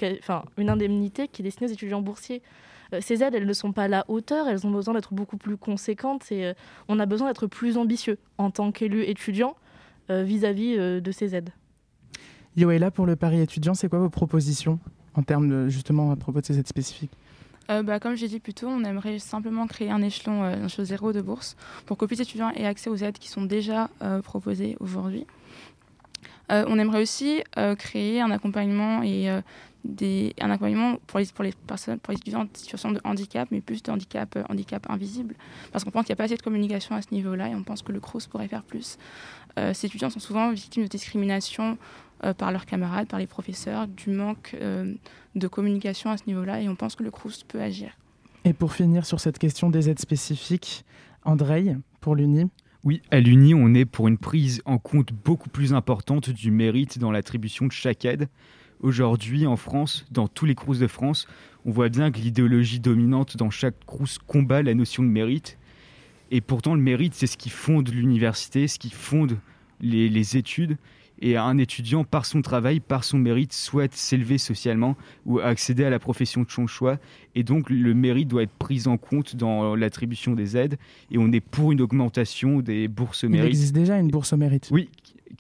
une 0.58 0.70
indemnité 0.70 1.28
qui 1.28 1.42
est 1.42 1.44
destinée 1.44 1.68
aux 1.68 1.74
étudiants 1.74 2.02
boursiers? 2.02 2.44
Ces 3.00 3.24
aides, 3.24 3.36
elles 3.36 3.46
ne 3.46 3.54
sont 3.54 3.72
pas 3.72 3.84
à 3.84 3.88
la 3.88 4.06
hauteur, 4.08 4.48
elles 4.48 4.66
ont 4.66 4.72
besoin 4.72 4.94
d'être 4.94 5.14
beaucoup 5.14 5.38
plus 5.38 5.58
conséquentes 5.58 6.32
et 6.32 6.46
euh, 6.46 6.54
on 6.88 7.00
a 7.00 7.06
besoin 7.06 7.28
d'être 7.28 7.48
plus 7.48 7.78
ambitieux 7.78 8.18
en 8.38 8.52
tant 8.52 8.72
qu'élu 8.72 9.04
étudiant 9.04 9.56
euh, 10.10 10.24
vis-à-vis 10.24 10.78
de 10.78 11.12
ces 11.12 11.36
aides. 11.36 11.50
Yoéla, 12.56 12.92
pour 12.92 13.06
le 13.06 13.16
Paris 13.16 13.42
étudiant, 13.42 13.74
c'est 13.74 13.90
quoi 13.90 14.00
vos 14.00 14.10
propositions 14.10 14.80
en 15.16 15.24
termes 15.24 15.50
de, 15.50 15.70
justement 15.70 16.12
à 16.12 16.16
propos 16.16 16.42
de 16.42 16.46
ces 16.46 16.60
aides 16.60 16.68
spécifiques? 16.68 17.12
Bah, 17.68 18.00
comme 18.00 18.16
j'ai 18.16 18.28
dit 18.28 18.40
plus 18.40 18.54
tôt, 18.54 18.68
on 18.68 18.84
aimerait 18.84 19.18
simplement 19.18 19.66
créer 19.66 19.90
un 19.90 20.04
échelon, 20.04 20.44
un 20.44 20.66
échelon 20.66 20.86
zéro 20.86 21.14
de 21.14 21.22
bourse 21.22 21.58
pour 21.88 21.98
que 21.98 22.06
plus 22.06 22.18
d'étudiants 22.18 22.52
aient 22.52 22.68
accès 22.68 22.92
aux 22.92 22.96
aides 22.98 23.18
qui 23.18 23.28
sont 23.28 23.42
déjà 23.42 23.90
proposées 24.24 24.78
aujourd'hui. 24.80 25.26
on 26.50 26.78
aimerait 26.78 27.02
aussi 27.02 27.42
créer 27.80 28.22
un 28.22 28.30
accompagnement 28.30 29.02
et 29.02 29.32
un 30.42 30.50
accompagnement 30.50 30.98
pour 31.08 31.20
les, 31.20 31.26
pour 31.28 31.44
les 31.44 31.54
personnes, 31.68 32.00
pour 32.00 32.12
les 32.12 32.18
étudiants 32.18 32.42
en 32.42 32.48
situation 32.54 32.92
de 32.92 33.00
handicap, 33.04 33.48
mais 33.52 33.62
plus 33.62 33.84
de 33.84 33.92
handicap, 33.92 34.36
euh, 34.36 34.44
handicap 34.50 34.86
invisible. 34.90 35.36
Parce 35.72 35.84
qu'on 35.84 35.92
pense 35.92 36.06
qu'il 36.06 36.14
n'y 36.14 36.18
a 36.18 36.18
pas 36.18 36.26
assez 36.26 36.38
de 36.38 36.42
communication 36.42 36.96
à 36.96 37.02
ce 37.02 37.08
niveau-là 37.12 37.50
et 37.50 37.56
on 37.56 37.64
pense 37.64 37.82
que 37.82 37.92
le 37.92 38.00
CROSS 38.00 38.28
pourrait 38.28 38.48
faire 38.48 38.64
plus. 38.64 38.98
Euh, 39.58 39.74
ces 39.74 39.88
étudiants 39.88 40.10
sont 40.10 40.20
souvent 40.20 40.52
victimes 40.52 40.84
de 40.84 40.88
discrimination 40.88 41.78
euh, 42.24 42.34
par 42.34 42.52
leurs 42.52 42.66
camarades, 42.66 43.08
par 43.08 43.20
les 43.20 43.28
professeurs, 43.28 43.88
du 43.88 44.10
manque 44.10 44.56
de 45.36 45.48
communication 45.48 46.10
à 46.10 46.18
ce 46.18 46.24
niveau-là 46.28 46.62
et 46.62 46.70
on 46.70 46.76
pense 46.76 46.96
que 46.96 47.04
le 47.04 47.12
CROSS 47.12 47.44
peut 47.44 47.62
agir. 47.62 47.98
Et 48.44 48.54
pour 48.54 48.74
finir 48.74 49.06
sur 49.06 49.20
cette 49.20 49.40
question 49.40 49.70
des 49.70 49.90
aides 49.90 50.00
spécifiques, 50.00 50.86
Andrei, 51.24 51.76
pour 52.00 52.16
l'UNI 52.16 52.50
oui, 52.86 53.02
à 53.10 53.20
l'UNI, 53.20 53.56
on 53.56 53.74
est 53.74 53.86
pour 53.86 54.08
une 54.08 54.20
prise 54.20 54.62
en 54.66 54.78
compte 54.78 55.12
beaucoup 55.12 55.50
plus 55.50 55.74
importante 55.74 56.30
du 56.30 56.52
mérite 56.52 57.00
dans 57.00 57.10
l'attribution 57.10 57.66
de 57.66 57.72
chaque 57.72 58.06
aide. 58.06 58.30
Aujourd'hui, 58.86 59.48
en 59.48 59.56
France, 59.56 60.06
dans 60.12 60.28
tous 60.28 60.46
les 60.46 60.54
crous 60.54 60.78
de 60.78 60.86
France, 60.86 61.28
on 61.66 61.72
voit 61.72 61.90
bien 61.90 62.12
que 62.12 62.20
l'idéologie 62.20 62.80
dominante 62.80 63.36
dans 63.36 63.50
chaque 63.50 63.84
crous 63.88 64.20
combat 64.20 64.62
la 64.62 64.76
notion 64.76 65.02
de 65.02 65.08
mérite. 65.08 65.58
Et 66.30 66.40
pourtant, 66.40 66.76
le 66.76 66.82
mérite, 66.82 67.16
c'est 67.16 67.26
ce 67.26 67.36
qui 67.36 67.50
fonde 67.50 67.90
l'université, 67.90 68.68
ce 68.68 68.78
qui 68.78 68.92
fonde 68.92 69.40
les, 69.82 70.38
études. 70.38 70.78
Et 71.20 71.36
un 71.36 71.58
étudiant, 71.58 72.04
par 72.04 72.28
son 72.28 72.44
travail, 72.44 72.80
par 72.80 73.04
son 73.04 73.18
mérite, 73.18 73.54
souhaite 73.54 73.96
s'élever 73.96 74.38
socialement 74.38 74.96
ou 75.26 75.40
accéder 75.40 75.84
à 75.84 75.90
la 75.90 75.98
profession 75.98 76.44
de 76.44 76.52
son 76.52 76.68
choix. 76.68 77.00
Et 77.34 77.42
donc, 77.42 77.72
le 77.72 77.96
mérite 77.96 78.28
doit 78.28 78.44
être 78.44 78.54
pris 78.54 78.84
en 78.86 78.98
compte 78.98 79.36
dans 79.36 79.76
l'attribution 79.76 80.36
des 80.36 80.58
aides. 80.58 80.78
Et 81.10 81.18
on 81.18 81.32
est 81.32 81.42
pour 81.42 81.72
une 81.72 81.82
augmentation 81.82 82.60
des 82.60 82.88
bourses 82.88 83.24
mérite. 83.24 83.46
Il 83.46 83.50
existe 83.50 83.74
déjà 83.74 83.98
une 83.98 84.10
bourse 84.10 84.34
mérite. 84.34 84.70
Oui, 84.72 84.90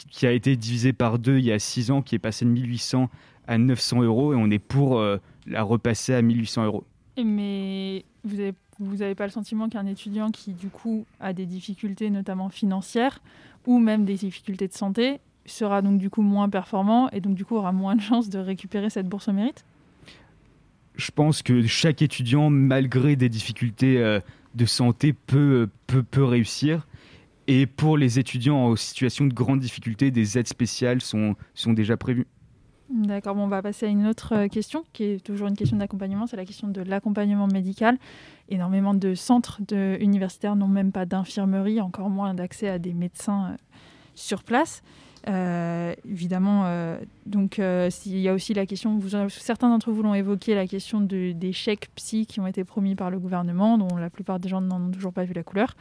qui 0.09 0.25
a 0.25 0.31
été 0.31 0.55
divisé 0.55 0.93
par 0.93 1.19
deux 1.19 1.37
il 1.37 1.45
y 1.45 1.51
a 1.51 1.59
six 1.59 1.91
ans, 1.91 2.01
qui 2.01 2.15
est 2.15 2.19
passé 2.19 2.43
de 2.45 2.49
1800 2.49 3.09
à 3.47 3.57
900 3.57 4.03
euros, 4.03 4.33
et 4.33 4.35
on 4.35 4.49
est 4.49 4.59
pour 4.59 4.99
euh, 4.99 5.17
la 5.47 5.63
repasser 5.63 6.13
à 6.13 6.21
1800 6.21 6.65
euros. 6.65 6.83
Mais 7.17 8.03
vous 8.23 8.37
n'avez 8.37 8.53
vous 8.79 9.01
avez 9.01 9.15
pas 9.15 9.25
le 9.25 9.31
sentiment 9.31 9.69
qu'un 9.69 9.85
étudiant 9.85 10.31
qui, 10.31 10.51
du 10.51 10.67
coup, 10.67 11.05
a 11.19 11.33
des 11.33 11.45
difficultés, 11.45 12.09
notamment 12.09 12.49
financières, 12.49 13.21
ou 13.65 13.79
même 13.79 14.05
des 14.05 14.15
difficultés 14.15 14.67
de 14.67 14.73
santé, 14.73 15.19
sera 15.45 15.81
donc 15.81 15.99
du 15.99 16.09
coup 16.09 16.21
moins 16.21 16.49
performant 16.49 17.09
et 17.11 17.21
donc 17.21 17.35
du 17.35 17.45
coup 17.45 17.55
aura 17.55 17.71
moins 17.71 17.95
de 17.95 18.01
chances 18.01 18.29
de 18.29 18.39
récupérer 18.39 18.89
cette 18.89 19.07
bourse 19.07 19.27
au 19.27 19.33
mérite? 19.33 19.63
Je 20.95 21.11
pense 21.11 21.41
que 21.41 21.65
chaque 21.67 22.01
étudiant, 22.01 22.49
malgré 22.49 23.15
des 23.15 23.29
difficultés 23.29 23.97
euh, 23.97 24.19
de 24.55 24.65
santé, 24.65 25.13
peut, 25.13 25.69
peut, 25.87 26.03
peut 26.03 26.23
réussir. 26.23 26.87
Et 27.47 27.67
pour 27.67 27.97
les 27.97 28.17
étudiants 28.17 28.57
en 28.57 28.75
situation 28.75 29.25
de 29.25 29.33
grande 29.33 29.59
difficulté, 29.59 30.09
des 30.09 30.37
aides 30.37 30.47
spéciales 30.47 31.01
sont, 31.01 31.35
sont 31.53 31.73
déjà 31.73 31.95
prévues. 31.95 32.25
D'accord, 32.89 33.33
bon, 33.33 33.45
on 33.45 33.47
va 33.47 33.63
passer 33.63 33.87
à 33.87 33.89
une 33.89 34.05
autre 34.05 34.33
euh, 34.35 34.47
question 34.47 34.85
qui 34.93 35.05
est 35.05 35.23
toujours 35.23 35.47
une 35.47 35.55
question 35.55 35.77
d'accompagnement, 35.77 36.27
c'est 36.27 36.37
la 36.37 36.45
question 36.45 36.67
de 36.67 36.81
l'accompagnement 36.81 37.47
médical. 37.47 37.97
Énormément 38.47 38.93
de 38.93 39.15
centres 39.15 39.59
universitaires 39.99 40.55
n'ont 40.55 40.67
même 40.67 40.91
pas 40.91 41.07
d'infirmerie, 41.07 41.81
encore 41.81 42.11
moins 42.11 42.35
d'accès 42.35 42.69
à 42.69 42.77
des 42.77 42.93
médecins 42.93 43.53
euh, 43.53 43.55
sur 44.13 44.43
place. 44.43 44.83
évidemment, 46.05 46.63
donc 47.25 47.57
il 47.57 48.19
y 48.19 48.29
a 48.29 48.33
aussi 48.33 48.53
la 48.53 48.67
question, 48.67 49.01
certains 49.29 49.69
d'entre 49.69 49.91
vous 49.91 50.03
l'ont 50.03 50.13
évoqué, 50.13 50.53
la 50.53 50.67
question 50.67 51.01
des 51.01 51.53
chèques 51.53 51.89
psy 51.95 52.27
qui 52.27 52.39
ont 52.39 52.47
été 52.47 52.63
promis 52.63 52.95
par 52.95 53.09
le 53.09 53.19
gouvernement, 53.19 53.79
dont 53.79 53.97
la 53.97 54.11
plupart 54.11 54.39
des 54.39 54.47
gens 54.47 54.61
n'en 54.61 54.79
ont 54.79 54.91
toujours 54.91 55.11
pas 55.11 55.25
vu 55.25 55.33
la 55.33 55.43
couleur. 55.43 55.75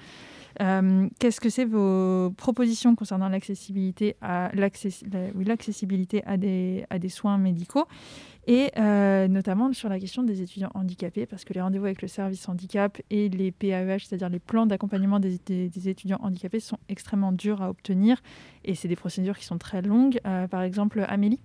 Qu'est-ce 0.59 1.41
que 1.41 1.49
c'est 1.49 1.65
vos 1.65 2.31
propositions 2.37 2.95
concernant 2.95 3.29
l'accessibilité 3.29 4.17
à, 4.21 4.51
des, 6.37 6.85
à 6.91 6.99
des 6.99 7.09
soins 7.09 7.39
médicaux 7.39 7.87
et 8.47 8.71
euh, 8.79 9.27
notamment 9.29 9.73
sur 9.73 9.89
la 9.89 9.99
question 9.99 10.23
des 10.23 10.43
étudiants 10.43 10.71
handicapés, 10.75 11.27
parce 11.27 11.45
que 11.45 11.55
les 11.55 11.61
rendez-vous 11.61 11.87
avec 11.87 12.03
le 12.03 12.09
service 12.09 12.49
handicap 12.49 13.01
et 13.11 13.29
les 13.29 13.53
PAEH, 13.53 14.01
c'est-à-dire 14.01 14.29
les 14.29 14.39
plans 14.39 14.67
d'accompagnement 14.67 15.19
des, 15.19 15.41
étudiants 15.89 16.19
handicapés, 16.23 16.61
sont 16.61 16.79
extrêmement 16.89 17.33
durs 17.33 17.63
à 17.63 17.71
obtenir, 17.71 18.21
et 18.65 18.75
c'est 18.75 18.89
des 18.89 18.97
procédures 18.97 19.39
qui 19.39 19.45
sont 19.45 19.59
très 19.59 19.81
longues. 19.81 20.21
Euh, 20.27 20.47
par 20.47 20.63
exemple, 20.63 21.05
Amélie? 21.09 21.41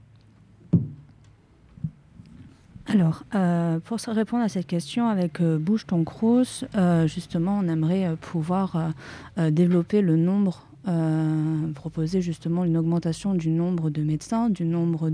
Alors, 2.89 3.23
euh, 3.35 3.79
pour 3.79 3.99
répondre 3.99 4.43
à 4.43 4.49
cette 4.49 4.67
question 4.67 5.07
avec 5.07 5.41
Bouge 5.41 5.85
ton 5.85 6.03
Crous, 6.03 6.65
justement, 7.05 7.59
on 7.63 7.67
aimerait 7.67 8.15
pouvoir 8.19 8.93
développer 9.37 10.01
le 10.01 10.15
nombre 10.15 10.65
euh, 10.87 11.71
proposer 11.73 12.21
justement 12.21 12.63
une 12.63 12.77
augmentation 12.77 13.35
du 13.35 13.49
nombre 13.49 13.89
de 13.89 14.01
médecins, 14.01 14.49
du 14.49 14.63
nombre 14.63 15.11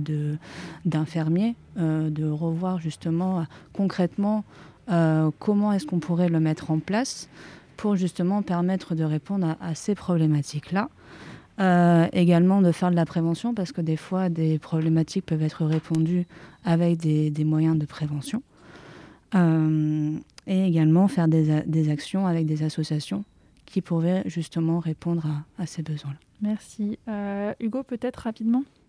d'infirmiers, 0.86 1.55
euh, 1.78 2.11
de 2.11 2.30
revoir 2.30 2.80
justement 2.80 3.39
euh, 3.39 3.43
concrètement 3.73 4.43
comment 5.39 5.71
est-ce 5.71 5.88
qu'on 5.88 5.97
pourrait 5.97 6.30
le 6.30 6.39
mettre 6.39 6.69
en 6.69 6.78
place 6.78 7.28
pour 7.76 7.95
justement 7.95 8.43
permettre 8.43 8.93
de 8.93 9.03
répondre 9.03 9.55
à, 9.59 9.73
ces 9.73 9.95
problématiques-là. 9.95 10.89
Également 11.60 12.62
de 12.62 12.72
faire 12.72 12.91
de 12.91 12.95
la 12.95 13.06
prévention 13.06 13.53
parce 13.53 13.72
que 13.72 13.82
des 13.82 13.97
fois 13.97 14.30
des 14.30 14.60
problématiques 14.60 15.26
peuvent 15.26 15.43
être 15.43 15.66
répondues 15.66 16.26
avec 16.64 16.97
des, 16.97 17.43
moyens 17.45 17.78
de 17.78 17.86
prévention. 17.86 18.41
et 19.34 20.66
également 20.68 21.08
faire 21.08 21.28
des, 21.28 21.89
actions 21.89 22.28
avec 22.28 22.45
des 22.45 22.64
associations 22.64 23.24
qui 23.66 23.82
pourrait 23.82 24.24
justement 24.26 24.80
répondre 24.80 25.28
à, 25.58 25.66
ces 25.66 25.82
besoins-là. 25.82 26.18
Merci. 26.41 26.99
Euh, 27.08 27.53
Hugo, 27.60 27.84
peut-être 27.84 28.18
rapidement? 28.18 28.64
euh, 28.64 28.85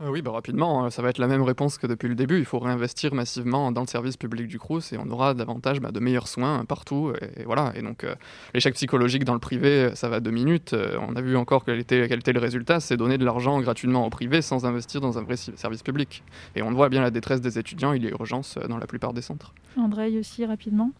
oui, 0.00 0.22
bah 0.22 0.30
rapidement, 0.30 0.84
hein, 0.84 0.90
ça 0.90 1.02
va 1.02 1.10
être 1.10 1.18
la 1.18 1.26
même 1.26 1.42
réponse 1.42 1.76
que 1.76 1.86
depuis 1.86 2.08
le 2.08 2.14
début. 2.14 2.38
Il 2.38 2.44
faut 2.44 2.58
réinvestir 2.58 3.14
massivement 3.14 3.72
dans 3.72 3.80
le 3.80 3.86
service 3.86 4.16
public 4.16 4.46
du 4.46 4.58
Crous 4.58 4.92
et 4.92 4.98
on 4.98 5.10
aura 5.10 5.34
davantage 5.34 5.80
bah, 5.80 5.90
de 5.90 5.98
meilleurs 5.98 6.28
soins 6.28 6.64
partout. 6.64 7.12
Et, 7.36 7.44
voilà. 7.44 7.72
Et 7.74 7.82
donc, 7.82 8.04
euh, 8.04 8.14
l'échec 8.54 8.74
psychologique 8.74 9.24
dans 9.24 9.34
le 9.34 9.40
privé, 9.40 9.90
ça 9.94 10.08
va 10.08 10.20
deux 10.20 10.30
minutes. 10.30 10.74
on 11.00 11.16
a 11.16 11.20
vu 11.20 11.36
encore 11.36 11.64
quel 11.64 11.80
était, 11.80 12.06
quel 12.08 12.20
était 12.20 12.32
le 12.32 12.40
résultat 12.40 12.78
c'est 12.80 12.96
donner 12.96 13.18
de 13.18 13.24
l'argent 13.24 13.60
gratuitement 13.60 14.06
au 14.06 14.10
privé 14.10 14.40
sans 14.40 14.66
investir 14.66 15.00
dans 15.00 15.18
un 15.18 15.22
vrai 15.22 15.36
service 15.36 15.82
public. 15.82 16.22
Et 16.54 16.62
on 16.62 16.70
voit 16.72 16.88
bien 16.88 17.00
la 17.00 17.10
détresse 17.10 17.40
des 17.40 17.58
étudiants. 17.58 17.92
Il 17.92 18.04
y 18.04 18.06
a 18.06 18.10
urgence 18.10 18.58
dans 18.68 18.78
la 18.78 18.86
plupart 18.86 19.12
des 19.12 19.22
centres. 19.22 19.52
André, 19.76 20.16
aussi, 20.18 20.44
rapidement 20.44 20.92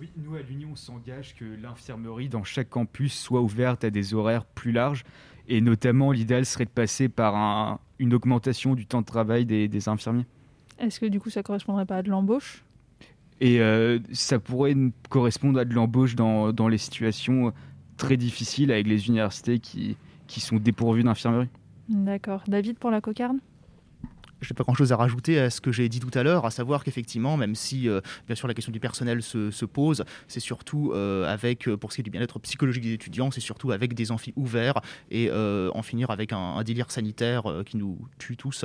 oui, 0.00 0.10
nous 0.16 0.34
à 0.34 0.40
l'Union, 0.40 0.70
on 0.72 0.76
s'engage 0.76 1.36
que 1.36 1.44
l'infirmerie 1.62 2.28
dans 2.28 2.42
chaque 2.42 2.68
campus 2.68 3.16
soit 3.16 3.40
ouverte 3.40 3.84
à 3.84 3.90
des 3.90 4.12
horaires 4.12 4.44
plus 4.44 4.72
larges. 4.72 5.04
Et 5.46 5.60
notamment, 5.60 6.10
l'idéal 6.10 6.46
serait 6.46 6.64
de 6.64 6.70
passer 6.70 7.08
par 7.08 7.78
une 7.98 8.14
augmentation 8.14 8.74
du 8.74 8.86
temps 8.86 9.00
de 9.00 9.06
travail 9.06 9.44
des, 9.44 9.88
infirmiers. 9.88 10.26
Est-ce 10.78 11.00
que 11.00 11.06
du 11.06 11.20
coup, 11.20 11.30
ça 11.30 11.42
correspondrait 11.42 11.86
pas 11.86 11.98
à 11.98 12.02
de 12.02 12.10
l'embauche? 12.10 12.64
Et 13.40 13.60
euh, 13.60 13.98
ça 14.12 14.38
pourrait 14.38 14.74
correspondre 15.08 15.58
à 15.58 15.64
de 15.64 15.74
l'embauche 15.74 16.14
dans, 16.14 16.68
les 16.68 16.78
situations 16.78 17.52
très 17.96 18.16
difficiles 18.16 18.72
avec 18.72 18.86
les 18.86 19.06
universités 19.08 19.58
qui, 19.58 19.96
qui 20.26 20.40
sont 20.40 20.56
dépourvues 20.56 21.04
d'infirmerie. 21.04 21.48
D'accord. 21.88 22.42
David, 22.48 22.78
pour 22.78 22.90
la 22.90 23.00
cocarde? 23.00 23.36
Je 24.44 24.52
n'ai 24.52 24.56
pas 24.56 24.64
grand-chose 24.64 24.92
à 24.92 24.96
rajouter 24.96 25.40
à 25.40 25.50
ce 25.50 25.60
que 25.60 25.72
j'ai 25.72 25.88
dit 25.88 26.00
tout 26.00 26.16
à 26.16 26.22
l'heure, 26.22 26.44
à 26.44 26.50
savoir 26.50 26.84
qu'effectivement, 26.84 27.36
même 27.36 27.54
si 27.54 27.88
euh, 27.88 28.00
bien 28.26 28.36
sûr 28.36 28.46
la 28.46 28.54
question 28.54 28.72
du 28.72 28.80
personnel 28.80 29.22
se, 29.22 29.64
pose, 29.64 30.04
c'est 30.28 30.40
surtout 30.40 30.92
euh, 30.92 31.32
avec, 31.32 31.66
euh, 31.66 31.76
pour 31.76 31.90
ce 31.90 31.96
qui 31.96 32.02
est 32.02 32.04
du 32.04 32.10
bien-être 32.10 32.38
psychologique 32.40 32.84
des 32.84 32.92
étudiants, 32.92 33.30
c'est 33.30 33.40
surtout 33.40 33.72
avec 33.72 33.94
des 33.94 34.12
amphis 34.12 34.32
ouverts 34.36 34.80
et 35.10 35.30
en 35.32 35.82
finir 35.82 36.10
avec 36.10 36.32
un, 36.32 36.62
délire 36.62 36.90
sanitaire 36.90 37.44
qui 37.66 37.76
nous 37.76 37.98
tue 38.18 38.36
tous, 38.36 38.64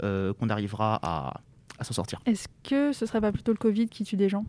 qu'on 0.00 0.48
arrivera 0.48 0.98
à, 1.02 1.84
s'en 1.84 1.92
sortir. 1.92 2.20
Est-ce 2.26 2.48
que 2.64 2.92
ce 2.92 3.06
serait 3.06 3.20
pas 3.20 3.32
plutôt 3.32 3.52
le 3.52 3.58
Covid 3.58 3.88
qui 3.88 4.04
tue 4.04 4.16
des 4.16 4.28
gens? 4.28 4.44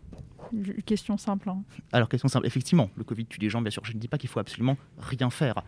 Question 0.86 1.18
simple. 1.18 1.50
Hein. 1.50 1.62
Alors, 1.92 2.08
question 2.08 2.28
simple, 2.28 2.46
effectivement, 2.46 2.90
le 2.96 3.04
Covid 3.04 3.26
tue 3.26 3.38
des 3.38 3.50
gens, 3.50 3.60
bien 3.60 3.70
sûr. 3.70 3.84
Je 3.84 3.92
ne 3.92 3.98
dis 3.98 4.08
pas 4.08 4.18
qu'il 4.18 4.30
faut 4.30 4.40
absolument 4.40 4.76
rien 4.98 5.30
faire 5.30 5.62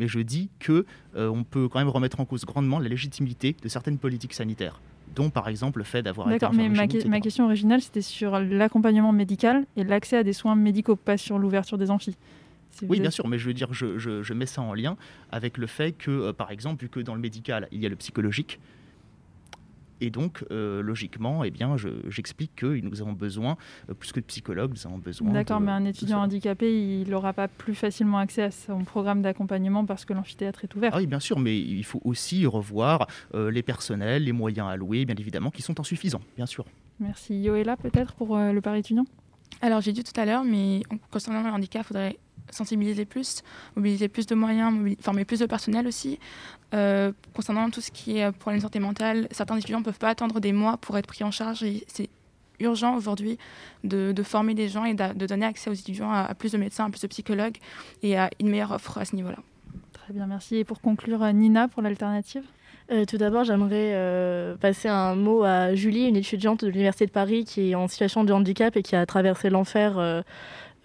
mais 0.00 0.08
je 0.08 0.18
dis 0.18 0.48
que 0.58 0.86
euh, 1.14 1.28
on 1.28 1.44
peut 1.44 1.68
quand 1.68 1.78
même 1.78 1.88
remettre 1.88 2.18
en 2.18 2.24
cause 2.24 2.44
grandement 2.44 2.80
la 2.80 2.88
légitimité 2.88 3.54
de 3.62 3.68
certaines 3.68 3.98
politiques 3.98 4.34
sanitaires 4.34 4.80
dont 5.14 5.28
par 5.30 5.48
exemple 5.48 5.78
le 5.78 5.84
fait 5.84 6.02
d'avoir 6.02 6.28
été 6.28 6.38
D'accord, 6.38 6.54
mais 6.54 6.68
ma, 6.68 6.86
ma, 7.08 7.20
question 7.20 7.44
originale 7.44 7.80
c'était 7.82 8.00
sur 8.00 8.38
l'accompagnement 8.38 9.12
médical 9.12 9.66
et 9.76 9.84
l'accès 9.84 10.16
à 10.16 10.22
des 10.22 10.32
soins 10.32 10.54
médicaux, 10.54 10.96
pas 10.96 11.16
sur 11.16 11.38
l'ouverture 11.38 11.78
des 11.78 11.90
amphis. 11.90 12.16
oui, 12.88 13.00
bien 13.00 13.10
sûr, 13.10 13.26
mais 13.26 13.38
je 13.38 13.46
veux 13.46 13.54
dire, 13.54 13.72
je, 13.72 13.98
je, 13.98 14.32
mets 14.32 14.46
ça 14.46 14.62
en 14.62 14.72
lien 14.72 14.96
avec 15.32 15.58
le 15.58 15.66
fait 15.66 15.92
que, 15.92 16.10
euh, 16.10 16.32
par 16.32 16.52
exemple, 16.52 16.82
vu 16.82 16.88
que 16.88 17.00
dans 17.00 17.14
le 17.14 17.20
médical, 17.20 17.68
il 17.72 17.80
y 17.80 17.86
a 17.86 17.88
le 17.88 17.96
psychologique, 17.96 18.60
et 20.00 20.10
donc, 20.10 20.44
euh, 20.50 20.82
logiquement, 20.82 21.44
eh 21.44 21.50
bien, 21.50 21.76
j'explique 22.08 22.56
que 22.56 22.66
nous 22.66 23.00
avons 23.00 23.12
besoin, 23.12 23.56
euh, 23.88 23.94
plus 23.94 24.12
que 24.12 24.20
de 24.20 24.24
psychologues, 24.24 24.72
nous 24.72 24.86
avons 24.86 24.98
besoin. 24.98 25.32
D'accord, 25.32 25.60
mais 25.60 25.72
un 25.72 25.84
étudiant 25.84 26.20
handicapé, 26.20 27.00
il 27.00 27.10
n'aura 27.10 27.32
pas 27.32 27.48
plus 27.48 27.74
facilement 27.74 28.18
accès 28.18 28.42
à 28.42 28.50
son 28.50 28.84
programme 28.84 29.22
d'accompagnement 29.22 29.84
parce 29.84 30.04
que 30.04 30.12
l'amphithéâtre 30.12 30.64
est 30.64 30.74
ouvert. 30.74 30.92
Ah 30.94 30.98
oui, 30.98 31.06
bien 31.06 31.20
sûr, 31.20 31.38
mais 31.38 31.58
il 31.58 31.84
faut 31.84 32.00
aussi 32.04 32.46
revoir 32.46 33.06
euh, 33.34 33.50
les 33.50 33.62
personnels, 33.62 34.24
les 34.24 34.32
moyens 34.32 34.68
alloués, 34.68 35.04
bien 35.04 35.16
évidemment, 35.16 35.50
qui 35.50 35.62
sont 35.62 35.78
insuffisants, 35.78 36.22
bien 36.36 36.46
sûr. 36.46 36.64
Merci. 36.98 37.40
Yoéla, 37.40 37.76
peut-être 37.76 38.14
pour 38.14 38.36
le 38.36 38.60
Paris 38.60 38.80
étudiant? 38.80 39.06
Alors, 39.62 39.80
j'ai 39.80 39.92
dit 39.92 40.04
tout 40.04 40.18
à 40.18 40.24
l'heure, 40.24 40.44
mais 40.44 40.82
concernant 41.10 41.42
le 41.42 41.50
handicap, 41.50 41.82
il 41.84 41.88
faudrait 41.88 42.16
sensibiliser 42.50 43.04
plus, 43.04 43.42
mobiliser 43.76 44.08
plus 44.08 44.26
de 44.26 44.34
moyens, 44.34 44.96
former 45.00 45.24
plus 45.24 45.40
de 45.40 45.46
personnel 45.46 45.86
aussi. 45.86 46.18
Euh, 46.74 47.12
concernant 47.34 47.70
tout 47.70 47.80
ce 47.80 47.90
qui 47.90 48.18
est 48.18 48.32
pour 48.32 48.52
la 48.52 48.60
santé 48.60 48.78
mentale, 48.78 49.28
certains 49.30 49.56
étudiants 49.56 49.80
ne 49.80 49.84
peuvent 49.84 49.98
pas 49.98 50.08
attendre 50.08 50.40
des 50.40 50.52
mois 50.52 50.76
pour 50.76 50.96
être 50.98 51.06
pris 51.06 51.24
en 51.24 51.30
charge 51.30 51.62
et 51.62 51.84
c'est 51.88 52.08
urgent 52.60 52.94
aujourd'hui 52.94 53.38
de, 53.84 54.14
former 54.22 54.54
des 54.54 54.68
gens 54.68 54.84
et 54.84 54.94
de, 54.94 55.26
donner 55.26 55.46
accès 55.46 55.70
aux 55.70 55.74
étudiants 55.74 56.12
à, 56.12 56.34
plus 56.34 56.52
de 56.52 56.58
médecins, 56.58 56.86
à 56.86 56.90
plus 56.90 57.00
de 57.00 57.06
psychologues 57.06 57.56
et 58.02 58.18
à 58.18 58.30
une 58.38 58.48
meilleure 58.48 58.72
offre 58.72 58.98
à 58.98 59.04
ce 59.04 59.16
niveau-là. 59.16 59.38
Très 59.92 60.12
bien, 60.12 60.26
merci. 60.26 60.56
Et 60.56 60.64
pour 60.64 60.80
conclure, 60.80 61.24
Nina, 61.32 61.68
pour 61.68 61.82
l'alternative? 61.82 62.44
Euh, 62.90 63.04
tout 63.04 63.18
d'abord, 63.18 63.44
j'aimerais 63.44 63.92
euh, 63.94 64.56
passer 64.56 64.88
un 64.88 65.14
mot 65.14 65.44
à 65.44 65.74
Julie, 65.74 66.06
une 66.06 66.16
étudiante 66.16 66.64
de 66.64 66.70
l'Université 66.70 67.06
de 67.06 67.12
Paris 67.12 67.44
qui 67.44 67.70
est 67.70 67.74
en 67.74 67.86
situation 67.86 68.24
de 68.24 68.32
handicap 68.32 68.76
et 68.76 68.82
qui 68.82 68.96
a 68.96 69.06
traversé 69.06 69.48
l'enfer 69.48 70.22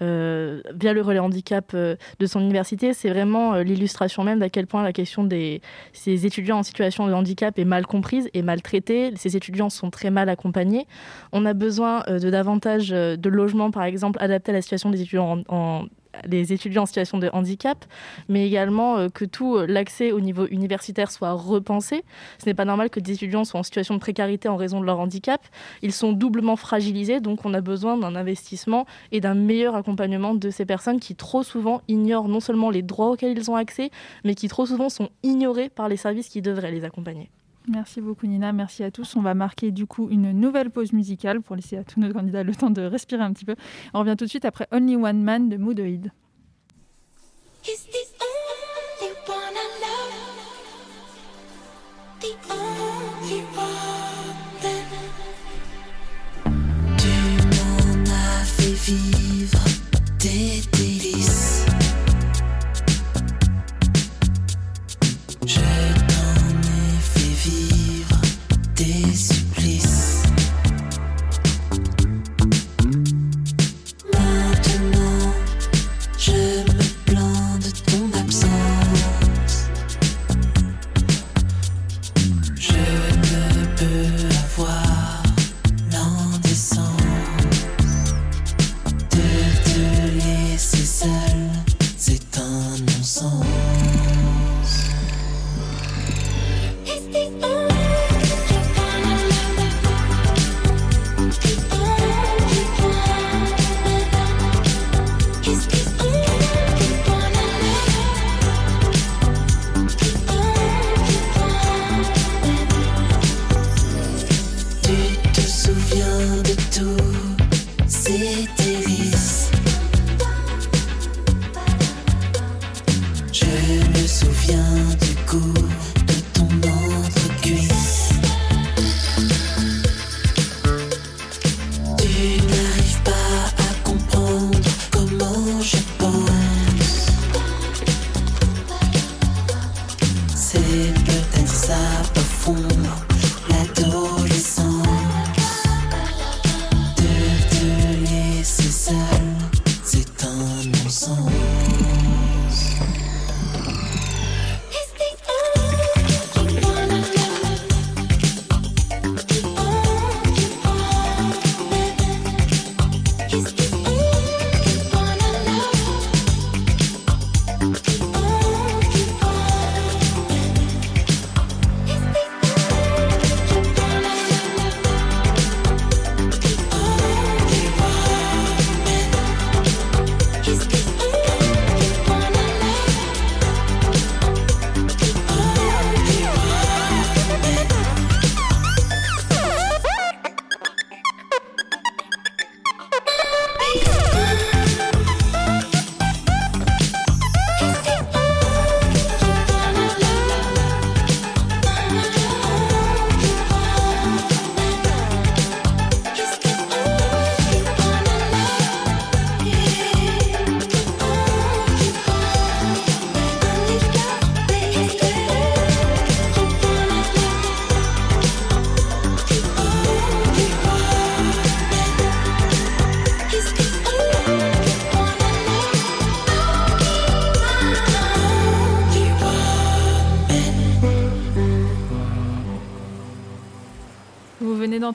euh, 0.01 0.61
via 0.73 0.93
le 0.93 1.01
relais 1.01 1.19
handicap 1.19 1.75
de 1.75 2.25
son 2.25 2.41
université, 2.41 2.93
c'est 2.93 3.09
vraiment 3.09 3.55
l'illustration 3.55 4.23
même 4.23 4.39
d'à 4.39 4.49
quel 4.49 4.67
point 4.67 4.83
la 4.83 4.91
question 4.91 5.23
des 5.23 5.61
ces 5.93 6.25
étudiants 6.25 6.59
en 6.59 6.63
situation 6.63 7.07
de 7.07 7.13
handicap 7.13 7.57
est 7.57 7.65
mal 7.65 7.87
comprise 7.87 8.29
et 8.33 8.41
mal 8.41 8.61
traitée. 8.61 9.13
Ces 9.15 9.37
étudiants 9.37 9.69
sont 9.69 9.89
très 9.89 10.11
mal 10.11 10.29
accompagnés. 10.29 10.85
On 11.31 11.45
a 11.45 11.53
besoin 11.53 12.03
de 12.07 12.29
davantage 12.29 12.89
de 12.89 13.29
logements, 13.29 13.71
par 13.71 13.83
exemple, 13.83 14.19
adaptés 14.21 14.51
à 14.51 14.55
la 14.55 14.61
situation 14.61 14.89
des 14.89 15.01
étudiants 15.01 15.43
en 15.47 15.85
les 16.25 16.53
étudiants 16.53 16.83
en 16.83 16.85
situation 16.85 17.17
de 17.17 17.29
handicap, 17.33 17.85
mais 18.29 18.47
également 18.47 18.97
euh, 18.97 19.09
que 19.09 19.25
tout 19.25 19.57
euh, 19.57 19.65
l'accès 19.67 20.11
au 20.11 20.19
niveau 20.19 20.47
universitaire 20.47 21.11
soit 21.11 21.33
repensé. 21.33 22.03
Ce 22.39 22.45
n'est 22.45 22.53
pas 22.53 22.65
normal 22.65 22.89
que 22.89 22.99
des 22.99 23.13
étudiants 23.13 23.45
soient 23.45 23.59
en 23.59 23.63
situation 23.63 23.95
de 23.95 23.99
précarité 23.99 24.49
en 24.49 24.55
raison 24.55 24.79
de 24.79 24.85
leur 24.85 24.99
handicap. 24.99 25.41
Ils 25.81 25.93
sont 25.93 26.13
doublement 26.13 26.55
fragilisés, 26.55 27.19
donc 27.19 27.45
on 27.45 27.53
a 27.53 27.61
besoin 27.61 27.97
d'un 27.97 28.15
investissement 28.15 28.85
et 29.11 29.21
d'un 29.21 29.35
meilleur 29.35 29.75
accompagnement 29.75 30.33
de 30.33 30.49
ces 30.49 30.65
personnes 30.65 30.99
qui 30.99 31.15
trop 31.15 31.43
souvent 31.43 31.81
ignorent 31.87 32.27
non 32.27 32.39
seulement 32.39 32.69
les 32.69 32.81
droits 32.81 33.11
auxquels 33.11 33.37
ils 33.37 33.51
ont 33.51 33.55
accès, 33.55 33.91
mais 34.23 34.35
qui 34.35 34.47
trop 34.47 34.65
souvent 34.65 34.89
sont 34.89 35.09
ignorés 35.23 35.69
par 35.69 35.89
les 35.89 35.97
services 35.97 36.29
qui 36.29 36.41
devraient 36.41 36.71
les 36.71 36.83
accompagner. 36.83 37.29
Merci 37.67 37.99
beaucoup 37.99 38.27
Nina, 38.27 38.53
merci 38.53 38.83
à 38.83 38.91
tous. 38.91 39.15
On 39.15 39.21
va 39.21 39.33
marquer 39.33 39.71
du 39.71 39.87
coup 39.87 40.09
une 40.09 40.31
nouvelle 40.31 40.69
pause 40.69 40.93
musicale 40.93 41.41
pour 41.41 41.55
laisser 41.55 41.77
à 41.77 41.83
tous 41.83 41.99
nos 41.99 42.13
candidats 42.13 42.43
le 42.43 42.53
temps 42.53 42.69
de 42.69 42.81
respirer 42.81 43.23
un 43.23 43.33
petit 43.33 43.45
peu. 43.45 43.55
On 43.93 43.99
revient 43.99 44.15
tout 44.17 44.25
de 44.25 44.29
suite 44.29 44.45
après 44.45 44.67
Only 44.71 44.95
One 44.95 45.23
Man 45.23 45.49
de 45.49 45.57
Moodoid. 45.57 46.11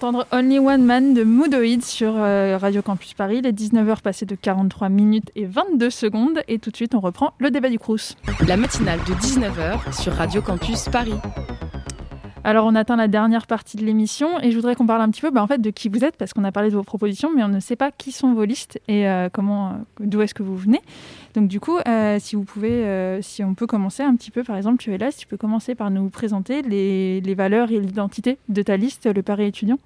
D'entendre 0.01 0.27
Only 0.33 0.59
One 0.59 0.83
Man 0.83 1.13
de 1.13 1.25
Moodoid 1.25 1.83
sur 1.83 2.15
euh, 2.17 2.57
Radio 2.57 2.81
Campus 2.81 3.13
Paris. 3.13 3.39
Il 3.39 3.47
est 3.47 3.53
19h 3.53 4.01
passé 4.01 4.25
de 4.25 4.35
43 4.35 4.89
minutes 4.89 5.31
et 5.37 5.45
22 5.45 5.91
secondes. 5.91 6.43
Et 6.49 6.59
tout 6.59 6.71
de 6.71 6.77
suite, 6.77 6.95
on 6.95 7.01
reprend 7.01 7.35
le 7.39 7.51
débat 7.51 7.69
du 7.69 7.79
Crous. 7.79 8.17
La 8.47 8.57
matinale 8.57 9.01
de 9.01 9.13
19h 9.13 9.93
sur 10.01 10.15
Radio 10.15 10.41
Campus 10.41 10.89
Paris. 10.91 11.13
Alors, 12.43 12.65
on 12.65 12.75
atteint 12.75 12.97
la 12.97 13.07
dernière 13.07 13.47
partie 13.47 13.77
de 13.77 13.85
l'émission 13.85 14.41
et 14.41 14.51
je 14.51 14.57
voudrais 14.57 14.75
qu'on 14.75 14.87
parle 14.87 15.03
un 15.03 15.11
petit 15.11 15.21
peu 15.21 15.31
bah, 15.31 15.43
en 15.43 15.47
fait, 15.47 15.61
de 15.61 15.69
qui 15.69 15.91
vous 15.91 16.03
êtes 16.05 16.17
parce 16.17 16.33
qu'on 16.33 16.45
a 16.45 16.53
parlé 16.53 16.71
de 16.71 16.75
vos 16.75 16.83
propositions, 16.83 17.31
mais 17.35 17.45
on 17.45 17.49
ne 17.49 17.61
sait 17.61 17.77
pas 17.77 17.91
qui 17.91 18.13
sont 18.13 18.33
vos 18.33 18.45
listes 18.45 18.81
et 18.89 19.07
euh, 19.07 19.29
comment, 19.31 19.69
euh, 19.69 19.73
d'où 20.01 20.23
est-ce 20.23 20.33
que 20.33 20.43
vous 20.43 20.57
venez. 20.57 20.81
Donc, 21.35 21.49
du 21.49 21.61
coup, 21.61 21.77
euh, 21.87 22.17
si 22.19 22.37
vous 22.37 22.45
pouvez, 22.45 23.19
si 23.21 23.45
on 23.45 23.55
peut 23.55 23.67
commencer 23.67 24.03
un 24.03 24.17
petit 24.17 24.31
peu, 24.31 24.43
par 24.43 24.57
exemple, 24.57 24.79
tu 24.79 24.93
es 24.95 24.99
là, 24.99 25.11
si 25.11 25.19
tu 25.19 25.27
peux 25.27 25.37
commencer 25.37 25.75
par 25.75 25.91
nous 25.91 26.09
présenter 26.09 26.63
les, 26.63 27.21
les 27.21 27.35
valeurs 27.35 27.71
et 27.71 27.79
l'identité 27.79 28.39
de 28.49 28.63
ta 28.63 28.79
liste, 28.79 29.07
le 29.07 29.23
Paris 29.23 29.45
étudiant. 29.45 29.79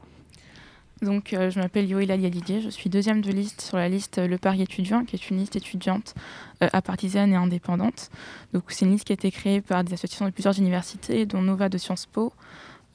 Donc, 1.03 1.33
euh, 1.33 1.51
je 1.51 1.59
m'appelle 1.59 1.89
Yoéla 1.89 2.17
Didier, 2.17 2.61
je 2.61 2.69
suis 2.69 2.89
deuxième 2.89 3.21
de 3.21 3.31
liste 3.31 3.61
sur 3.61 3.77
la 3.77 3.89
liste 3.89 4.19
euh, 4.19 4.29
Le 4.29 4.39
Paris 4.39 4.63
étudiant, 4.63 5.05
qui 5.05 5.17
est 5.17 5.31
une 5.31 5.39
liste 5.39 5.57
étudiante 5.57 6.15
euh, 6.63 6.69
apartisane 6.73 7.33
et 7.33 7.37
indépendante. 7.37 8.11
Donc, 8.53 8.65
c'est 8.69 8.85
une 8.85 8.93
liste 8.93 9.05
qui 9.05 9.13
a 9.13 9.15
été 9.15 9.31
créée 9.31 9.61
par 9.61 9.85
des 9.85 9.93
associations 9.93 10.25
de 10.25 10.31
plusieurs 10.31 10.59
universités, 10.59 11.27
dont 11.27 11.43
Nova 11.43 11.69
de 11.69 11.79
Sciences 11.79 12.07
Po, 12.07 12.33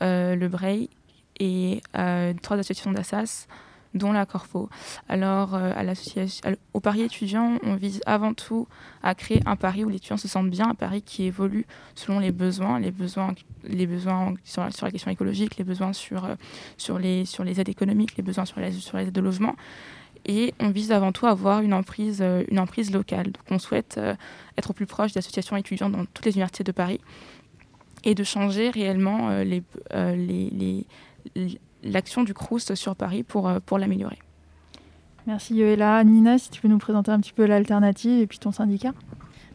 euh, 0.02 0.36
le 0.36 0.48
Breil 0.48 0.90
et 1.42 1.82
trois 2.42 2.58
associations 2.58 2.92
d'Assas, 2.92 3.48
dont 3.94 4.12
la 4.12 4.26
Corfo. 4.26 4.70
Alors, 5.08 5.56
euh, 5.56 5.72
à 5.74 5.84
au 6.74 6.80
Paris 6.80 7.02
étudiant, 7.02 7.58
on 7.64 7.76
vise 7.76 8.02
avant 8.06 8.34
tout 8.34 8.68
à 9.04 9.16
créer 9.16 9.42
un 9.46 9.56
Paris 9.56 9.84
où 9.84 9.90
les 9.90 9.98
étudiants 9.98 10.18
se 10.18 10.28
sentent 10.28 10.50
bien, 10.50 10.70
un 10.70 10.76
Paris 10.76 11.02
qui 11.02 11.24
évolue 11.24 11.66
selon 11.96 12.20
les 12.20 12.32
besoins, 12.32 12.80
les 12.80 12.92
besoins, 12.92 13.34
les 13.64 13.88
besoins 13.88 14.36
sur, 14.44 14.64
la, 14.64 14.92
question 14.92 15.10
écologique, 15.12 15.58
les 15.58 15.64
besoins 15.64 15.94
sur, 15.94 16.26
euh, 16.26 16.36
sur, 16.78 17.00
les, 17.00 17.26
sur 17.26 17.44
les 17.44 17.60
aides 17.60 17.70
économiques, 17.70 18.16
les 18.18 18.24
besoins 18.24 18.46
sur 18.46 18.60
les, 18.60 18.72
sur 18.72 18.98
les 18.98 19.08
aides 19.08 19.14
de 19.14 19.22
logement. 19.22 19.56
Et 20.26 20.54
on 20.60 20.70
vise 20.70 20.92
avant 20.92 21.12
tout 21.12 21.26
à 21.26 21.32
avoir 21.32 21.62
une 21.62 21.74
emprise, 21.74 22.20
euh, 22.22 22.44
une 22.50 22.60
emprise 22.60 22.92
locale. 22.92 23.28
Donc 23.28 23.44
on 23.50 23.60
souhaite 23.60 24.00
être 24.58 24.70
au 24.70 24.74
plus 24.74 24.86
proche 24.86 25.14
des 25.14 25.20
associations 25.20 25.56
étudiantes 25.56 25.94
dans 25.94 26.06
toutes 26.06 26.26
les 26.26 26.34
universités 26.34 26.64
de 26.64 26.72
Paris 26.72 27.00
et 28.04 28.16
de 28.16 28.24
changer 28.24 28.70
réellement 28.70 29.30
les, 29.40 29.64
les- 29.94 30.86
les- 31.36 31.60
l'action 31.84 32.24
du 32.24 32.34
Crous 32.34 32.74
sur 32.74 32.96
Paris 32.96 33.24
pour, 33.24 33.48
euh, 33.48 33.60
pour 33.66 33.78
l'améliorer. 33.78 34.20
Merci 35.28 35.56
Yoéla. 35.56 36.04
Nina, 36.04 36.38
si 36.38 36.50
tu 36.50 36.62
peux 36.62 36.68
nous 36.68 36.78
présenter 36.78 37.12
un 37.12 37.20
petit 37.20 37.34
peu 37.34 37.46
l'alternative 37.46 38.22
et 38.22 38.28
puis 38.28 38.40
ton 38.40 38.52
syndicat. 38.52 38.94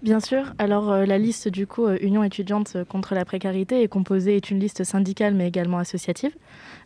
Bien 0.05 0.21
sûr. 0.21 0.53
Alors, 0.59 0.93
euh, 0.93 1.07
la 1.07 1.17
liste 1.17 1.49
du 1.49 1.67
coup 1.67 1.87
euh, 1.87 1.97
Union 2.03 2.23
étudiante 2.23 2.77
contre 2.91 3.15
la 3.15 3.25
précarité 3.25 3.83
est 3.83 3.89
composée, 3.89 4.37
est 4.37 4.51
une 4.51 4.61
liste 4.61 4.85
syndicale 4.85 5.33
mais 5.35 5.49
également 5.49 5.79
associative. 5.79 6.33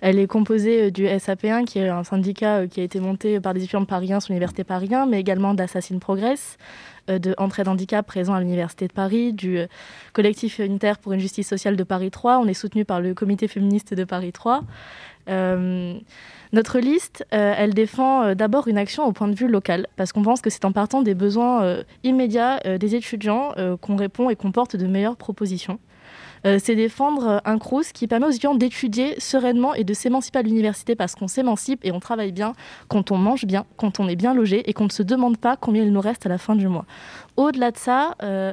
Elle 0.00 0.18
est 0.18 0.26
composée 0.28 0.84
euh, 0.84 0.90
du 0.90 1.04
SAP1, 1.04 1.64
qui 1.64 1.80
est 1.80 1.88
un 1.88 2.04
syndicat 2.04 2.58
euh, 2.58 2.66
qui 2.66 2.80
a 2.80 2.84
été 2.84 3.00
monté 3.00 3.40
par 3.40 3.54
des 3.54 3.62
étudiants 3.62 3.80
de 3.80 3.86
Paris 3.86 4.12
1 4.12 4.20
sur 4.20 4.32
l'Université 4.32 4.62
Paris 4.62 4.94
1, 4.94 5.06
mais 5.06 5.18
également 5.18 5.54
d'Assassin 5.54 5.98
Progress, 5.98 6.56
euh, 7.08 7.18
de 7.18 7.34
Entraide 7.38 7.68
Handicap 7.68 8.06
présent 8.06 8.34
à 8.34 8.40
l'Université 8.40 8.86
de 8.86 8.92
Paris, 8.92 9.32
du 9.32 9.58
euh, 9.58 9.66
collectif 10.12 10.58
unitaire 10.58 10.98
pour 10.98 11.12
une 11.12 11.20
justice 11.20 11.48
sociale 11.48 11.76
de 11.76 11.84
Paris 11.84 12.10
3. 12.10 12.38
On 12.38 12.46
est 12.46 12.54
soutenu 12.54 12.84
par 12.84 13.00
le 13.00 13.14
comité 13.14 13.48
féministe 13.48 13.94
de 13.94 14.04
Paris 14.04 14.32
3. 14.32 14.62
Euh, 15.28 15.98
notre 16.52 16.78
liste, 16.78 17.26
euh, 17.34 17.54
elle 17.56 17.74
défend 17.74 18.22
euh, 18.22 18.34
d'abord 18.34 18.68
une 18.68 18.78
action 18.78 19.04
au 19.04 19.12
point 19.12 19.28
de 19.28 19.34
vue 19.34 19.48
local, 19.48 19.86
parce 19.96 20.12
qu'on 20.12 20.22
pense 20.22 20.40
que 20.40 20.50
c'est 20.50 20.64
en 20.64 20.72
partant 20.72 21.02
des 21.02 21.14
besoins 21.14 21.82
immédiats 22.04 22.60
des 22.78 22.94
étudiants 22.94 23.54
qu'on 23.80 23.96
répond 23.96 24.30
et 24.30 24.36
qu'on 24.36 24.52
porte 24.52 24.76
de 24.76 24.86
meilleures 24.86 25.16
propositions. 25.16 25.78
Euh, 26.46 26.58
c'est 26.62 26.74
défendre 26.74 27.28
euh, 27.28 27.38
un 27.44 27.58
CRUS 27.58 27.92
qui 27.92 28.06
permet 28.06 28.26
aux 28.26 28.30
étudiants 28.30 28.54
d'étudier 28.54 29.18
sereinement 29.18 29.74
et 29.74 29.84
de 29.84 29.94
s'émanciper 29.94 30.38
à 30.38 30.42
l'université 30.42 30.94
parce 30.94 31.14
qu'on 31.14 31.28
s'émancipe 31.28 31.84
et 31.84 31.92
on 31.92 32.00
travaille 32.00 32.32
bien 32.32 32.54
quand 32.88 33.10
on 33.10 33.16
mange 33.16 33.44
bien, 33.44 33.64
quand 33.76 34.00
on 34.00 34.08
est 34.08 34.16
bien 34.16 34.34
logé 34.34 34.68
et 34.68 34.72
qu'on 34.72 34.84
ne 34.84 34.90
se 34.90 35.02
demande 35.02 35.38
pas 35.38 35.56
combien 35.56 35.82
il 35.82 35.92
nous 35.92 36.00
reste 36.00 36.26
à 36.26 36.28
la 36.28 36.38
fin 36.38 36.56
du 36.56 36.68
mois. 36.68 36.84
Au-delà 37.36 37.70
de 37.70 37.76
ça, 37.76 38.14
euh, 38.22 38.52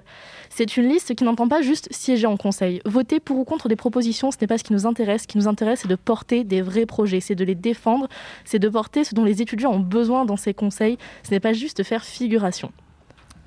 c'est 0.49 0.77
une 0.77 0.87
liste 0.87 1.15
qui 1.15 1.23
n'entend 1.23 1.47
pas 1.47 1.61
juste 1.61 1.87
siéger 1.91 2.27
en 2.27 2.37
conseil. 2.37 2.81
Voter 2.85 3.19
pour 3.19 3.37
ou 3.37 3.43
contre 3.43 3.67
des 3.67 3.75
propositions, 3.75 4.31
ce 4.31 4.37
n'est 4.39 4.47
pas 4.47 4.57
ce 4.57 4.63
qui 4.63 4.73
nous 4.73 4.85
intéresse. 4.85 5.23
Ce 5.23 5.27
qui 5.27 5.37
nous 5.37 5.47
intéresse, 5.47 5.81
c'est 5.81 5.87
de 5.87 5.95
porter 5.95 6.43
des 6.43 6.61
vrais 6.61 6.85
projets, 6.85 7.19
c'est 7.19 7.35
de 7.35 7.43
les 7.43 7.55
défendre, 7.55 8.07
c'est 8.43 8.59
de 8.59 8.69
porter 8.69 9.03
ce 9.03 9.15
dont 9.15 9.23
les 9.23 9.41
étudiants 9.41 9.71
ont 9.71 9.79
besoin 9.79 10.25
dans 10.25 10.37
ces 10.37 10.53
conseils. 10.53 10.97
Ce 11.23 11.31
n'est 11.31 11.39
pas 11.39 11.53
juste 11.53 11.83
faire 11.83 12.03
figuration. 12.03 12.71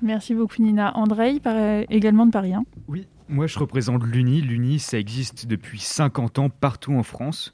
Merci 0.01 0.33
beaucoup 0.33 0.61
Nina. 0.61 0.95
Andrei, 0.97 1.39
euh, 1.45 1.83
également 1.89 2.25
de 2.25 2.31
Paris 2.31 2.53
1. 2.53 2.63
Oui, 2.87 3.07
moi 3.27 3.47
je 3.47 3.59
représente 3.59 4.03
l'UNI. 4.03 4.41
L'UNI, 4.41 4.79
ça 4.79 4.97
existe 4.97 5.45
depuis 5.45 5.79
50 5.79 6.39
ans 6.39 6.49
partout 6.49 6.93
en 6.93 7.03
France. 7.03 7.53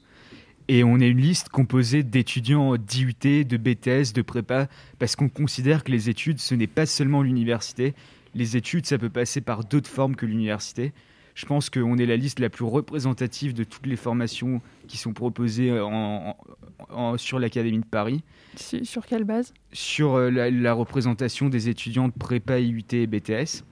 Et 0.68 0.82
on 0.82 0.98
est 0.98 1.08
une 1.08 1.20
liste 1.20 1.48
composée 1.48 2.02
d'étudiants 2.02 2.76
d'IUT, 2.76 3.44
de 3.44 3.56
BTS, 3.56 4.12
de 4.12 4.22
prépa, 4.22 4.66
parce 4.98 5.14
qu'on 5.14 5.28
considère 5.28 5.84
que 5.84 5.92
les 5.92 6.10
études, 6.10 6.40
ce 6.40 6.56
n'est 6.56 6.66
pas 6.66 6.86
seulement 6.86 7.22
l'université. 7.22 7.94
Les 8.34 8.56
études, 8.56 8.84
ça 8.84 8.98
peut 8.98 9.10
passer 9.10 9.40
par 9.40 9.64
d'autres 9.64 9.88
formes 9.88 10.16
que 10.16 10.26
l'université. 10.26 10.92
Je 11.36 11.44
pense 11.46 11.68
qu'on 11.70 11.98
est 11.98 12.06
la 12.06 12.16
liste 12.16 12.40
la 12.40 12.48
plus 12.48 12.64
représentative 12.64 13.52
de 13.52 13.62
toutes 13.62 13.86
les 13.86 13.96
formations 13.96 14.60
qui 14.88 14.96
sont 14.96 15.12
proposées 15.12 15.70
en- 15.78 16.34
en- 16.90 17.18
sur 17.18 17.38
l'Académie 17.38 17.80
de 17.80 17.84
Paris. 17.84 18.22
Sur, 18.56 19.04
quelle 19.06 19.24
base? 19.24 19.52
Sur 19.70 20.14
euh, 20.14 20.30
la, 20.30 20.50
la 20.50 20.72
représentation 20.72 21.50
des 21.50 21.68
étudiants 21.68 22.08
de 22.08 22.14
prépa, 22.18 22.58
IUT 22.58 22.82
et 22.92 23.06
BTS. 23.06 23.64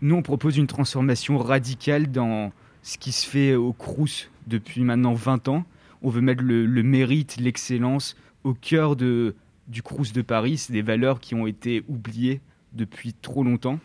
Nous, 0.00 0.16
on 0.16 0.22
propose 0.22 0.56
une 0.56 0.66
transformation 0.66 1.38
radicale 1.38 2.10
dans 2.10 2.50
ce 2.82 2.98
qui 2.98 3.12
se 3.12 3.28
fait 3.28 3.54
au 3.54 3.72
Crous 3.72 4.28
depuis 4.48 4.80
maintenant 4.82 5.14
20 5.14 5.46
ans. 5.46 5.64
On 6.02 6.10
veut 6.10 6.20
mettre 6.20 6.42
le, 6.42 6.66
le 6.66 6.82
mérite, 6.82 7.36
l'excellence 7.38 8.16
au 8.42 8.54
cœur 8.54 8.96
de, 8.96 9.36
du 9.68 9.84
Crous 9.84 10.12
de 10.12 10.20
Paris. 10.22 10.58
C'est 10.58 10.72
des 10.72 10.82
valeurs 10.82 11.20
qui 11.20 11.36
ont 11.36 11.46
été 11.46 11.84
oubliées 11.86 12.40
depuis 12.72 13.12
trop 13.14 13.44
longtemps. 13.44 13.78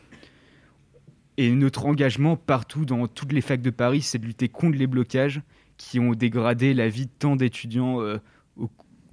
Et 1.38 1.52
notre 1.52 1.86
engagement 1.86 2.36
partout 2.36 2.86
dans 2.86 3.08
toutes 3.08 3.32
les 3.32 3.42
facs 3.42 3.62
de 3.62 3.70
Paris, 3.70 4.02
c'est 4.02 4.18
de 4.18 4.26
lutter 4.26 4.50
contre 4.50 4.78
les 4.78 4.88
blocages 4.88 5.42
qui 5.78 6.00
ont 6.00 6.14
dégradé 6.14 6.74
la 6.74 6.90
vie 6.90 7.06
de 7.06 7.12
tant 7.20 7.36
d'étudiants 7.36 8.02
euh, 8.02 8.18
au, 8.58 8.70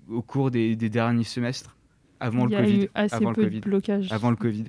au 0.09 0.23
cours 0.23 0.51
des, 0.51 0.75
des 0.77 0.89
derniers 0.89 1.25
semestres, 1.25 1.77
avant 2.21 2.47
Il 2.49 2.53
y 2.53 2.57
le 2.57 2.59
a 2.59 2.63
Covid. 2.65 2.85
eu 2.85 2.89
assez 2.95 3.15
avant 3.17 3.29
le 3.31 3.35
peu 3.35 3.45
Covid. 3.45 3.61
de 3.61 3.65
blocages. 3.65 4.11
Avant 4.13 4.31
le 4.31 4.37
Covid. 4.37 4.65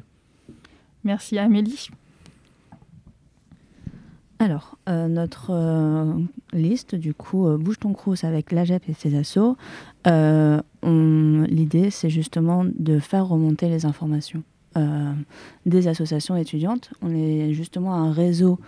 Merci 1.06 1.38
Amélie. 1.38 1.88
Alors, 4.40 4.78
euh, 4.90 5.08
notre 5.08 5.52
euh, 5.52 6.14
liste, 6.52 6.94
du 6.94 7.14
coup, 7.14 7.48
euh, 7.48 7.58
Bouge 7.58 7.80
ton 7.80 7.94
Crous 7.94 8.26
avec 8.26 8.52
l'AGEP 8.52 8.90
et 8.90 8.94
ses 8.94 9.16
assos, 9.16 9.56
euh, 10.08 10.62
l'idée, 10.84 11.90
c'est 11.90 12.10
justement 12.10 12.66
de 12.66 13.00
faire 13.00 13.28
remonter 13.28 13.70
les 13.70 13.86
informations 13.86 14.44
euh, 14.78 15.14
des 15.66 15.88
associations 15.88 16.36
étudiantes. 16.36 16.90
On 17.02 17.16
est 17.16 17.54
justement 17.54 17.94
un 17.94 18.12
réseau 18.12 18.60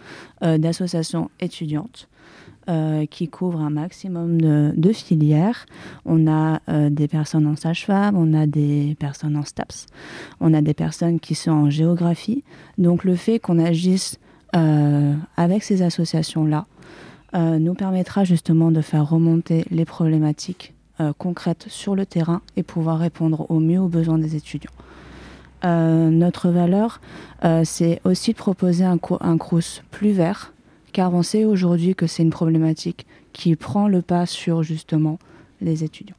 euh, 0.41 0.57
d'associations 0.57 1.29
étudiantes 1.41 2.07
euh, 2.69 3.05
qui 3.05 3.27
couvre 3.27 3.59
un 3.59 3.69
maximum 3.69 4.39
de, 4.41 4.93
filières. 4.93 5.65
On 6.05 6.25
a 6.25 6.61
des 6.89 7.09
personnes 7.09 7.45
en 7.45 7.57
sage-femme, 7.57 8.15
on 8.15 8.33
a 8.33 8.47
des 8.47 8.95
personnes 8.99 9.35
en 9.35 9.43
STAPS, 9.43 9.87
on 10.39 10.53
a 10.53 10.61
des 10.61 10.73
personnes 10.73 11.19
qui 11.19 11.35
sont 11.35 11.51
en 11.51 11.69
géographie. 11.69 12.45
Donc, 12.77 13.03
le 13.03 13.17
fait 13.17 13.39
qu'on 13.39 13.59
agisse 13.59 14.17
avec 14.53 15.63
ces 15.63 15.81
associations-là 15.81 16.65
nous 17.33 17.73
permettra 17.73 18.23
justement 18.23 18.71
de 18.71 18.79
faire 18.79 19.09
remonter 19.09 19.65
les 19.71 19.85
problématiques 19.85 20.73
concrètes 21.17 21.65
sur 21.67 21.95
le 21.95 22.05
terrain 22.05 22.41
et 22.55 22.63
pouvoir 22.63 22.97
répondre 22.97 23.45
au 23.51 23.59
mieux 23.59 23.79
aux 23.79 23.89
besoins 23.89 24.17
des 24.17 24.35
étudiants. 24.35 24.71
Euh, 25.63 26.09
notre 26.09 26.49
valeur, 26.49 27.01
euh, 27.43 27.63
c'est 27.65 27.99
aussi 28.03 28.31
de 28.31 28.37
proposer 28.37 28.83
un, 28.83 28.99
un 29.21 29.37
CRUS 29.37 29.81
plus 29.89 30.11
vert, 30.11 30.53
car 30.93 31.13
on 31.13 31.23
sait 31.23 31.45
aujourd'hui 31.45 31.95
que 31.95 32.05
c'est 32.05 32.23
une 32.23 32.29
problématique 32.29 33.05
qui 33.33 33.55
prend 33.55 33.87
le 33.87 34.01
pas 34.01 34.25
sur 34.25 34.63
justement 34.63 35.17
les 35.61 35.83
étudiants. 35.83 36.15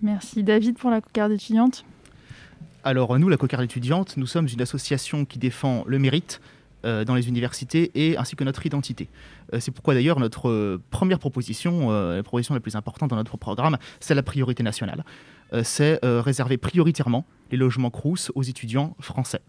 Merci 0.00 0.42
David 0.42 0.78
pour 0.78 0.90
la 0.90 1.00
cocarde 1.00 1.32
étudiante. 1.32 1.84
Alors 2.84 3.16
nous, 3.18 3.28
la 3.28 3.36
Cocarde 3.36 3.62
étudiante, 3.62 4.16
nous 4.16 4.26
sommes 4.26 4.48
une 4.52 4.60
association 4.60 5.24
qui 5.24 5.38
défend 5.38 5.84
le 5.86 6.00
mérite 6.00 6.40
euh, 6.84 7.04
dans 7.04 7.14
les 7.14 7.28
universités 7.28 7.90
et 7.94 8.16
ainsi 8.16 8.36
que 8.36 8.44
notre 8.44 8.64
identité. 8.66 9.08
Euh, 9.52 9.60
c'est 9.60 9.70
pourquoi 9.70 9.94
d'ailleurs 9.94 10.18
notre 10.18 10.48
euh, 10.48 10.82
première 10.90 11.18
proposition, 11.18 11.90
la 11.90 12.22
proposition 12.22 12.54
la 12.54 12.60
plus 12.60 12.76
importante 12.76 13.10
dans 13.10 13.16
notre 13.16 13.36
programme, 13.36 13.78
c'est 14.00 14.14
la 14.14 14.22
priorité 14.22 14.62
nationale. 14.62 15.04
C'est 15.64 16.00
réserver 16.02 16.56
prioritairement 16.56 17.26
les 17.50 17.58
logements 17.58 17.90
Crous 17.90 18.32
aux 18.34 18.42
étudiants 18.42 18.96
français. 19.00 19.42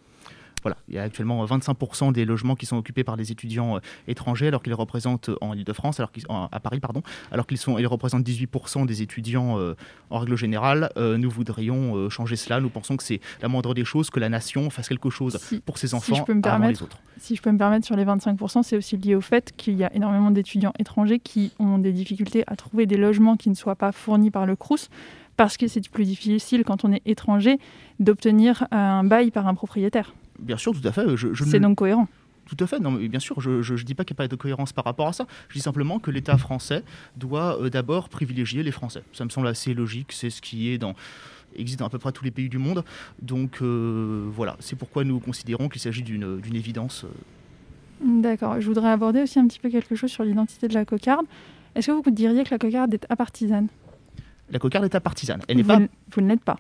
Voilà, 0.63 0.77
il 0.87 0.95
y 0.95 0.97
a 0.97 1.03
actuellement 1.03 1.45
25% 1.45 2.11
des 2.13 2.25
logements 2.25 2.55
qui 2.55 2.65
sont 2.65 2.77
occupés 2.77 3.03
par 3.03 3.17
des 3.17 3.31
étudiants 3.31 3.75
euh, 3.77 3.79
étrangers, 4.07 4.47
alors 4.47 4.63
qu'ils 4.63 4.73
représentent 4.73 5.29
euh, 5.29 5.37
en 5.41 5.53
Ile-de-France, 5.53 5.99
alors 5.99 6.11
qu'ils 6.11 6.23
à 6.29 6.59
Paris, 6.59 6.79
pardon, 6.79 7.03
alors 7.31 7.45
qu'ils 7.45 7.57
sont, 7.57 7.77
ils 7.77 7.87
représentent 7.87 8.25
18% 8.25 8.85
des 8.85 9.01
étudiants 9.01 9.59
euh, 9.59 9.75
en 10.09 10.19
règle 10.19 10.35
générale. 10.37 10.89
Euh, 10.97 11.17
nous 11.17 11.29
voudrions 11.29 11.95
euh, 11.95 12.09
changer 12.09 12.35
cela. 12.35 12.59
Nous 12.61 12.69
pensons 12.69 12.97
que 12.97 13.03
c'est 13.03 13.19
la 13.41 13.47
moindre 13.49 13.73
des 13.73 13.85
choses 13.85 14.09
que 14.09 14.19
la 14.19 14.29
nation 14.29 14.69
fasse 14.69 14.87
quelque 14.89 15.09
chose 15.09 15.37
Si- 15.41 15.59
pour 15.59 15.77
ses 15.77 15.89
si 15.89 15.95
enfants 15.95 16.15
je 16.15 16.23
peux 16.23 16.33
me 16.33 16.39
avant 16.39 16.59
permettre, 16.59 16.79
les 16.79 16.83
autres. 16.83 16.97
Si 17.19 17.35
je 17.35 17.41
peux 17.41 17.51
me 17.51 17.57
permettre, 17.57 17.85
sur 17.85 17.95
les 17.95 18.05
25%, 18.05 18.63
c'est 18.63 18.77
aussi 18.77 18.97
lié 18.97 19.15
au 19.15 19.21
fait 19.21 19.53
qu'il 19.55 19.75
y 19.75 19.83
a 19.83 19.93
énormément 19.93 20.31
d'étudiants 20.31 20.73
étrangers 20.79 21.19
qui 21.19 21.51
ont 21.59 21.77
des 21.77 21.91
difficultés 21.91 22.43
à 22.47 22.55
trouver 22.55 22.85
des 22.85 22.97
logements 22.97 23.35
qui 23.37 23.49
ne 23.49 23.55
soient 23.55 23.75
pas 23.75 23.91
fournis 23.91 24.31
par 24.31 24.45
le 24.45 24.55
CRUS, 24.55 24.89
parce 25.35 25.57
que 25.57 25.67
c'est 25.67 25.87
plus 25.89 26.05
difficile 26.05 26.63
quand 26.63 26.85
on 26.85 26.91
est 26.91 27.01
étranger 27.05 27.57
d'obtenir 27.99 28.67
un 28.71 29.03
bail 29.03 29.31
par 29.31 29.47
un 29.47 29.55
propriétaire. 29.55 30.13
Bien 30.43 30.57
sûr, 30.57 30.73
tout 30.79 30.87
à 30.87 30.91
fait. 30.91 31.15
Je, 31.15 31.33
je 31.33 31.43
C'est 31.43 31.59
donc 31.59 31.77
cohérent. 31.77 32.07
Tout 32.45 32.57
à 32.59 32.67
fait, 32.67 32.79
non, 32.79 32.91
mais 32.91 33.07
bien 33.07 33.21
sûr, 33.21 33.39
je 33.39 33.73
ne 33.73 33.77
dis 33.83 33.95
pas 33.95 34.03
qu'il 34.03 34.13
n'y 34.15 34.17
a 34.17 34.23
pas 34.23 34.27
de 34.27 34.35
cohérence 34.35 34.73
par 34.73 34.83
rapport 34.83 35.07
à 35.07 35.13
ça. 35.13 35.25
Je 35.47 35.53
dis 35.53 35.61
simplement 35.61 35.99
que 35.99 36.11
l'État 36.11 36.37
français 36.37 36.83
doit 37.15 37.57
euh, 37.61 37.69
d'abord 37.69 38.09
privilégier 38.09 38.63
les 38.63 38.71
Français. 38.71 39.01
Ça 39.13 39.23
me 39.23 39.29
semble 39.29 39.47
assez 39.47 39.73
logique, 39.73 40.11
c'est 40.11 40.29
ce 40.29 40.41
qui 40.41 40.67
est 40.69 40.77
dans, 40.77 40.93
existe 41.55 41.79
dans 41.79 41.85
à 41.85 41.89
peu 41.89 41.99
près 41.99 42.11
tous 42.11 42.25
les 42.25 42.31
pays 42.31 42.49
du 42.49 42.57
monde. 42.57 42.83
Donc 43.21 43.59
euh, 43.61 44.27
voilà, 44.29 44.57
c'est 44.59 44.75
pourquoi 44.75 45.05
nous 45.05 45.21
considérons 45.21 45.69
qu'il 45.69 45.79
s'agit 45.79 46.03
d'une 46.03 46.55
évidence. 46.55 47.05
euh. 47.05 48.21
D'accord. 48.21 48.59
Je 48.59 48.67
voudrais 48.67 48.89
aborder 48.89 49.21
aussi 49.21 49.39
un 49.39 49.47
petit 49.47 49.59
peu 49.59 49.69
quelque 49.69 49.95
chose 49.95 50.11
sur 50.11 50.25
l'identité 50.25 50.67
de 50.67 50.73
la 50.73 50.83
cocarde. 50.83 51.25
Est-ce 51.75 51.87
que 51.87 51.91
vous 52.03 52.11
diriez 52.11 52.43
que 52.43 52.51
la 52.51 52.57
cocarde 52.59 52.93
est 52.93 53.05
apartisane? 53.09 53.67
La 54.49 54.59
cocarde 54.59 54.83
est 54.83 54.95
à 54.95 54.99
partisane. 54.99 55.41
Elle 55.47 55.55
n'est 55.57 55.63
pas, 55.63 55.79
vous 56.13 56.21
ne 56.21 56.27
l'êtes 56.27 56.43
pas? 56.43 56.57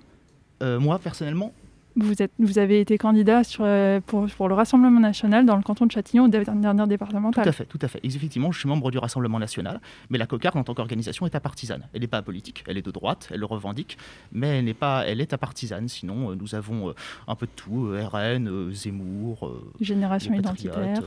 euh, 0.61 0.79
moi 0.79 0.97
personnellement, 0.99 1.51
Vous, 1.95 2.21
êtes, 2.21 2.31
vous 2.39 2.57
avez 2.57 2.79
été 2.79 2.97
candidat 2.97 3.43
sur, 3.43 3.63
euh, 3.63 3.99
pour, 4.05 4.25
pour 4.27 4.47
le 4.47 4.55
Rassemblement 4.55 4.99
national 4.99 5.45
dans 5.45 5.55
le 5.55 5.61
canton 5.61 5.85
de 5.85 5.91
Châtillon 5.91 6.25
aux 6.25 6.27
dernières 6.27 6.87
tout 6.87 7.39
à 7.39 7.51
fait, 7.51 7.65
tout 7.65 7.79
à 7.81 7.87
fait. 7.87 7.99
Effectivement, 8.03 8.51
je 8.51 8.59
suis 8.59 8.67
membre 8.67 8.89
du 8.89 8.97
Rassemblement 8.97 9.39
national, 9.39 9.79
mais 10.09 10.17
la 10.17 10.25
cocarde 10.25 10.57
en 10.57 10.63
tant 10.63 10.73
qu'organisation 10.73 11.25
est 11.25 11.35
apartisane. 11.35 11.87
Elle 11.93 12.01
n'est 12.01 12.07
pas 12.07 12.21
politique, 12.21 12.63
elle 12.67 12.77
est 12.77 12.81
de 12.81 12.91
droite, 12.91 13.29
elle 13.31 13.39
le 13.39 13.45
revendique, 13.45 13.97
mais 14.31 14.59
elle 14.59 14.65
n'est 14.65 14.73
pas, 14.73 15.05
elle 15.05 15.21
est 15.21 15.33
apartisane. 15.33 15.87
Sinon, 15.87 16.31
euh, 16.31 16.35
nous 16.35 16.55
avons 16.55 16.89
euh, 16.89 16.93
un 17.27 17.35
peu 17.35 17.45
de 17.45 17.51
tout 17.55 17.91
RN, 17.91 18.71
Zemmour. 18.71 19.61
Génération 19.79 20.33
identitaire, 20.33 21.01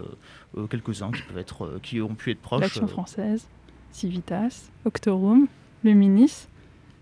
quelques-uns 0.71 1.11
qui 1.11 1.23
peuvent 1.23 1.39
être, 1.39 1.81
qui 1.83 2.01
ont 2.01 2.15
pu 2.15 2.31
être 2.31 2.41
proches. 2.41 2.61
l'Action 2.61 2.87
française, 2.87 3.49
Civitas, 3.91 4.71
Octorum, 4.85 5.49
le 5.83 5.93
Minis. 5.93 6.49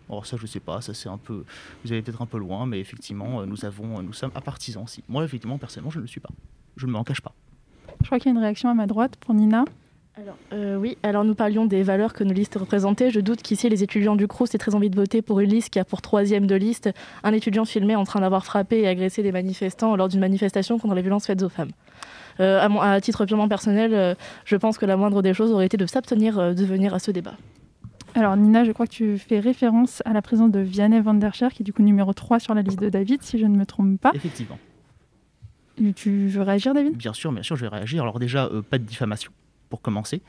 Oh, 0.09 0.23
ça, 0.25 0.37
je 0.41 0.47
sais 0.47 0.61
pas, 0.61 0.81
ça 0.81 0.95
c'est 0.95 1.09
un 1.09 1.19
peu, 1.19 1.45
vous 1.85 1.93
allez 1.93 2.03
peut-être 2.03 2.23
un 2.23 2.27
peu 2.27 2.39
loin, 2.39 2.67
mais 2.67 2.81
effectivement, 2.81 3.41
euh, 3.41 3.47
nous 3.47 3.65
avons, 3.65 3.99
euh, 3.99 4.03
nous 4.03 4.13
sommes 4.13 4.33
apartisans. 4.35 4.87
Si. 4.87 5.03
Moi, 5.09 5.25
effectivement, 5.25 5.59
personnellement, 5.59 5.91
je 5.91 5.99
ne 5.99 6.03
le 6.03 6.09
suis 6.09 6.21
pas. 6.21 6.31
Je 6.77 6.87
ne 6.87 6.93
m'en 6.93 7.05
cache 7.05 7.21
pas. 7.21 7.33
Je 8.01 8.07
crois 8.07 8.19
qu'il 8.19 8.27
y 8.33 8.35
a 8.35 8.37
une 8.39 8.43
réaction 8.43 8.69
à 8.69 8.75
ma 8.75 8.87
droite 8.87 9.17
pour 9.17 9.35
Nina. 9.35 9.65
Alors, 10.17 10.37
euh, 10.53 10.77
oui, 10.77 10.97
alors 11.03 11.25
nous 11.25 11.35
parlions 11.35 11.67
des 11.67 11.83
valeurs 11.83 12.13
que 12.13 12.23
nos 12.23 12.33
listes 12.33 12.55
représentaient. 12.55 13.11
Je 13.11 13.19
doute 13.19 13.43
qu'ici, 13.43 13.69
les 13.69 13.83
étudiants 13.83 14.15
du 14.15 14.29
CRUS 14.29 14.55
aient 14.55 14.59
très 14.59 14.77
envie 14.77 14.89
de 14.89 14.95
voter 14.95 15.23
pour 15.23 15.41
une 15.41 15.51
liste 15.51 15.71
qui 15.71 15.81
a 15.81 15.85
pour 15.85 16.03
troisième 16.03 16.47
de 16.47 16.55
liste 16.55 16.89
un 17.25 17.33
étudiant 17.33 17.65
filmé 17.65 17.97
en 17.97 18.05
train 18.05 18.21
d'avoir 18.21 18.45
frappé 18.45 18.81
et 18.83 18.87
agressé 18.87 19.25
des 19.25 19.33
manifestants 19.33 19.97
lors 19.97 20.09
d'une 20.09 20.21
manifestation 20.21 20.79
contre 20.79 20.95
les 20.95 21.03
violences 21.03 21.27
faites 21.27 21.43
aux 21.43 21.49
femmes. 21.49 21.73
Euh, 22.39 22.61
à, 22.61 22.69
mon- 22.69 22.81
à 22.81 23.01
titre 23.01 23.25
purement 23.27 23.49
personnel, 23.49 23.93
euh, 23.93 24.15
je 24.45 24.55
pense 24.57 24.79
que 24.79 24.87
la 24.87 24.97
moindre 24.97 25.21
des 25.21 25.35
choses 25.35 25.51
aurait 25.51 25.67
été 25.67 25.77
de 25.77 25.87
s'abstenir 25.87 26.39
euh, 26.39 26.53
de 26.53 26.65
venir 26.65 26.95
à 26.95 27.01
ce 27.01 27.11
débat. 27.11 27.35
Alors 28.15 28.37
Nina, 28.37 28.65
je 28.65 28.73
crois 28.73 28.87
que 28.87 28.93
tu 28.93 29.19
fais 29.19 29.41
référence 29.41 30.03
à 30.05 30.13
la 30.13 30.23
présence 30.23 30.51
de 30.51 30.61
Vianney 30.61 31.01
van 31.01 31.15
der 31.15 31.35
Scher, 31.35 31.53
qui 31.53 31.63
est 31.63 31.65
du 31.65 31.73
coup 31.73 31.83
numéro 31.83 32.13
3 32.13 32.39
sur 32.39 32.55
la 32.55 32.63
liste 32.63 32.79
de 32.81 32.89
David, 32.89 33.23
si 33.23 33.39
je 33.39 33.47
ne 33.47 33.57
me 33.57 33.67
trompe 33.67 34.01
pas. 34.01 34.13
Effectivement. 34.15 34.59
Tu 35.97 36.29
veux 36.29 36.43
réagir, 36.43 36.73
David? 36.75 36.97
Bien 36.97 37.13
sûr, 37.13 37.33
bien 37.33 37.43
sûr, 37.43 37.57
je 37.57 37.63
vais 37.63 37.69
réagir. 37.69 38.03
Alors 38.03 38.21
déjà, 38.21 38.45
euh, 38.47 38.63
pas 38.63 38.79
de 38.79 38.85
diffamation, 38.85 39.33
pour 39.69 39.81
commencer. 39.83 40.23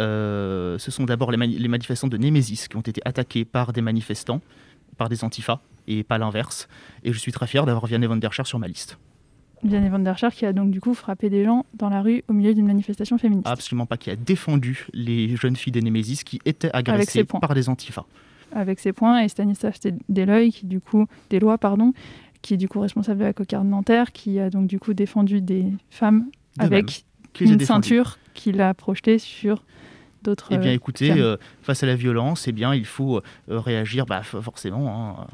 Euh, 0.00 0.78
ce 0.78 0.90
sont 0.90 1.04
d'abord 1.04 1.30
les, 1.30 1.36
mani- 1.36 1.58
les 1.58 1.68
manifestants 1.68 2.08
de 2.08 2.16
Némésis 2.16 2.66
qui 2.66 2.76
ont 2.76 2.80
été 2.80 3.00
attaqués 3.04 3.44
par 3.44 3.72
des 3.72 3.82
manifestants, 3.82 4.40
par 4.96 5.08
des 5.08 5.22
antifas, 5.22 5.60
et 5.86 6.02
pas 6.02 6.18
l'inverse. 6.18 6.68
Et 7.04 7.12
je 7.12 7.18
suis 7.18 7.30
très 7.30 7.46
fier 7.46 7.64
d'avoir 7.66 7.86
Vianney 7.86 8.06
van 8.06 8.16
der 8.16 8.32
Scher 8.32 8.46
sur 8.46 8.58
ma 8.58 8.66
liste. 8.66 8.98
Vianney 9.62 9.88
van 9.88 9.98
der 9.98 10.16
Scher 10.18 10.32
qui 10.32 10.46
a 10.46 10.52
donc 10.52 10.70
du 10.70 10.80
coup 10.80 10.94
frappé 10.94 11.30
des 11.30 11.44
gens 11.44 11.66
dans 11.74 11.88
la 11.88 12.02
rue 12.02 12.24
au 12.28 12.32
milieu 12.32 12.54
d'une 12.54 12.66
manifestation 12.66 13.18
féministe. 13.18 13.46
Absolument 13.46 13.86
pas, 13.86 13.96
qui 13.96 14.10
a 14.10 14.16
défendu 14.16 14.86
les 14.92 15.36
jeunes 15.36 15.56
filles 15.56 15.72
de 15.72 15.80
Némésis 15.80 16.24
qui 16.24 16.40
étaient 16.44 16.70
agressées 16.72 17.24
par 17.24 17.54
des 17.54 17.68
antifas. 17.68 18.04
avec 18.52 18.80
ses 18.80 18.92
points 18.92 19.20
et 19.22 19.28
Stanislas 19.28 19.78
Deloy 20.08 20.50
qui 20.50 20.66
du 20.66 20.80
coup 20.80 21.06
Deslois 21.30 21.58
pardon 21.58 21.92
qui 22.42 22.54
est 22.54 22.56
du 22.56 22.68
coup 22.68 22.80
responsable 22.80 23.20
de 23.20 23.24
la 23.24 23.32
cocarde 23.32 23.66
Nanterre 23.66 24.12
qui 24.12 24.38
a 24.40 24.50
donc 24.50 24.66
du 24.66 24.78
coup 24.78 24.94
défendu 24.94 25.40
des 25.40 25.66
femmes 25.90 26.26
De 26.58 26.64
avec 26.64 27.04
même, 27.40 27.52
une 27.52 27.60
ceinture 27.60 28.18
qu'il 28.34 28.60
a 28.60 28.72
projetée 28.74 29.18
sur 29.18 29.64
d'autres 30.22 30.48
Eh 30.50 30.58
bien, 30.58 30.72
écoutez, 30.72 31.12
euh, 31.12 31.36
face 31.62 31.82
à 31.82 31.86
la 31.86 31.96
violence, 31.96 32.46
eh 32.48 32.52
bien, 32.52 32.74
il 32.74 32.84
faut 32.84 33.18
euh, 33.48 33.60
réagir. 33.60 34.06
Bah, 34.06 34.22
forcément, 34.22 35.18
hein, 35.20 35.26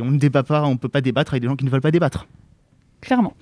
on 0.00 0.10
ne 0.10 0.18
débat 0.18 0.42
pas, 0.42 0.64
on 0.64 0.72
ne 0.72 0.76
peut 0.76 0.88
pas 0.88 1.00
débattre 1.00 1.32
avec 1.32 1.42
des 1.42 1.48
gens 1.48 1.56
qui 1.56 1.64
ne 1.64 1.70
veulent 1.70 1.80
pas 1.80 1.90
débattre. 1.90 2.26
Clairement. 3.04 3.34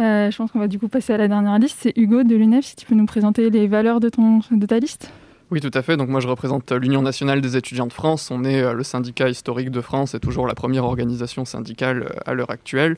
Euh, 0.00 0.30
je 0.30 0.36
pense 0.36 0.50
qu'on 0.50 0.58
va 0.58 0.68
du 0.68 0.78
coup 0.78 0.88
passer 0.88 1.12
à 1.12 1.16
la 1.16 1.28
dernière 1.28 1.58
liste. 1.58 1.78
C'est 1.80 1.96
Hugo 1.96 2.24
de 2.24 2.34
l'UNEF. 2.34 2.64
Si 2.64 2.76
tu 2.76 2.86
peux 2.86 2.94
nous 2.94 3.06
présenter 3.06 3.50
les 3.50 3.68
valeurs 3.68 4.00
de, 4.00 4.10
de 4.10 4.66
ta 4.66 4.78
liste 4.78 5.10
Oui, 5.50 5.60
tout 5.60 5.70
à 5.72 5.82
fait. 5.82 5.96
Donc 5.96 6.08
moi, 6.08 6.20
je 6.20 6.26
représente 6.26 6.72
l'Union 6.72 7.02
nationale 7.02 7.40
des 7.40 7.56
étudiants 7.56 7.86
de 7.86 7.92
France. 7.92 8.30
On 8.30 8.44
est 8.44 8.62
euh, 8.62 8.72
le 8.72 8.82
syndicat 8.82 9.28
historique 9.28 9.70
de 9.70 9.80
France 9.80 10.14
et 10.14 10.20
toujours 10.20 10.46
la 10.46 10.54
première 10.54 10.84
organisation 10.84 11.44
syndicale 11.44 12.02
euh, 12.02 12.30
à 12.30 12.34
l'heure 12.34 12.50
actuelle. 12.50 12.96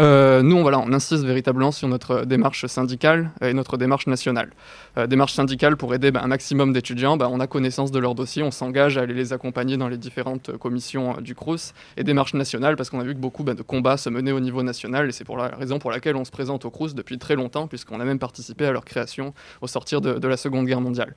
Euh, 0.00 0.42
nous, 0.42 0.56
on, 0.56 0.92
insiste 0.94 1.24
véritablement 1.24 1.72
sur 1.72 1.86
notre 1.86 2.24
démarche 2.24 2.64
syndicale 2.66 3.32
et 3.42 3.52
notre 3.52 3.76
démarche 3.76 4.06
nationale. 4.06 4.50
Euh, 4.96 5.06
démarche 5.06 5.34
syndicale 5.34 5.76
pour 5.76 5.92
aider 5.94 6.10
bah, 6.10 6.22
un 6.24 6.26
maximum 6.26 6.72
d'étudiants, 6.72 7.18
bah, 7.18 7.28
on 7.30 7.38
a 7.38 7.46
connaissance 7.46 7.90
de 7.90 7.98
leur 7.98 8.14
dossier, 8.14 8.42
on 8.42 8.50
s'engage 8.50 8.96
à 8.96 9.02
aller 9.02 9.12
les 9.12 9.34
accompagner 9.34 9.76
dans 9.76 9.88
les 9.88 9.98
différentes 9.98 10.56
commissions 10.56 11.18
euh, 11.18 11.20
du 11.20 11.34
CRUS, 11.34 11.74
et 11.98 12.04
démarche 12.04 12.32
nationale 12.32 12.76
parce 12.76 12.88
qu'on 12.88 13.00
a 13.00 13.04
vu 13.04 13.14
que 13.14 13.20
beaucoup 13.20 13.44
bah, 13.44 13.52
de 13.52 13.62
combats 13.62 13.98
se 13.98 14.08
menaient 14.08 14.32
au 14.32 14.40
niveau 14.40 14.62
national, 14.62 15.06
et 15.10 15.12
c'est 15.12 15.24
pour 15.24 15.36
la 15.36 15.48
raison 15.48 15.78
pour 15.78 15.90
laquelle 15.90 16.16
on 16.16 16.24
se 16.24 16.30
présente 16.30 16.64
au 16.64 16.70
CRUS 16.70 16.94
depuis 16.94 17.18
très 17.18 17.34
longtemps, 17.34 17.66
puisqu'on 17.66 18.00
a 18.00 18.04
même 18.06 18.18
participé 18.18 18.64
à 18.64 18.72
leur 18.72 18.86
création 18.86 19.34
au 19.60 19.66
sortir 19.66 20.00
de 20.00 20.28
la 20.28 20.36
Seconde 20.38 20.64
Guerre 20.64 20.80
mondiale. 20.80 21.14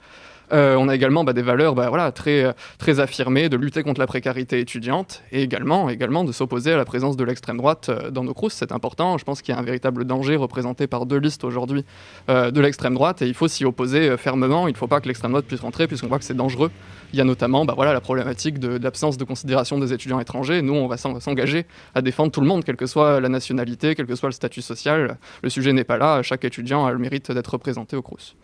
Euh, 0.52 0.76
on 0.76 0.88
a 0.90 0.96
également 0.96 1.24
bah, 1.24 1.34
des 1.34 1.42
valeurs 1.42 1.76
bah, 1.76 2.12
très, 2.12 2.44
euh, 2.44 2.54
très 2.78 3.00
affirmées 3.00 3.50
de 3.50 3.58
lutter 3.58 3.84
contre 3.84 4.00
la 4.00 4.08
précarité 4.08 4.60
étudiante 4.60 5.24
et 5.32 5.42
également, 5.42 5.90
également 5.90 6.24
de 6.24 6.32
s'opposer 6.32 6.74
à 6.74 6.78
la 6.78 6.86
présence 6.86 7.16
de 7.16 7.24
l'extrême 7.24 7.58
droite 7.58 7.90
euh, 7.90 8.12
dans 8.12 8.24
nos 8.24 8.34
crous. 8.34 8.54
C'est 8.54 8.72
important. 8.72 9.18
Je 9.18 9.24
pense 9.24 9.42
qu'il 9.42 9.54
y 9.54 9.58
a 9.58 9.60
un 9.62 9.64
véritable 9.64 10.06
danger 10.06 10.36
représenté 10.36 10.88
par 10.88 11.06
deux 11.06 11.18
listes 11.18 11.44
aujourd'hui 11.44 11.86
de 12.28 12.62
l'extrême 12.62 12.94
droite 12.94 13.22
et 13.22 13.28
il 13.28 13.34
faut 13.34 13.48
s'y 13.48 13.66
opposer 13.66 14.16
fermement. 14.18 14.68
Il 14.68 14.74
ne 14.74 14.78
faut 14.78 14.88
pas 14.88 15.00
que 15.02 15.08
l'extrême 15.08 15.32
droite 15.32 15.46
puisse 15.46 15.62
rentrer 15.62 15.88
puisqu'on 15.88 16.08
voit 16.08 16.20
que 16.20 16.26
c'est 16.26 16.36
dangereux. 16.36 16.72
Il 17.14 17.18
y 17.18 17.22
a 17.22 17.26
notamment 17.26 17.66
bah, 17.66 17.76
la 17.78 18.02
problématique 18.02 18.60
de, 18.60 18.78
l'absence 18.78 19.18
de 19.18 19.24
considération 19.24 19.78
des 19.78 19.94
étudiants 19.94 20.20
étrangers. 20.20 20.62
Nous, 20.62 20.74
on 20.74 20.88
va 20.88 20.98
s'engager 20.98 21.66
à 21.96 22.02
défendre 22.02 22.32
tout 22.32 22.42
le 22.42 22.48
monde, 22.48 22.64
quelle 22.64 22.76
que 22.76 22.86
soit 22.86 23.20
la 23.20 23.30
nationalité, 23.30 23.96
quel 23.96 24.08
que 24.08 24.16
soit 24.16 24.30
le 24.30 24.34
statut 24.34 24.62
social. 24.62 25.18
Le 25.42 25.50
sujet 25.50 25.74
n'est 25.74 25.84
pas 25.84 25.98
là. 25.98 26.22
Chaque 26.24 26.44
étudiant 26.46 26.86
a 26.86 26.92
le 26.92 26.98
mérite 26.98 27.32
d'être 27.32 27.52
représenté 27.54 27.96
au 27.96 28.02
CRUS 28.02 28.36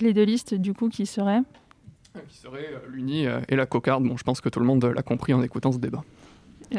les 0.00 0.12
deux 0.12 0.24
listes, 0.24 0.54
du 0.54 0.74
coup, 0.74 0.88
qui 0.88 1.06
seraient 1.06 1.42
Qui 2.28 2.36
seraient 2.36 2.70
euh, 2.72 2.88
l'UNI 2.90 3.26
euh, 3.26 3.40
et 3.48 3.56
la 3.56 3.66
cocarde. 3.66 4.04
Bon, 4.04 4.16
je 4.16 4.24
pense 4.24 4.40
que 4.40 4.48
tout 4.48 4.60
le 4.60 4.66
monde 4.66 4.84
l'a 4.84 5.02
compris 5.02 5.32
en 5.34 5.42
écoutant 5.42 5.72
ce 5.72 5.78
débat. 5.78 6.02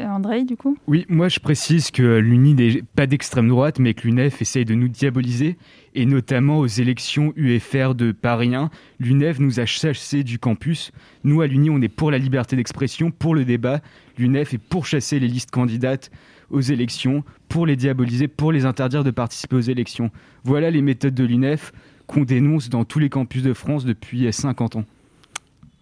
André, 0.02 0.44
du 0.44 0.56
coup 0.56 0.76
Oui, 0.86 1.06
moi 1.08 1.28
je 1.28 1.40
précise 1.40 1.90
que 1.90 2.18
l'UNI 2.18 2.54
n'est 2.54 2.82
pas 2.82 3.06
d'extrême 3.06 3.48
droite, 3.48 3.78
mais 3.78 3.94
que 3.94 4.06
l'UNEF 4.06 4.42
essaye 4.42 4.64
de 4.64 4.74
nous 4.74 4.88
diaboliser, 4.88 5.56
et 5.94 6.06
notamment 6.06 6.58
aux 6.58 6.66
élections 6.66 7.32
UFR 7.36 7.94
de 7.94 8.12
Paris 8.12 8.54
1. 8.54 8.70
L'UNEF 8.98 9.38
nous 9.38 9.60
a 9.60 9.66
chassés 9.66 10.24
du 10.24 10.38
campus. 10.38 10.90
Nous, 11.22 11.40
à 11.40 11.46
l'UNI, 11.46 11.70
on 11.70 11.80
est 11.80 11.88
pour 11.88 12.10
la 12.10 12.18
liberté 12.18 12.56
d'expression, 12.56 13.10
pour 13.10 13.34
le 13.34 13.44
débat. 13.44 13.80
L'UNEF 14.18 14.54
est 14.54 14.58
pour 14.58 14.86
chasser 14.86 15.20
les 15.20 15.28
listes 15.28 15.50
candidates 15.50 16.10
aux 16.50 16.60
élections, 16.60 17.24
pour 17.48 17.66
les 17.66 17.76
diaboliser, 17.76 18.28
pour 18.28 18.52
les 18.52 18.64
interdire 18.64 19.04
de 19.04 19.10
participer 19.10 19.56
aux 19.56 19.60
élections. 19.60 20.10
Voilà 20.44 20.70
les 20.70 20.82
méthodes 20.82 21.14
de 21.14 21.24
l'UNEF 21.24 21.72
qu'on 22.06 22.24
dénonce 22.24 22.68
dans 22.68 22.84
tous 22.84 22.98
les 22.98 23.08
campus 23.08 23.42
de 23.42 23.52
France 23.52 23.84
depuis 23.84 24.32
50 24.32 24.76
ans. 24.76 24.84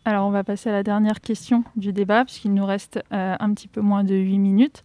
Alors 0.05 0.27
on 0.27 0.31
va 0.31 0.43
passer 0.43 0.69
à 0.69 0.73
la 0.73 0.83
dernière 0.83 1.21
question 1.21 1.63
du 1.77 1.93
débat, 1.93 2.25
puisqu'il 2.25 2.55
nous 2.55 2.67
reste 2.67 3.01
euh, 3.13 3.37
un 3.39 3.55
petit 3.55 3.69
peu 3.69 3.81
moins 3.81 4.03
de 4.03 4.15
8 4.15 4.39
minutes. 4.39 4.83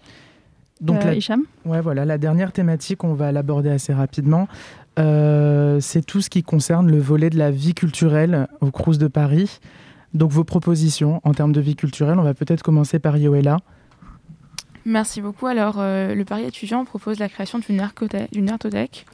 Donc, 0.80 1.04
euh, 1.06 1.16
Hicham 1.16 1.42
Ouais, 1.66 1.82
voilà, 1.82 2.06
la 2.06 2.20
dernière 2.20 2.52
thématique, 2.52 3.04
on 3.04 3.16
va 3.16 3.32
l'aborder 3.32 3.72
assez 3.72 3.94
rapidement. 3.94 4.48
Euh, 5.00 5.80
c'est 5.80 6.06
tout 6.06 6.22
ce 6.22 6.30
qui 6.30 6.44
concerne 6.44 6.92
le 6.92 7.00
volet 7.00 7.32
de 7.32 7.38
la 7.38 7.50
vie 7.50 7.74
culturelle 7.74 8.48
au 8.62 8.70
Crous 8.70 9.00
de 9.00 9.08
Paris. 9.08 9.60
Donc 10.14 10.32
vos 10.32 10.44
propositions 10.44 11.20
en 11.24 11.34
termes 11.34 11.52
de 11.52 11.62
vie 11.62 11.76
culturelle, 11.76 12.20
on 12.20 12.24
va 12.24 12.36
peut-être 12.36 12.62
commencer 12.62 13.00
par 13.00 13.18
Yoella. 13.18 13.58
Merci 14.86 15.22
beaucoup. 15.22 15.48
Alors, 15.48 15.78
le 15.80 16.24
Paris 16.24 16.46
étudiant 16.46 16.86
propose 16.86 17.20
la 17.20 17.28
création 17.28 17.60
d'une 17.60 17.82
artothèque 18.50 19.06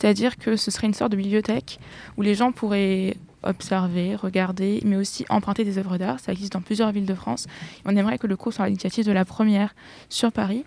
c'est-à-dire 0.00 0.38
que 0.38 0.56
ce 0.56 0.70
serait 0.70 0.86
une 0.86 0.94
sorte 0.94 1.12
de 1.12 1.16
bibliothèque 1.16 1.78
où 2.16 2.22
les 2.22 2.34
gens 2.34 2.52
pourraient 2.52 3.16
observer, 3.42 4.16
regarder, 4.16 4.80
mais 4.84 4.96
aussi 4.96 5.26
emprunter 5.28 5.64
des 5.64 5.78
œuvres 5.78 5.98
d'art. 5.98 6.20
Ça 6.20 6.32
existe 6.32 6.52
dans 6.54 6.62
plusieurs 6.62 6.90
villes 6.90 7.06
de 7.06 7.14
France. 7.14 7.46
On 7.84 7.94
aimerait 7.96 8.18
que 8.18 8.26
le 8.26 8.36
cours 8.36 8.52
soit 8.52 8.66
l'initiative 8.66 9.04
de 9.04 9.12
la 9.12 9.24
première 9.24 9.74
sur 10.08 10.32
Paris. 10.32 10.64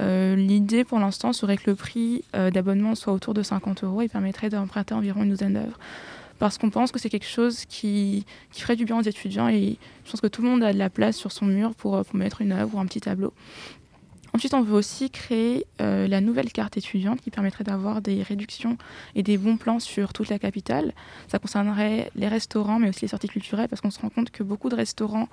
Euh, 0.00 0.36
l'idée 0.36 0.84
pour 0.84 0.98
l'instant 0.98 1.34
serait 1.34 1.58
que 1.58 1.68
le 1.68 1.76
prix 1.76 2.24
euh, 2.34 2.50
d'abonnement 2.50 2.94
soit 2.94 3.12
autour 3.12 3.34
de 3.34 3.42
50 3.42 3.84
euros 3.84 4.00
et 4.00 4.08
permettrait 4.08 4.48
d'emprunter 4.48 4.94
environ 4.94 5.22
une 5.22 5.30
douzaine 5.30 5.54
d'œuvres. 5.54 5.78
Parce 6.38 6.56
qu'on 6.56 6.70
pense 6.70 6.92
que 6.92 6.98
c'est 6.98 7.10
quelque 7.10 7.26
chose 7.26 7.66
qui, 7.66 8.24
qui, 8.52 8.62
ferait 8.62 8.74
du 8.74 8.86
bien 8.86 8.98
aux 8.98 9.02
étudiants 9.02 9.48
et 9.48 9.76
je 10.04 10.10
pense 10.10 10.20
que 10.20 10.26
tout 10.26 10.42
le 10.42 10.48
monde 10.48 10.64
a 10.64 10.72
de 10.72 10.78
la 10.78 10.90
place 10.90 11.16
sur 11.16 11.30
son 11.30 11.44
mur 11.44 11.74
pour, 11.74 12.02
pour 12.04 12.16
mettre 12.16 12.40
une 12.40 12.52
œuvre 12.52 12.74
ou 12.74 12.80
un 12.80 12.86
petit 12.86 13.00
tableau. 13.00 13.32
Ensuite, 14.34 14.54
on 14.54 14.62
veut 14.62 14.74
aussi 14.74 15.10
créer 15.10 15.66
euh, 15.80 16.08
la 16.08 16.20
nouvelle 16.22 16.50
carte 16.52 16.76
étudiante 16.78 17.20
qui 17.20 17.30
permettrait 17.30 17.64
d'avoir 17.64 18.00
des 18.00 18.22
réductions 18.22 18.78
et 19.14 19.22
des 19.22 19.36
bons 19.36 19.58
plans 19.58 19.78
sur 19.78 20.14
toute 20.14 20.30
la 20.30 20.38
capitale. 20.38 20.94
Ça 21.28 21.38
concernerait 21.38 22.10
les 22.16 22.28
restaurants, 22.28 22.78
mais 22.78 22.88
aussi 22.88 23.02
les 23.02 23.08
sorties 23.08 23.28
culturelles, 23.28 23.68
parce 23.68 23.82
qu'on 23.82 23.90
se 23.90 24.00
rend 24.00 24.08
compte 24.08 24.30
que 24.30 24.42
beaucoup 24.42 24.70
de 24.70 24.74
restaurants 24.74 25.28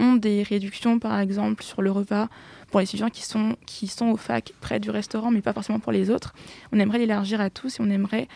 ont 0.00 0.16
des 0.16 0.42
réductions, 0.42 0.98
par 0.98 1.18
exemple, 1.20 1.62
sur 1.62 1.80
le 1.80 1.92
repas 1.92 2.28
pour 2.72 2.80
les 2.80 2.84
étudiants 2.84 3.10
qui 3.10 3.22
sont, 3.22 4.06
au 4.10 4.16
fac 4.16 4.52
près 4.60 4.80
du 4.80 4.90
restaurant, 4.90 5.30
mais 5.30 5.40
pas 5.40 5.52
forcément 5.52 5.78
pour 5.78 5.92
les 5.92 6.10
autres. 6.10 6.34
On 6.72 6.80
aimerait 6.80 6.98
l'élargir 6.98 7.40
à 7.40 7.50
tous 7.50 7.78
et 7.78 7.82
on 7.82 7.90
aimerait 7.90 8.26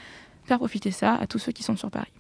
faire 0.45 0.59
profiter 0.59 0.93
ça 0.93 1.15
à 1.15 1.27
tous 1.27 1.41
ceux 1.41 1.51
qui 1.51 1.65
sont 1.65 1.77
sur 1.77 1.91
Paris. 1.91 2.13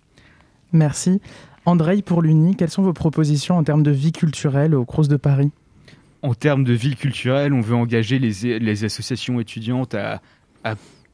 Merci. 0.72 1.20
André, 1.64 2.02
pour 2.02 2.22
l'UNI, 2.22 2.56
quelles 2.56 2.70
sont 2.70 2.82
vos 2.82 2.92
propositions 2.92 3.56
en 3.56 3.62
termes 3.62 3.84
de 3.84 3.92
vie 3.92 4.12
culturelle 4.12 4.74
au 4.74 4.84
Crous 4.84 5.06
de 5.06 5.16
Paris? 5.16 5.52
En 6.22 6.34
termes 6.34 6.64
de 6.64 6.72
ville 6.72 6.96
culturelle, 6.96 7.52
on 7.52 7.60
veut 7.60 7.76
engager 7.76 8.18
les, 8.18 8.84
associations 8.84 9.40
étudiantes 9.40 9.94
à, 9.94 10.20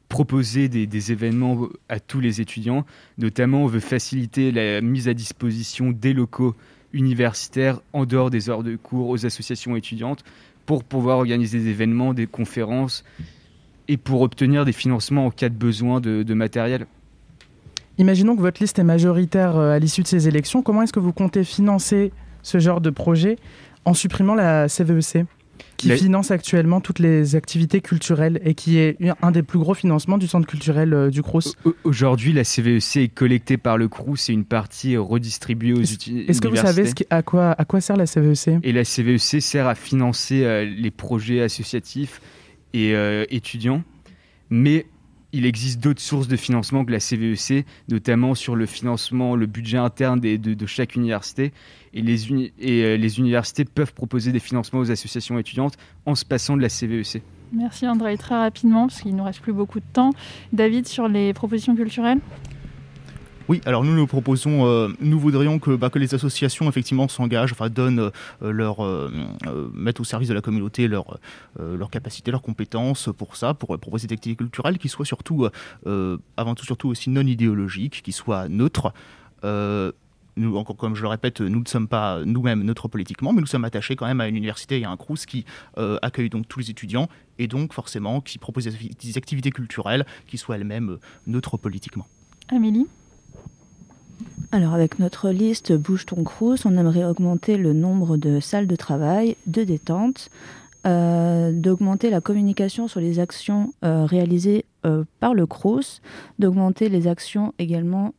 proposer 0.09 0.69
des, 0.69 1.11
événements 1.11 1.67
à 1.89 1.99
tous 1.99 2.19
les 2.19 2.41
étudiants. 2.41 2.85
Notamment, 3.17 3.63
on 3.63 3.67
veut 3.67 3.79
faciliter 3.79 4.51
la 4.51 4.81
mise 4.81 5.07
à 5.07 5.13
disposition 5.13 5.91
des 5.91 6.13
locaux 6.13 6.55
universitaires 6.93 7.81
en 7.93 8.05
dehors 8.05 8.29
des 8.29 8.49
heures 8.49 8.63
de 8.63 8.75
cours 8.75 9.09
aux 9.09 9.25
associations 9.25 9.75
étudiantes 9.75 10.23
pour 10.65 10.83
pouvoir 10.83 11.17
organiser 11.17 11.59
des 11.59 11.69
événements, 11.69 12.13
des 12.13 12.27
conférences 12.27 13.03
et 13.87 13.97
pour 13.97 14.21
obtenir 14.21 14.65
des 14.65 14.71
financements 14.71 15.25
en 15.27 15.31
cas 15.31 15.49
de 15.49 15.55
besoin 15.55 15.99
de 16.01 16.33
matériel. 16.33 16.87
Imaginons 17.97 18.35
que 18.35 18.41
votre 18.41 18.61
liste 18.61 18.77
est 18.77 18.83
majoritaire 18.83 19.55
euh, 19.55 19.71
à 19.71 19.79
l'issue 19.79 20.01
de 20.01 20.07
ces 20.07 20.27
élections. 20.27 20.61
Comment 20.61 20.81
est-ce 20.81 20.91
que 20.91 20.99
vous 20.99 21.13
comptez 21.13 21.43
financer 21.43 22.11
ce 22.43 22.59
genre 22.59 22.81
de 22.81 22.89
projet 22.89 23.37
en 23.85 23.93
supprimant 23.93 24.35
la 24.35 24.67
CVEC 24.67 25.17
e 25.17 25.25
qui 25.77 25.89
finance 25.91 26.31
actuellement 26.31 26.81
toutes 26.81 26.99
les 26.99 27.35
activités 27.35 27.81
culturelles 27.81 28.41
et 28.43 28.53
qui 28.53 28.77
est 28.77 28.97
un 29.21 29.31
des 29.31 29.43
plus 29.43 29.59
gros 29.59 29.73
financements 29.73 30.17
du 30.17 30.27
centre 30.27 30.47
culturel 30.47 30.93
euh, 30.93 31.09
du 31.09 31.21
Crous. 31.21 31.55
Aujourd'hui, 31.83 32.33
la 32.33 32.43
CVEC 32.43 32.97
e 32.97 32.99
est 33.01 33.07
collectée 33.09 33.57
par 33.57 33.77
le 33.77 33.87
Crous 33.87 34.29
et 34.29 34.33
une 34.33 34.45
partie 34.45 34.97
redistribuée 34.97 35.73
aux 35.73 35.83
universités. 35.83 36.29
Est-ce 36.29 36.41
que 36.41 36.47
vous 36.47 36.55
savez 36.55 36.85
à, 37.09 37.21
quoi, 37.23 37.51
à 37.51 37.65
quoi 37.65 37.81
sert 37.81 37.97
la 37.97 38.05
CVEC 38.05 38.47
e 38.47 38.59
Et 38.63 38.71
la 38.71 38.83
CVEC 38.83 39.41
sert 39.41 39.67
à 39.67 39.75
financer 39.75 40.43
euh, 40.43 40.65
les 40.65 40.91
projets 40.91 41.41
associatifs 41.41 42.21
et 42.73 42.93
euh, 42.93 43.25
étudiants, 43.29 43.83
mais 44.49 44.85
il 45.35 45.45
existe 45.45 45.81
d'autres 45.81 46.01
sources 46.01 46.29
de 46.29 46.37
financement 46.37 46.85
que 46.85 46.91
la 46.91 46.99
CVEC, 46.99 47.65
notamment 47.89 48.35
sur 48.35 48.55
le 48.55 48.65
financement, 48.65 49.35
le 49.35 49.47
budget 49.47 49.77
interne 49.77 50.21
de, 50.21 50.37
de, 50.37 50.65
chaque 50.65 50.95
université. 50.95 51.51
Et 51.95 52.01
les, 52.01 52.51
et 52.59 52.83
euh, 52.83 52.97
les 52.97 53.19
universités 53.19 53.65
peuvent 53.65 53.93
proposer 53.93 54.31
des 54.31 54.39
financements 54.39 54.79
aux 54.79 54.91
associations 54.91 55.39
étudiantes 55.39 55.75
en 56.05 56.13
se 56.13 56.25
passant 56.25 56.55
de 56.55 56.61
la 56.61 56.69
CVEC. 56.69 57.23
Merci 57.53 57.87
André. 57.87 58.17
Très 58.17 58.35
rapidement, 58.35 58.87
parce 58.87 59.01
qu'il 59.01 59.13
ne 59.13 59.17
nous 59.17 59.23
reste 59.23 59.39
plus 59.39 59.53
beaucoup 59.53 59.79
de 59.79 59.85
temps. 59.93 60.11
David, 60.51 60.87
sur 60.87 61.07
les 61.07 61.33
propositions 61.33 61.75
culturelles? 61.75 62.19
Oui, 63.47 63.61
alors 63.65 63.83
nous 63.83 63.93
nous 63.93 64.07
proposons, 64.07 64.65
euh, 64.65 64.87
nous 64.99 65.19
voudrions 65.19 65.59
que, 65.59 65.75
bah, 65.75 65.91
que 65.91 65.99
les 65.99 66.15
associations 66.15 66.67
effectivement 66.67 67.07
s'engagent, 67.07 67.51
enfin 67.51 67.69
donnent 67.69 68.11
euh, 68.41 68.51
leur, 68.51 68.83
euh, 68.83 69.11
mettent 69.71 69.99
au 69.99 70.03
service 70.03 70.29
de 70.29 70.33
la 70.33 70.41
communauté 70.41 70.87
leur, 70.87 71.19
leur 71.59 71.91
capacité, 71.91 72.31
leurs 72.31 72.41
compétences 72.41 73.09
pour 73.15 73.35
ça, 73.35 73.53
pour 73.53 73.77
proposer 73.77 74.07
des 74.07 74.13
activités 74.13 74.37
culturelles 74.43 74.79
qui 74.79 74.89
soient 74.89 75.05
surtout, 75.05 75.47
avant 76.37 76.55
tout 76.55 76.65
surtout 76.65 76.89
aussi 76.89 77.09
non 77.09 77.21
idéologiques, 77.21 78.01
qui 78.03 78.11
soient 78.11 78.49
neutres. 78.49 78.93
Nous, 80.37 80.57
encore 80.57 80.75
comme 80.75 80.95
je 80.95 81.01
le 81.01 81.07
répète, 81.07 81.41
nous 81.41 81.59
ne 81.59 81.67
sommes 81.67 81.87
pas 81.87 82.23
nous-mêmes 82.25 82.63
neutres 82.63 82.87
politiquement, 82.87 83.33
mais 83.33 83.41
nous 83.41 83.47
sommes 83.47 83.65
attachés 83.65 83.95
quand 83.95 84.05
même 84.05 84.21
à 84.21 84.27
une 84.27 84.35
université 84.35 84.79
et 84.79 84.85
à 84.85 84.91
un 84.91 84.97
CRUS 84.97 85.25
qui 85.25 85.45
accueille 85.75 86.29
donc 86.29 86.47
tous 86.47 86.59
les 86.59 86.69
étudiants 86.71 87.07
et 87.39 87.47
donc 87.47 87.73
forcément 87.73 88.21
qui 88.21 88.37
propose 88.37 88.65
des 88.65 89.17
activités 89.17 89.51
culturelles 89.51 90.05
qui 90.27 90.37
soient 90.37 90.55
elles-mêmes 90.55 90.97
neutres 91.27 91.57
politiquement. 91.57 92.07
Amélie? 92.49 92.87
Alors 94.51 94.73
avec 94.73 94.99
notre 94.99 95.29
liste 95.29 95.73
Bouge 95.73 96.05
ton 96.05 96.23
Crous, 96.23 96.65
on 96.65 96.77
aimerait 96.77 97.03
augmenter 97.03 97.57
le 97.57 97.73
nombre 97.73 98.15
de 98.15 98.39
salles 98.39 98.67
de 98.67 98.75
travail, 98.75 99.35
de 99.47 99.63
détente, 99.63 100.29
euh, 100.85 101.51
d'augmenter 101.51 102.11
la 102.11 102.21
communication 102.21 102.87
sur 102.87 102.99
les 102.99 103.19
actions 103.19 103.73
euh, 103.83 104.05
réalisées 104.05 104.65
euh, 104.85 105.03
par 105.19 105.33
le 105.33 105.47
Crous, 105.47 106.01
d'augmenter 106.37 106.89
les 106.89 107.07
actions 107.07 107.53
également 107.57 108.13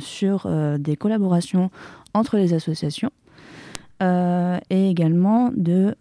sur 0.00 0.48
des 0.78 0.96
collaborations 0.96 1.70
entre 2.12 2.36
les 2.36 2.54
associations 2.54 3.10
et 4.00 4.90
également 4.90 5.50
de 5.54 5.94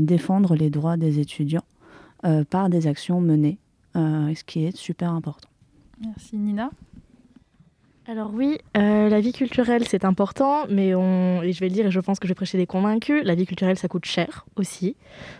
défendre 0.00 0.54
les 0.54 0.70
droits 0.70 0.96
des 0.96 1.18
étudiants 1.18 1.64
par 2.50 2.68
des 2.70 2.86
actions 2.86 3.20
menées, 3.20 3.58
ce 3.94 4.44
qui 4.44 4.64
est 4.64 4.76
super 4.76 5.12
important. 5.12 5.48
Merci 6.00 6.36
Nina. 6.36 6.70
Alors 8.10 8.32
oui, 8.34 8.58
euh, 8.76 9.08
la 9.08 9.20
vie 9.20 9.32
culturelle 9.32 9.86
c'est 9.86 10.04
important, 10.04 10.64
mais 10.68 10.96
on, 10.96 11.42
et 11.44 11.52
je 11.52 11.60
vais 11.60 11.68
le 11.68 11.74
dire 11.74 11.86
et 11.86 11.90
je 11.92 12.00
pense 12.00 12.18
que 12.18 12.26
je 12.26 12.32
vais 12.32 12.34
prêcher 12.34 12.58
des 12.58 12.66
convaincus, 12.66 13.22
la 13.24 13.36
vie 13.36 13.46
culturelle 13.46 13.78
ça 13.78 13.86
coûte 13.86 14.04
cher 14.04 14.46
aussi. 14.56 14.96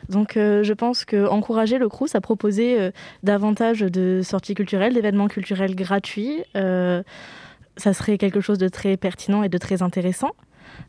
Donc 0.08 0.36
euh, 0.36 0.62
je 0.62 0.72
pense 0.72 1.04
qu'encourager 1.04 1.78
le 1.78 1.88
CRUS 1.88 2.14
à 2.14 2.20
proposer 2.20 2.80
euh, 2.80 2.92
davantage 3.24 3.80
de 3.80 4.20
sorties 4.22 4.54
culturelles, 4.54 4.94
d'événements 4.94 5.26
culturels 5.26 5.74
gratuits, 5.74 6.44
ça 6.54 7.92
serait 7.92 8.18
quelque 8.18 8.40
chose 8.40 8.58
de 8.58 8.68
très 8.68 8.96
pertinent 8.96 9.42
et 9.42 9.48
de 9.48 9.58
très 9.58 9.82
intéressant. 9.82 10.30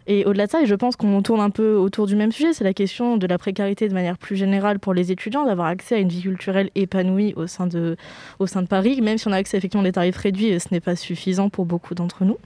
Et 0.07 0.25
au-delà 0.25 0.47
de 0.47 0.51
ça, 0.51 0.61
et 0.61 0.65
je 0.65 0.75
pense 0.75 0.95
qu'on 0.95 1.21
tourne 1.21 1.41
un 1.41 1.49
peu 1.49 1.75
autour 1.75 2.07
du 2.07 2.15
même 2.15 2.31
sujet, 2.31 2.53
c'est 2.53 2.63
la 2.63 2.73
question 2.73 3.17
de 3.17 3.27
la 3.27 3.37
précarité 3.37 3.87
de 3.87 3.93
manière 3.93 4.17
plus 4.17 4.35
générale 4.35 4.79
pour 4.79 4.93
les 4.93 5.11
étudiants, 5.11 5.45
d'avoir 5.45 5.67
accès 5.67 5.95
à 5.95 5.99
une 5.99 6.09
vie 6.09 6.21
culturelle 6.21 6.69
épanouie 6.75 7.33
au 7.35 7.47
sein 7.47 7.67
de, 7.67 7.95
au 8.39 8.47
sein 8.47 8.61
de 8.61 8.67
Paris, 8.67 9.01
même 9.01 9.17
si 9.17 9.27
on 9.27 9.31
a 9.31 9.37
accès 9.37 9.57
effectivement 9.57 9.83
à 9.83 9.87
des 9.87 9.91
tarifs 9.91 10.17
réduits, 10.17 10.59
ce 10.59 10.67
n'est 10.71 10.79
pas 10.79 10.95
suffisant 10.95 11.49
pour 11.49 11.65
beaucoup 11.65 11.95
d'entre 11.95 12.25
nous. 12.25 12.37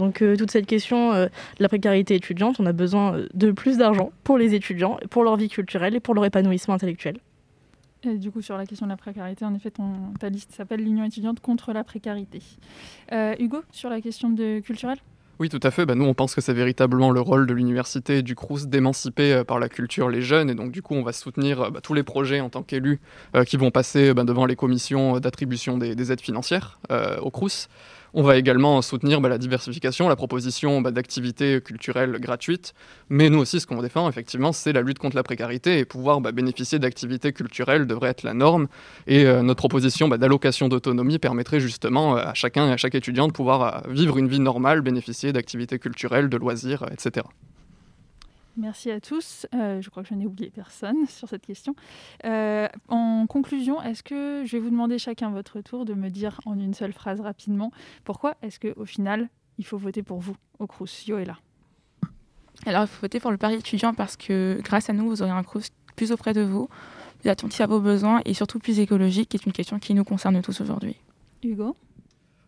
Donc 0.00 0.22
euh, 0.22 0.34
toute 0.34 0.50
cette 0.50 0.64
question 0.64 1.12
euh, 1.12 1.26
de 1.26 1.62
la 1.62 1.68
précarité 1.68 2.14
étudiante, 2.14 2.58
on 2.58 2.64
a 2.64 2.72
besoin 2.72 3.14
euh, 3.14 3.28
de 3.34 3.52
plus 3.52 3.76
d'argent 3.76 4.12
pour 4.24 4.38
les 4.38 4.54
étudiants, 4.54 4.98
pour 5.10 5.24
leur 5.24 5.36
vie 5.36 5.50
culturelle 5.50 5.94
et 5.94 6.00
pour 6.00 6.14
leur 6.14 6.24
épanouissement 6.24 6.74
intellectuel. 6.74 7.18
Et 8.04 8.16
du 8.16 8.30
coup, 8.30 8.40
sur 8.40 8.56
la 8.56 8.64
question 8.64 8.86
de 8.86 8.92
la 8.92 8.96
précarité, 8.96 9.44
en 9.44 9.54
effet, 9.54 9.70
ta 10.18 10.30
liste 10.30 10.52
s'appelle 10.52 10.80
l'Union 10.82 11.04
étudiante 11.04 11.40
contre 11.40 11.74
la 11.74 11.84
précarité. 11.84 12.40
Hugo, 13.38 13.58
sur 13.72 13.90
la 13.90 14.00
question 14.00 14.30
de 14.30 14.60
culturelle? 14.60 14.96
Oui, 15.40 15.48
tout 15.48 15.60
à 15.62 15.70
fait. 15.70 15.86
Bah, 15.86 15.94
nous, 15.94 16.04
on 16.04 16.12
pense 16.12 16.34
que 16.34 16.42
c'est 16.42 16.52
véritablement 16.52 17.10
le 17.10 17.20
rôle 17.22 17.46
de 17.46 17.54
l'université 17.54 18.18
et 18.18 18.22
du 18.22 18.34
CRUS 18.34 18.66
d'émanciper 18.66 19.32
euh, 19.32 19.42
par 19.42 19.58
la 19.58 19.70
culture 19.70 20.10
les 20.10 20.20
jeunes. 20.20 20.50
Et 20.50 20.54
donc, 20.54 20.70
du 20.70 20.82
coup, 20.82 20.94
on 20.94 21.02
va 21.02 21.14
soutenir 21.14 21.62
euh, 21.62 21.70
bah, 21.70 21.80
tous 21.80 21.94
les 21.94 22.02
projets 22.02 22.40
en 22.40 22.50
tant 22.50 22.62
qu'élus 22.62 23.00
euh, 23.34 23.44
qui 23.44 23.56
vont 23.56 23.70
passer 23.70 24.12
bah, 24.12 24.24
devant 24.24 24.44
les 24.44 24.54
commissions 24.54 25.18
d'attribution 25.18 25.78
des, 25.78 25.94
des, 25.94 26.12
aides 26.12 26.20
financières 26.20 26.78
au 27.22 27.30
CRUS. 27.30 27.68
On 28.12 28.22
va 28.22 28.36
également 28.36 28.82
soutenir 28.82 29.20
bah, 29.20 29.28
la 29.28 29.38
diversification, 29.38 30.08
la 30.08 30.16
proposition 30.16 30.80
bah, 30.80 30.90
d'activités 30.90 31.60
culturelles 31.60 32.18
gratuites. 32.18 32.74
Mais 33.08 33.30
nous 33.30 33.38
aussi, 33.38 33.60
ce 33.60 33.66
qu'on 33.66 33.80
défend, 33.80 34.08
effectivement, 34.08 34.52
c'est 34.52 34.72
la 34.72 34.82
lutte 34.82 34.98
contre 34.98 35.16
la 35.16 35.22
précarité 35.22 35.78
et 35.78 35.84
pouvoir 35.84 36.20
bah, 36.20 36.32
bénéficier 36.32 36.78
d'activités 36.78 37.32
culturelles 37.32 37.86
devrait 37.86 38.10
être 38.10 38.22
la 38.22 38.34
norme. 38.34 38.66
Et 39.06 39.26
euh, 39.26 39.42
notre 39.42 39.58
proposition 39.58 40.08
d'allocation 40.08 40.68
d'autonomie 40.68 41.18
permettrait 41.18 41.60
justement 41.60 42.16
euh, 42.16 42.22
à 42.22 42.34
chacun 42.34 42.68
et 42.68 42.72
à 42.72 42.76
chaque 42.76 42.94
étudiant 42.94 43.28
de 43.28 43.32
pouvoir 43.32 43.84
euh, 43.86 43.92
vivre 43.92 44.18
une 44.18 44.28
vie 44.28 44.40
normale, 44.40 44.80
bénéficier 44.80 45.32
d'activités 45.32 45.78
culturelles, 45.78 46.28
de 46.28 46.36
loisirs, 46.36 46.84
etc. 46.92 47.26
Merci 48.56 48.90
à 48.90 49.00
tous. 49.00 49.46
Euh, 49.54 49.80
je 49.80 49.90
crois 49.90 50.02
que 50.02 50.08
je 50.08 50.14
n'ai 50.14 50.26
oublié 50.26 50.50
personne 50.50 51.06
sur 51.08 51.28
cette 51.28 51.46
question. 51.46 51.74
Euh, 52.24 52.68
en 52.88 53.26
conclusion, 53.26 53.80
est-ce 53.82 54.02
que 54.02 54.42
je 54.44 54.52
vais 54.52 54.58
vous 54.60 54.70
demander 54.70 54.98
chacun 54.98 55.30
votre 55.30 55.60
tour 55.60 55.84
de 55.84 55.94
me 55.94 56.08
dire 56.10 56.40
en 56.46 56.58
une 56.58 56.74
seule 56.74 56.92
phrase 56.92 57.20
rapidement 57.20 57.70
pourquoi 58.04 58.36
est-ce 58.42 58.60
qu'au 58.60 58.84
final, 58.84 59.28
il 59.58 59.64
faut 59.64 59.78
voter 59.78 60.02
pour 60.02 60.20
vous 60.20 60.36
au 60.58 60.66
Crous 60.66 61.06
Yoela 61.06 61.38
Alors, 62.66 62.82
il 62.82 62.88
faut 62.88 63.00
voter 63.02 63.20
pour 63.20 63.30
le 63.30 63.36
pari 63.36 63.54
étudiant 63.54 63.94
parce 63.94 64.16
que 64.16 64.60
grâce 64.62 64.90
à 64.90 64.92
nous, 64.92 65.08
vous 65.08 65.22
aurez 65.22 65.30
un 65.30 65.42
Crous 65.42 65.70
plus 65.96 66.12
auprès 66.12 66.32
de 66.32 66.42
vous, 66.42 66.68
plus 67.20 67.30
attentif 67.30 67.60
à 67.60 67.66
vos 67.66 67.80
besoins 67.80 68.20
et 68.24 68.34
surtout 68.34 68.58
plus 68.58 68.80
écologique, 68.80 69.28
qui 69.28 69.36
est 69.36 69.46
une 69.46 69.52
question 69.52 69.78
qui 69.78 69.94
nous 69.94 70.04
concerne 70.04 70.40
tous 70.42 70.60
aujourd'hui. 70.60 70.96
Hugo? 71.42 71.76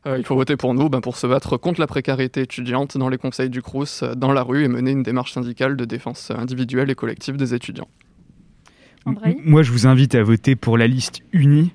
Euh, 0.06 0.18
il 0.18 0.24
faut 0.24 0.34
voter 0.34 0.56
pour 0.56 0.74
nous 0.74 0.88
ben, 0.88 1.00
pour 1.00 1.16
se 1.16 1.26
battre 1.26 1.56
contre 1.56 1.80
la 1.80 1.86
précarité 1.86 2.40
étudiante 2.40 2.96
dans 2.98 3.08
les 3.08 3.18
conseils 3.18 3.50
du 3.50 3.62
CRUS, 3.62 4.02
euh, 4.02 4.14
dans 4.14 4.32
la 4.32 4.42
rue 4.42 4.64
et 4.64 4.68
mener 4.68 4.90
une 4.90 5.04
démarche 5.04 5.32
syndicale 5.32 5.76
de 5.76 5.84
défense 5.84 6.32
individuelle 6.32 6.90
et 6.90 6.94
collective 6.94 7.36
des 7.36 7.54
étudiants. 7.54 7.88
Moi, 9.44 9.62
je 9.62 9.72
vous 9.72 9.86
invite 9.86 10.14
à 10.14 10.22
voter 10.22 10.54
pour 10.54 10.78
la 10.78 10.86
liste 10.86 11.22
unie 11.32 11.72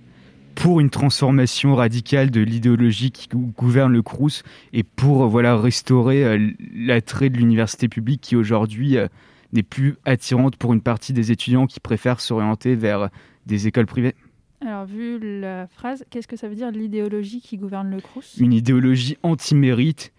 pour 0.55 0.79
une 0.79 0.89
transformation 0.89 1.75
radicale 1.75 2.31
de 2.31 2.41
l'idéologie 2.41 3.11
qui 3.11 3.27
gouverne 3.29 3.93
le 3.93 4.01
CRUS 4.01 4.43
et 4.73 4.83
pour 4.83 5.23
euh, 5.23 5.27
voilà, 5.27 5.55
restaurer 5.57 6.37
l'attrait 6.75 7.29
de 7.29 7.37
l'université 7.37 7.87
publique 7.87 8.21
qui 8.21 8.35
aujourd'hui 8.35 8.97
n'est 9.53 9.63
plus 9.63 9.95
attirante 10.03 10.57
pour 10.57 10.73
une 10.73 10.81
partie 10.81 11.13
des 11.13 11.31
étudiants 11.31 11.67
qui 11.67 11.79
préfèrent 11.79 12.19
s'orienter 12.19 12.75
vers 12.75 13.09
des 13.45 13.67
écoles 13.67 13.85
privées. 13.85 14.15
Alors, 14.61 14.85
vu 14.85 15.19
la 15.19 15.67
phrase, 15.67 16.03
qu'est-ce 16.09 16.27
que 16.27 16.35
ça 16.35 16.47
veut 16.47 16.55
dire 16.55 16.71
l'idéologie 16.71 17.41
qui 17.41 17.57
gouverne 17.57 17.91
le 17.91 18.01
Crous? 18.01 18.37
Une 18.39 18.53
idéologie 18.53 19.17
anti-mérite, 19.21 20.13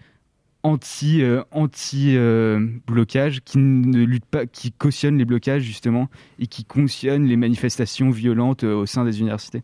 anti, 0.63 1.23
euh, 1.23 1.43
anti 1.51 2.17
euh, 2.17 2.65
blocage, 2.87 3.41
qui 3.41 3.59
ne 3.59 4.05
lutte 4.05 4.25
pas, 4.25 4.47
qui 4.47 4.71
cautionne 4.71 5.19
les 5.19 5.25
blocages 5.25 5.63
justement 5.63 6.09
et 6.39 6.47
qui 6.47 6.65
cautionne 6.65 7.25
les 7.25 7.37
manifestations 7.37 8.11
violentes 8.11 8.63
euh, 8.63 8.77
au 8.77 8.87
sein 8.87 9.05
des 9.05 9.21
universités. 9.21 9.63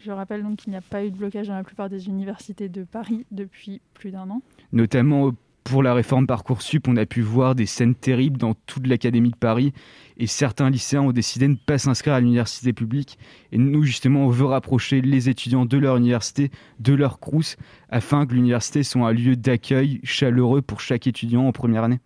Je 0.00 0.10
rappelle 0.10 0.42
donc 0.42 0.56
qu'il 0.56 0.70
n'y 0.70 0.76
a 0.76 0.82
pas 0.82 1.04
eu 1.04 1.10
de 1.10 1.16
blocage 1.16 1.48
dans 1.48 1.54
la 1.54 1.64
plupart 1.64 1.88
des 1.88 2.08
universités 2.08 2.68
de 2.68 2.84
Paris 2.84 3.26
depuis 3.30 3.80
plus 3.94 4.10
d'un 4.10 4.28
an. 4.30 4.42
Notamment 4.72 5.32
pour 5.64 5.82
la 5.82 5.94
réforme 5.94 6.26
Parcoursup, 6.26 6.86
on 6.88 6.96
a 6.96 7.06
pu 7.06 7.22
voir 7.22 7.54
des 7.54 7.64
scènes 7.64 7.94
terribles 7.94 8.36
dans 8.36 8.54
toute 8.66 8.86
l'Académie 8.86 9.30
de 9.30 9.36
Paris 9.36 9.72
et 10.18 10.26
certains 10.26 10.70
lycéens 10.70 11.00
ont 11.00 11.12
décidé 11.12 11.46
de 11.46 11.52
ne 11.52 11.56
pas 11.56 11.78
s'inscrire 11.78 12.14
à 12.14 12.20
l'université 12.20 12.72
publique. 12.72 13.18
Et 13.50 13.58
nous, 13.58 13.82
justement, 13.82 14.26
on 14.26 14.28
veut 14.28 14.44
rapprocher 14.44 15.00
les 15.00 15.28
étudiants 15.28 15.64
de 15.64 15.78
leur 15.78 15.96
université, 15.96 16.50
de 16.80 16.92
leur 16.92 17.18
crous, 17.18 17.56
afin 17.88 18.26
que 18.26 18.34
l'université 18.34 18.82
soit 18.82 19.08
un 19.08 19.12
lieu 19.12 19.36
d'accueil 19.36 20.00
chaleureux 20.04 20.62
pour 20.62 20.80
chaque 20.80 21.06
étudiant 21.06 21.46
en 21.46 21.52
première 21.52 21.84
année. 21.84 21.98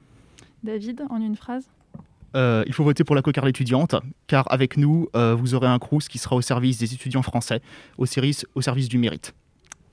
David, 0.63 1.03
en 1.11 1.21
une 1.21 1.37
phrase 1.37 1.69
euh, 2.37 2.63
il 2.67 2.75
faut 2.75 2.85
voter 2.85 3.05
pour 3.05 3.17
la 3.17 3.23
cocarde 3.23 3.49
étudiante, 3.49 3.95
car 4.27 4.45
avec 4.53 4.77
nous, 4.77 5.09
euh, 5.17 5.35
vous 5.35 5.55
aurez 5.55 5.67
un 5.67 5.79
crous 5.79 6.09
qui 6.09 6.19
sera 6.19 6.37
au 6.37 6.43
service 6.43 6.77
des 6.77 6.93
étudiants 6.93 7.23
français, 7.23 7.63
au 7.97 8.05
service, 8.05 8.45
au 8.55 8.61
service 8.61 8.89
du 8.89 8.99
mérite. 8.99 9.35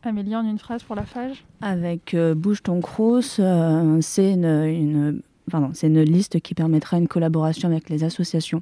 Amélie, 0.05 0.35
en 0.35 0.45
une 0.45 0.59
phrase 0.59 0.83
pour 0.83 0.95
la 0.95 1.03
FAGE 1.03 1.43
Avec 1.61 2.13
euh, 2.13 2.35
Bouge 2.35 2.61
ton 2.61 2.79
Crous, 2.79 3.37
euh, 3.39 3.97
c'est 4.01 4.33
une, 4.33 5.21
une 5.51 6.01
liste 6.03 6.39
qui 6.39 6.53
permettra 6.53 6.97
une 6.97 7.07
collaboration 7.07 7.69
avec 7.69 7.89
les 7.89 8.03
associations 8.03 8.61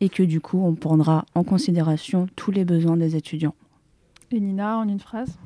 et 0.00 0.08
que 0.08 0.22
du 0.22 0.40
coup, 0.40 0.64
on 0.64 0.74
prendra 0.74 1.26
en 1.34 1.44
considération 1.44 2.26
tous 2.36 2.50
les 2.50 2.64
besoins 2.64 2.96
des 2.96 3.16
étudiants. 3.16 3.54
Et 4.30 4.40
Nina, 4.40 4.78
en 4.78 4.88
une 4.88 5.00
phrase 5.00 5.38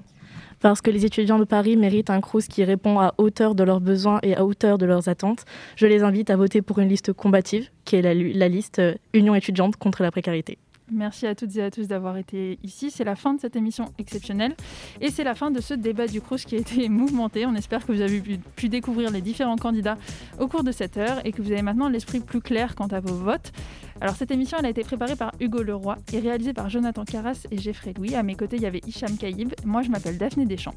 parce 0.60 0.80
que 0.80 0.92
les 0.92 1.04
étudiants 1.04 1.40
de 1.40 1.44
Paris 1.44 1.76
méritent 1.76 2.10
un 2.10 2.20
CRUS 2.20 2.46
qui 2.46 2.62
répond 2.62 3.00
à 3.00 3.14
hauteur 3.18 3.56
de 3.56 3.64
leurs 3.64 3.80
besoins 3.80 4.20
et 4.22 4.36
à 4.36 4.44
hauteur 4.44 4.78
de 4.78 4.86
leurs 4.86 5.08
attentes. 5.08 5.44
Je 5.74 5.86
les 5.86 6.04
invite 6.04 6.30
à 6.30 6.36
voter 6.36 6.62
pour 6.62 6.78
une 6.78 6.88
liste 6.88 7.12
combative, 7.12 7.68
qui 7.84 7.96
est 7.96 8.02
la, 8.02 8.14
la 8.14 8.48
liste 8.48 8.78
euh, 8.78 8.94
Union 9.12 9.34
étudiante 9.34 9.74
contre 9.74 10.04
la 10.04 10.12
précarité. 10.12 10.58
Merci 10.92 11.26
à 11.26 11.34
toutes 11.34 11.56
et 11.56 11.62
à 11.62 11.70
tous 11.70 11.88
d'avoir 11.88 12.18
été 12.18 12.58
ici. 12.62 12.90
C'est 12.90 13.04
la 13.04 13.16
fin 13.16 13.32
de 13.32 13.40
cette 13.40 13.56
émission 13.56 13.86
exceptionnelle 13.98 14.54
et 15.00 15.10
c'est 15.10 15.24
la 15.24 15.34
fin 15.34 15.50
de 15.50 15.60
ce 15.60 15.72
débat 15.72 16.06
du 16.06 16.20
Crous 16.20 16.44
qui 16.44 16.54
a 16.54 16.58
été 16.58 16.88
mouvementé. 16.90 17.46
On 17.46 17.54
espère 17.54 17.86
que 17.86 17.92
vous 17.92 18.02
avez 18.02 18.20
pu, 18.20 18.68
découvrir 18.68 19.10
les 19.10 19.22
différents 19.22 19.56
candidats 19.56 19.96
au 20.38 20.48
cours 20.48 20.64
de 20.64 20.72
cette 20.72 20.98
heure 20.98 21.24
et 21.24 21.32
que 21.32 21.40
vous 21.40 21.50
avez 21.50 21.62
maintenant 21.62 21.88
l'esprit 21.88 22.20
plus 22.20 22.40
clair 22.40 22.74
quant 22.74 22.88
à 22.88 23.00
vos 23.00 23.14
votes. 23.14 23.52
Alors 24.00 24.16
cette 24.16 24.30
émission 24.30 24.58
a 24.58 24.68
été 24.68 24.82
préparée 24.82 25.16
par 25.16 25.32
Hugo 25.40 25.62
Leroy 25.62 25.96
et 26.12 26.18
réalisée 26.18 26.52
par 26.52 26.68
Jonathan 26.68 27.04
Carras 27.04 27.46
et 27.50 27.58
Jeffrey 27.58 27.94
Louis. 27.96 28.14
À 28.14 28.22
mes 28.22 28.34
côtés 28.34 28.56
il 28.56 28.62
y 28.62 28.66
avait 28.66 28.80
Hicham 28.86 29.16
Kaïb. 29.16 29.54
Moi 29.64 29.82
je 29.82 29.90
m'appelle 29.90 30.18
Daphné 30.18 30.44
Deschamps. 30.44 30.74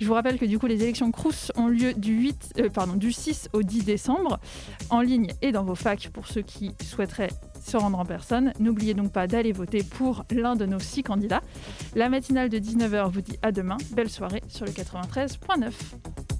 Je 0.00 0.06
vous 0.06 0.14
rappelle 0.14 0.38
que 0.38 0.44
du 0.44 0.58
coup 0.58 0.66
les 0.66 0.82
élections 0.82 1.10
Crous 1.10 1.52
ont 1.56 1.68
lieu 1.68 1.94
du, 1.94 2.14
8, 2.14 2.54
euh, 2.58 2.96
du 2.96 3.12
6 3.12 3.48
au 3.52 3.62
10 3.62 3.84
décembre 3.84 4.38
en 4.90 5.00
ligne 5.00 5.28
et 5.40 5.52
dans 5.52 5.64
vos 5.64 5.74
facs 5.74 6.10
pour 6.12 6.26
ceux 6.26 6.42
qui 6.42 6.72
souhaiteraient 6.82 7.30
se 7.64 7.76
rendre 7.76 7.98
en 7.98 8.04
personne. 8.04 8.52
N'oubliez 8.60 8.94
donc 8.94 9.12
pas 9.12 9.26
d'aller 9.26 9.52
voter 9.52 9.82
pour 9.82 10.24
l'un 10.30 10.54
de 10.54 10.66
nos 10.66 10.78
six 10.78 11.02
candidats. 11.02 11.42
La 11.94 12.08
matinale 12.08 12.48
de 12.48 12.58
19h 12.58 13.10
vous 13.10 13.22
dit 13.22 13.38
à 13.42 13.52
demain. 13.52 13.78
Belle 13.92 14.10
soirée 14.10 14.42
sur 14.48 14.66
le 14.66 14.72
93.9. 14.72 16.33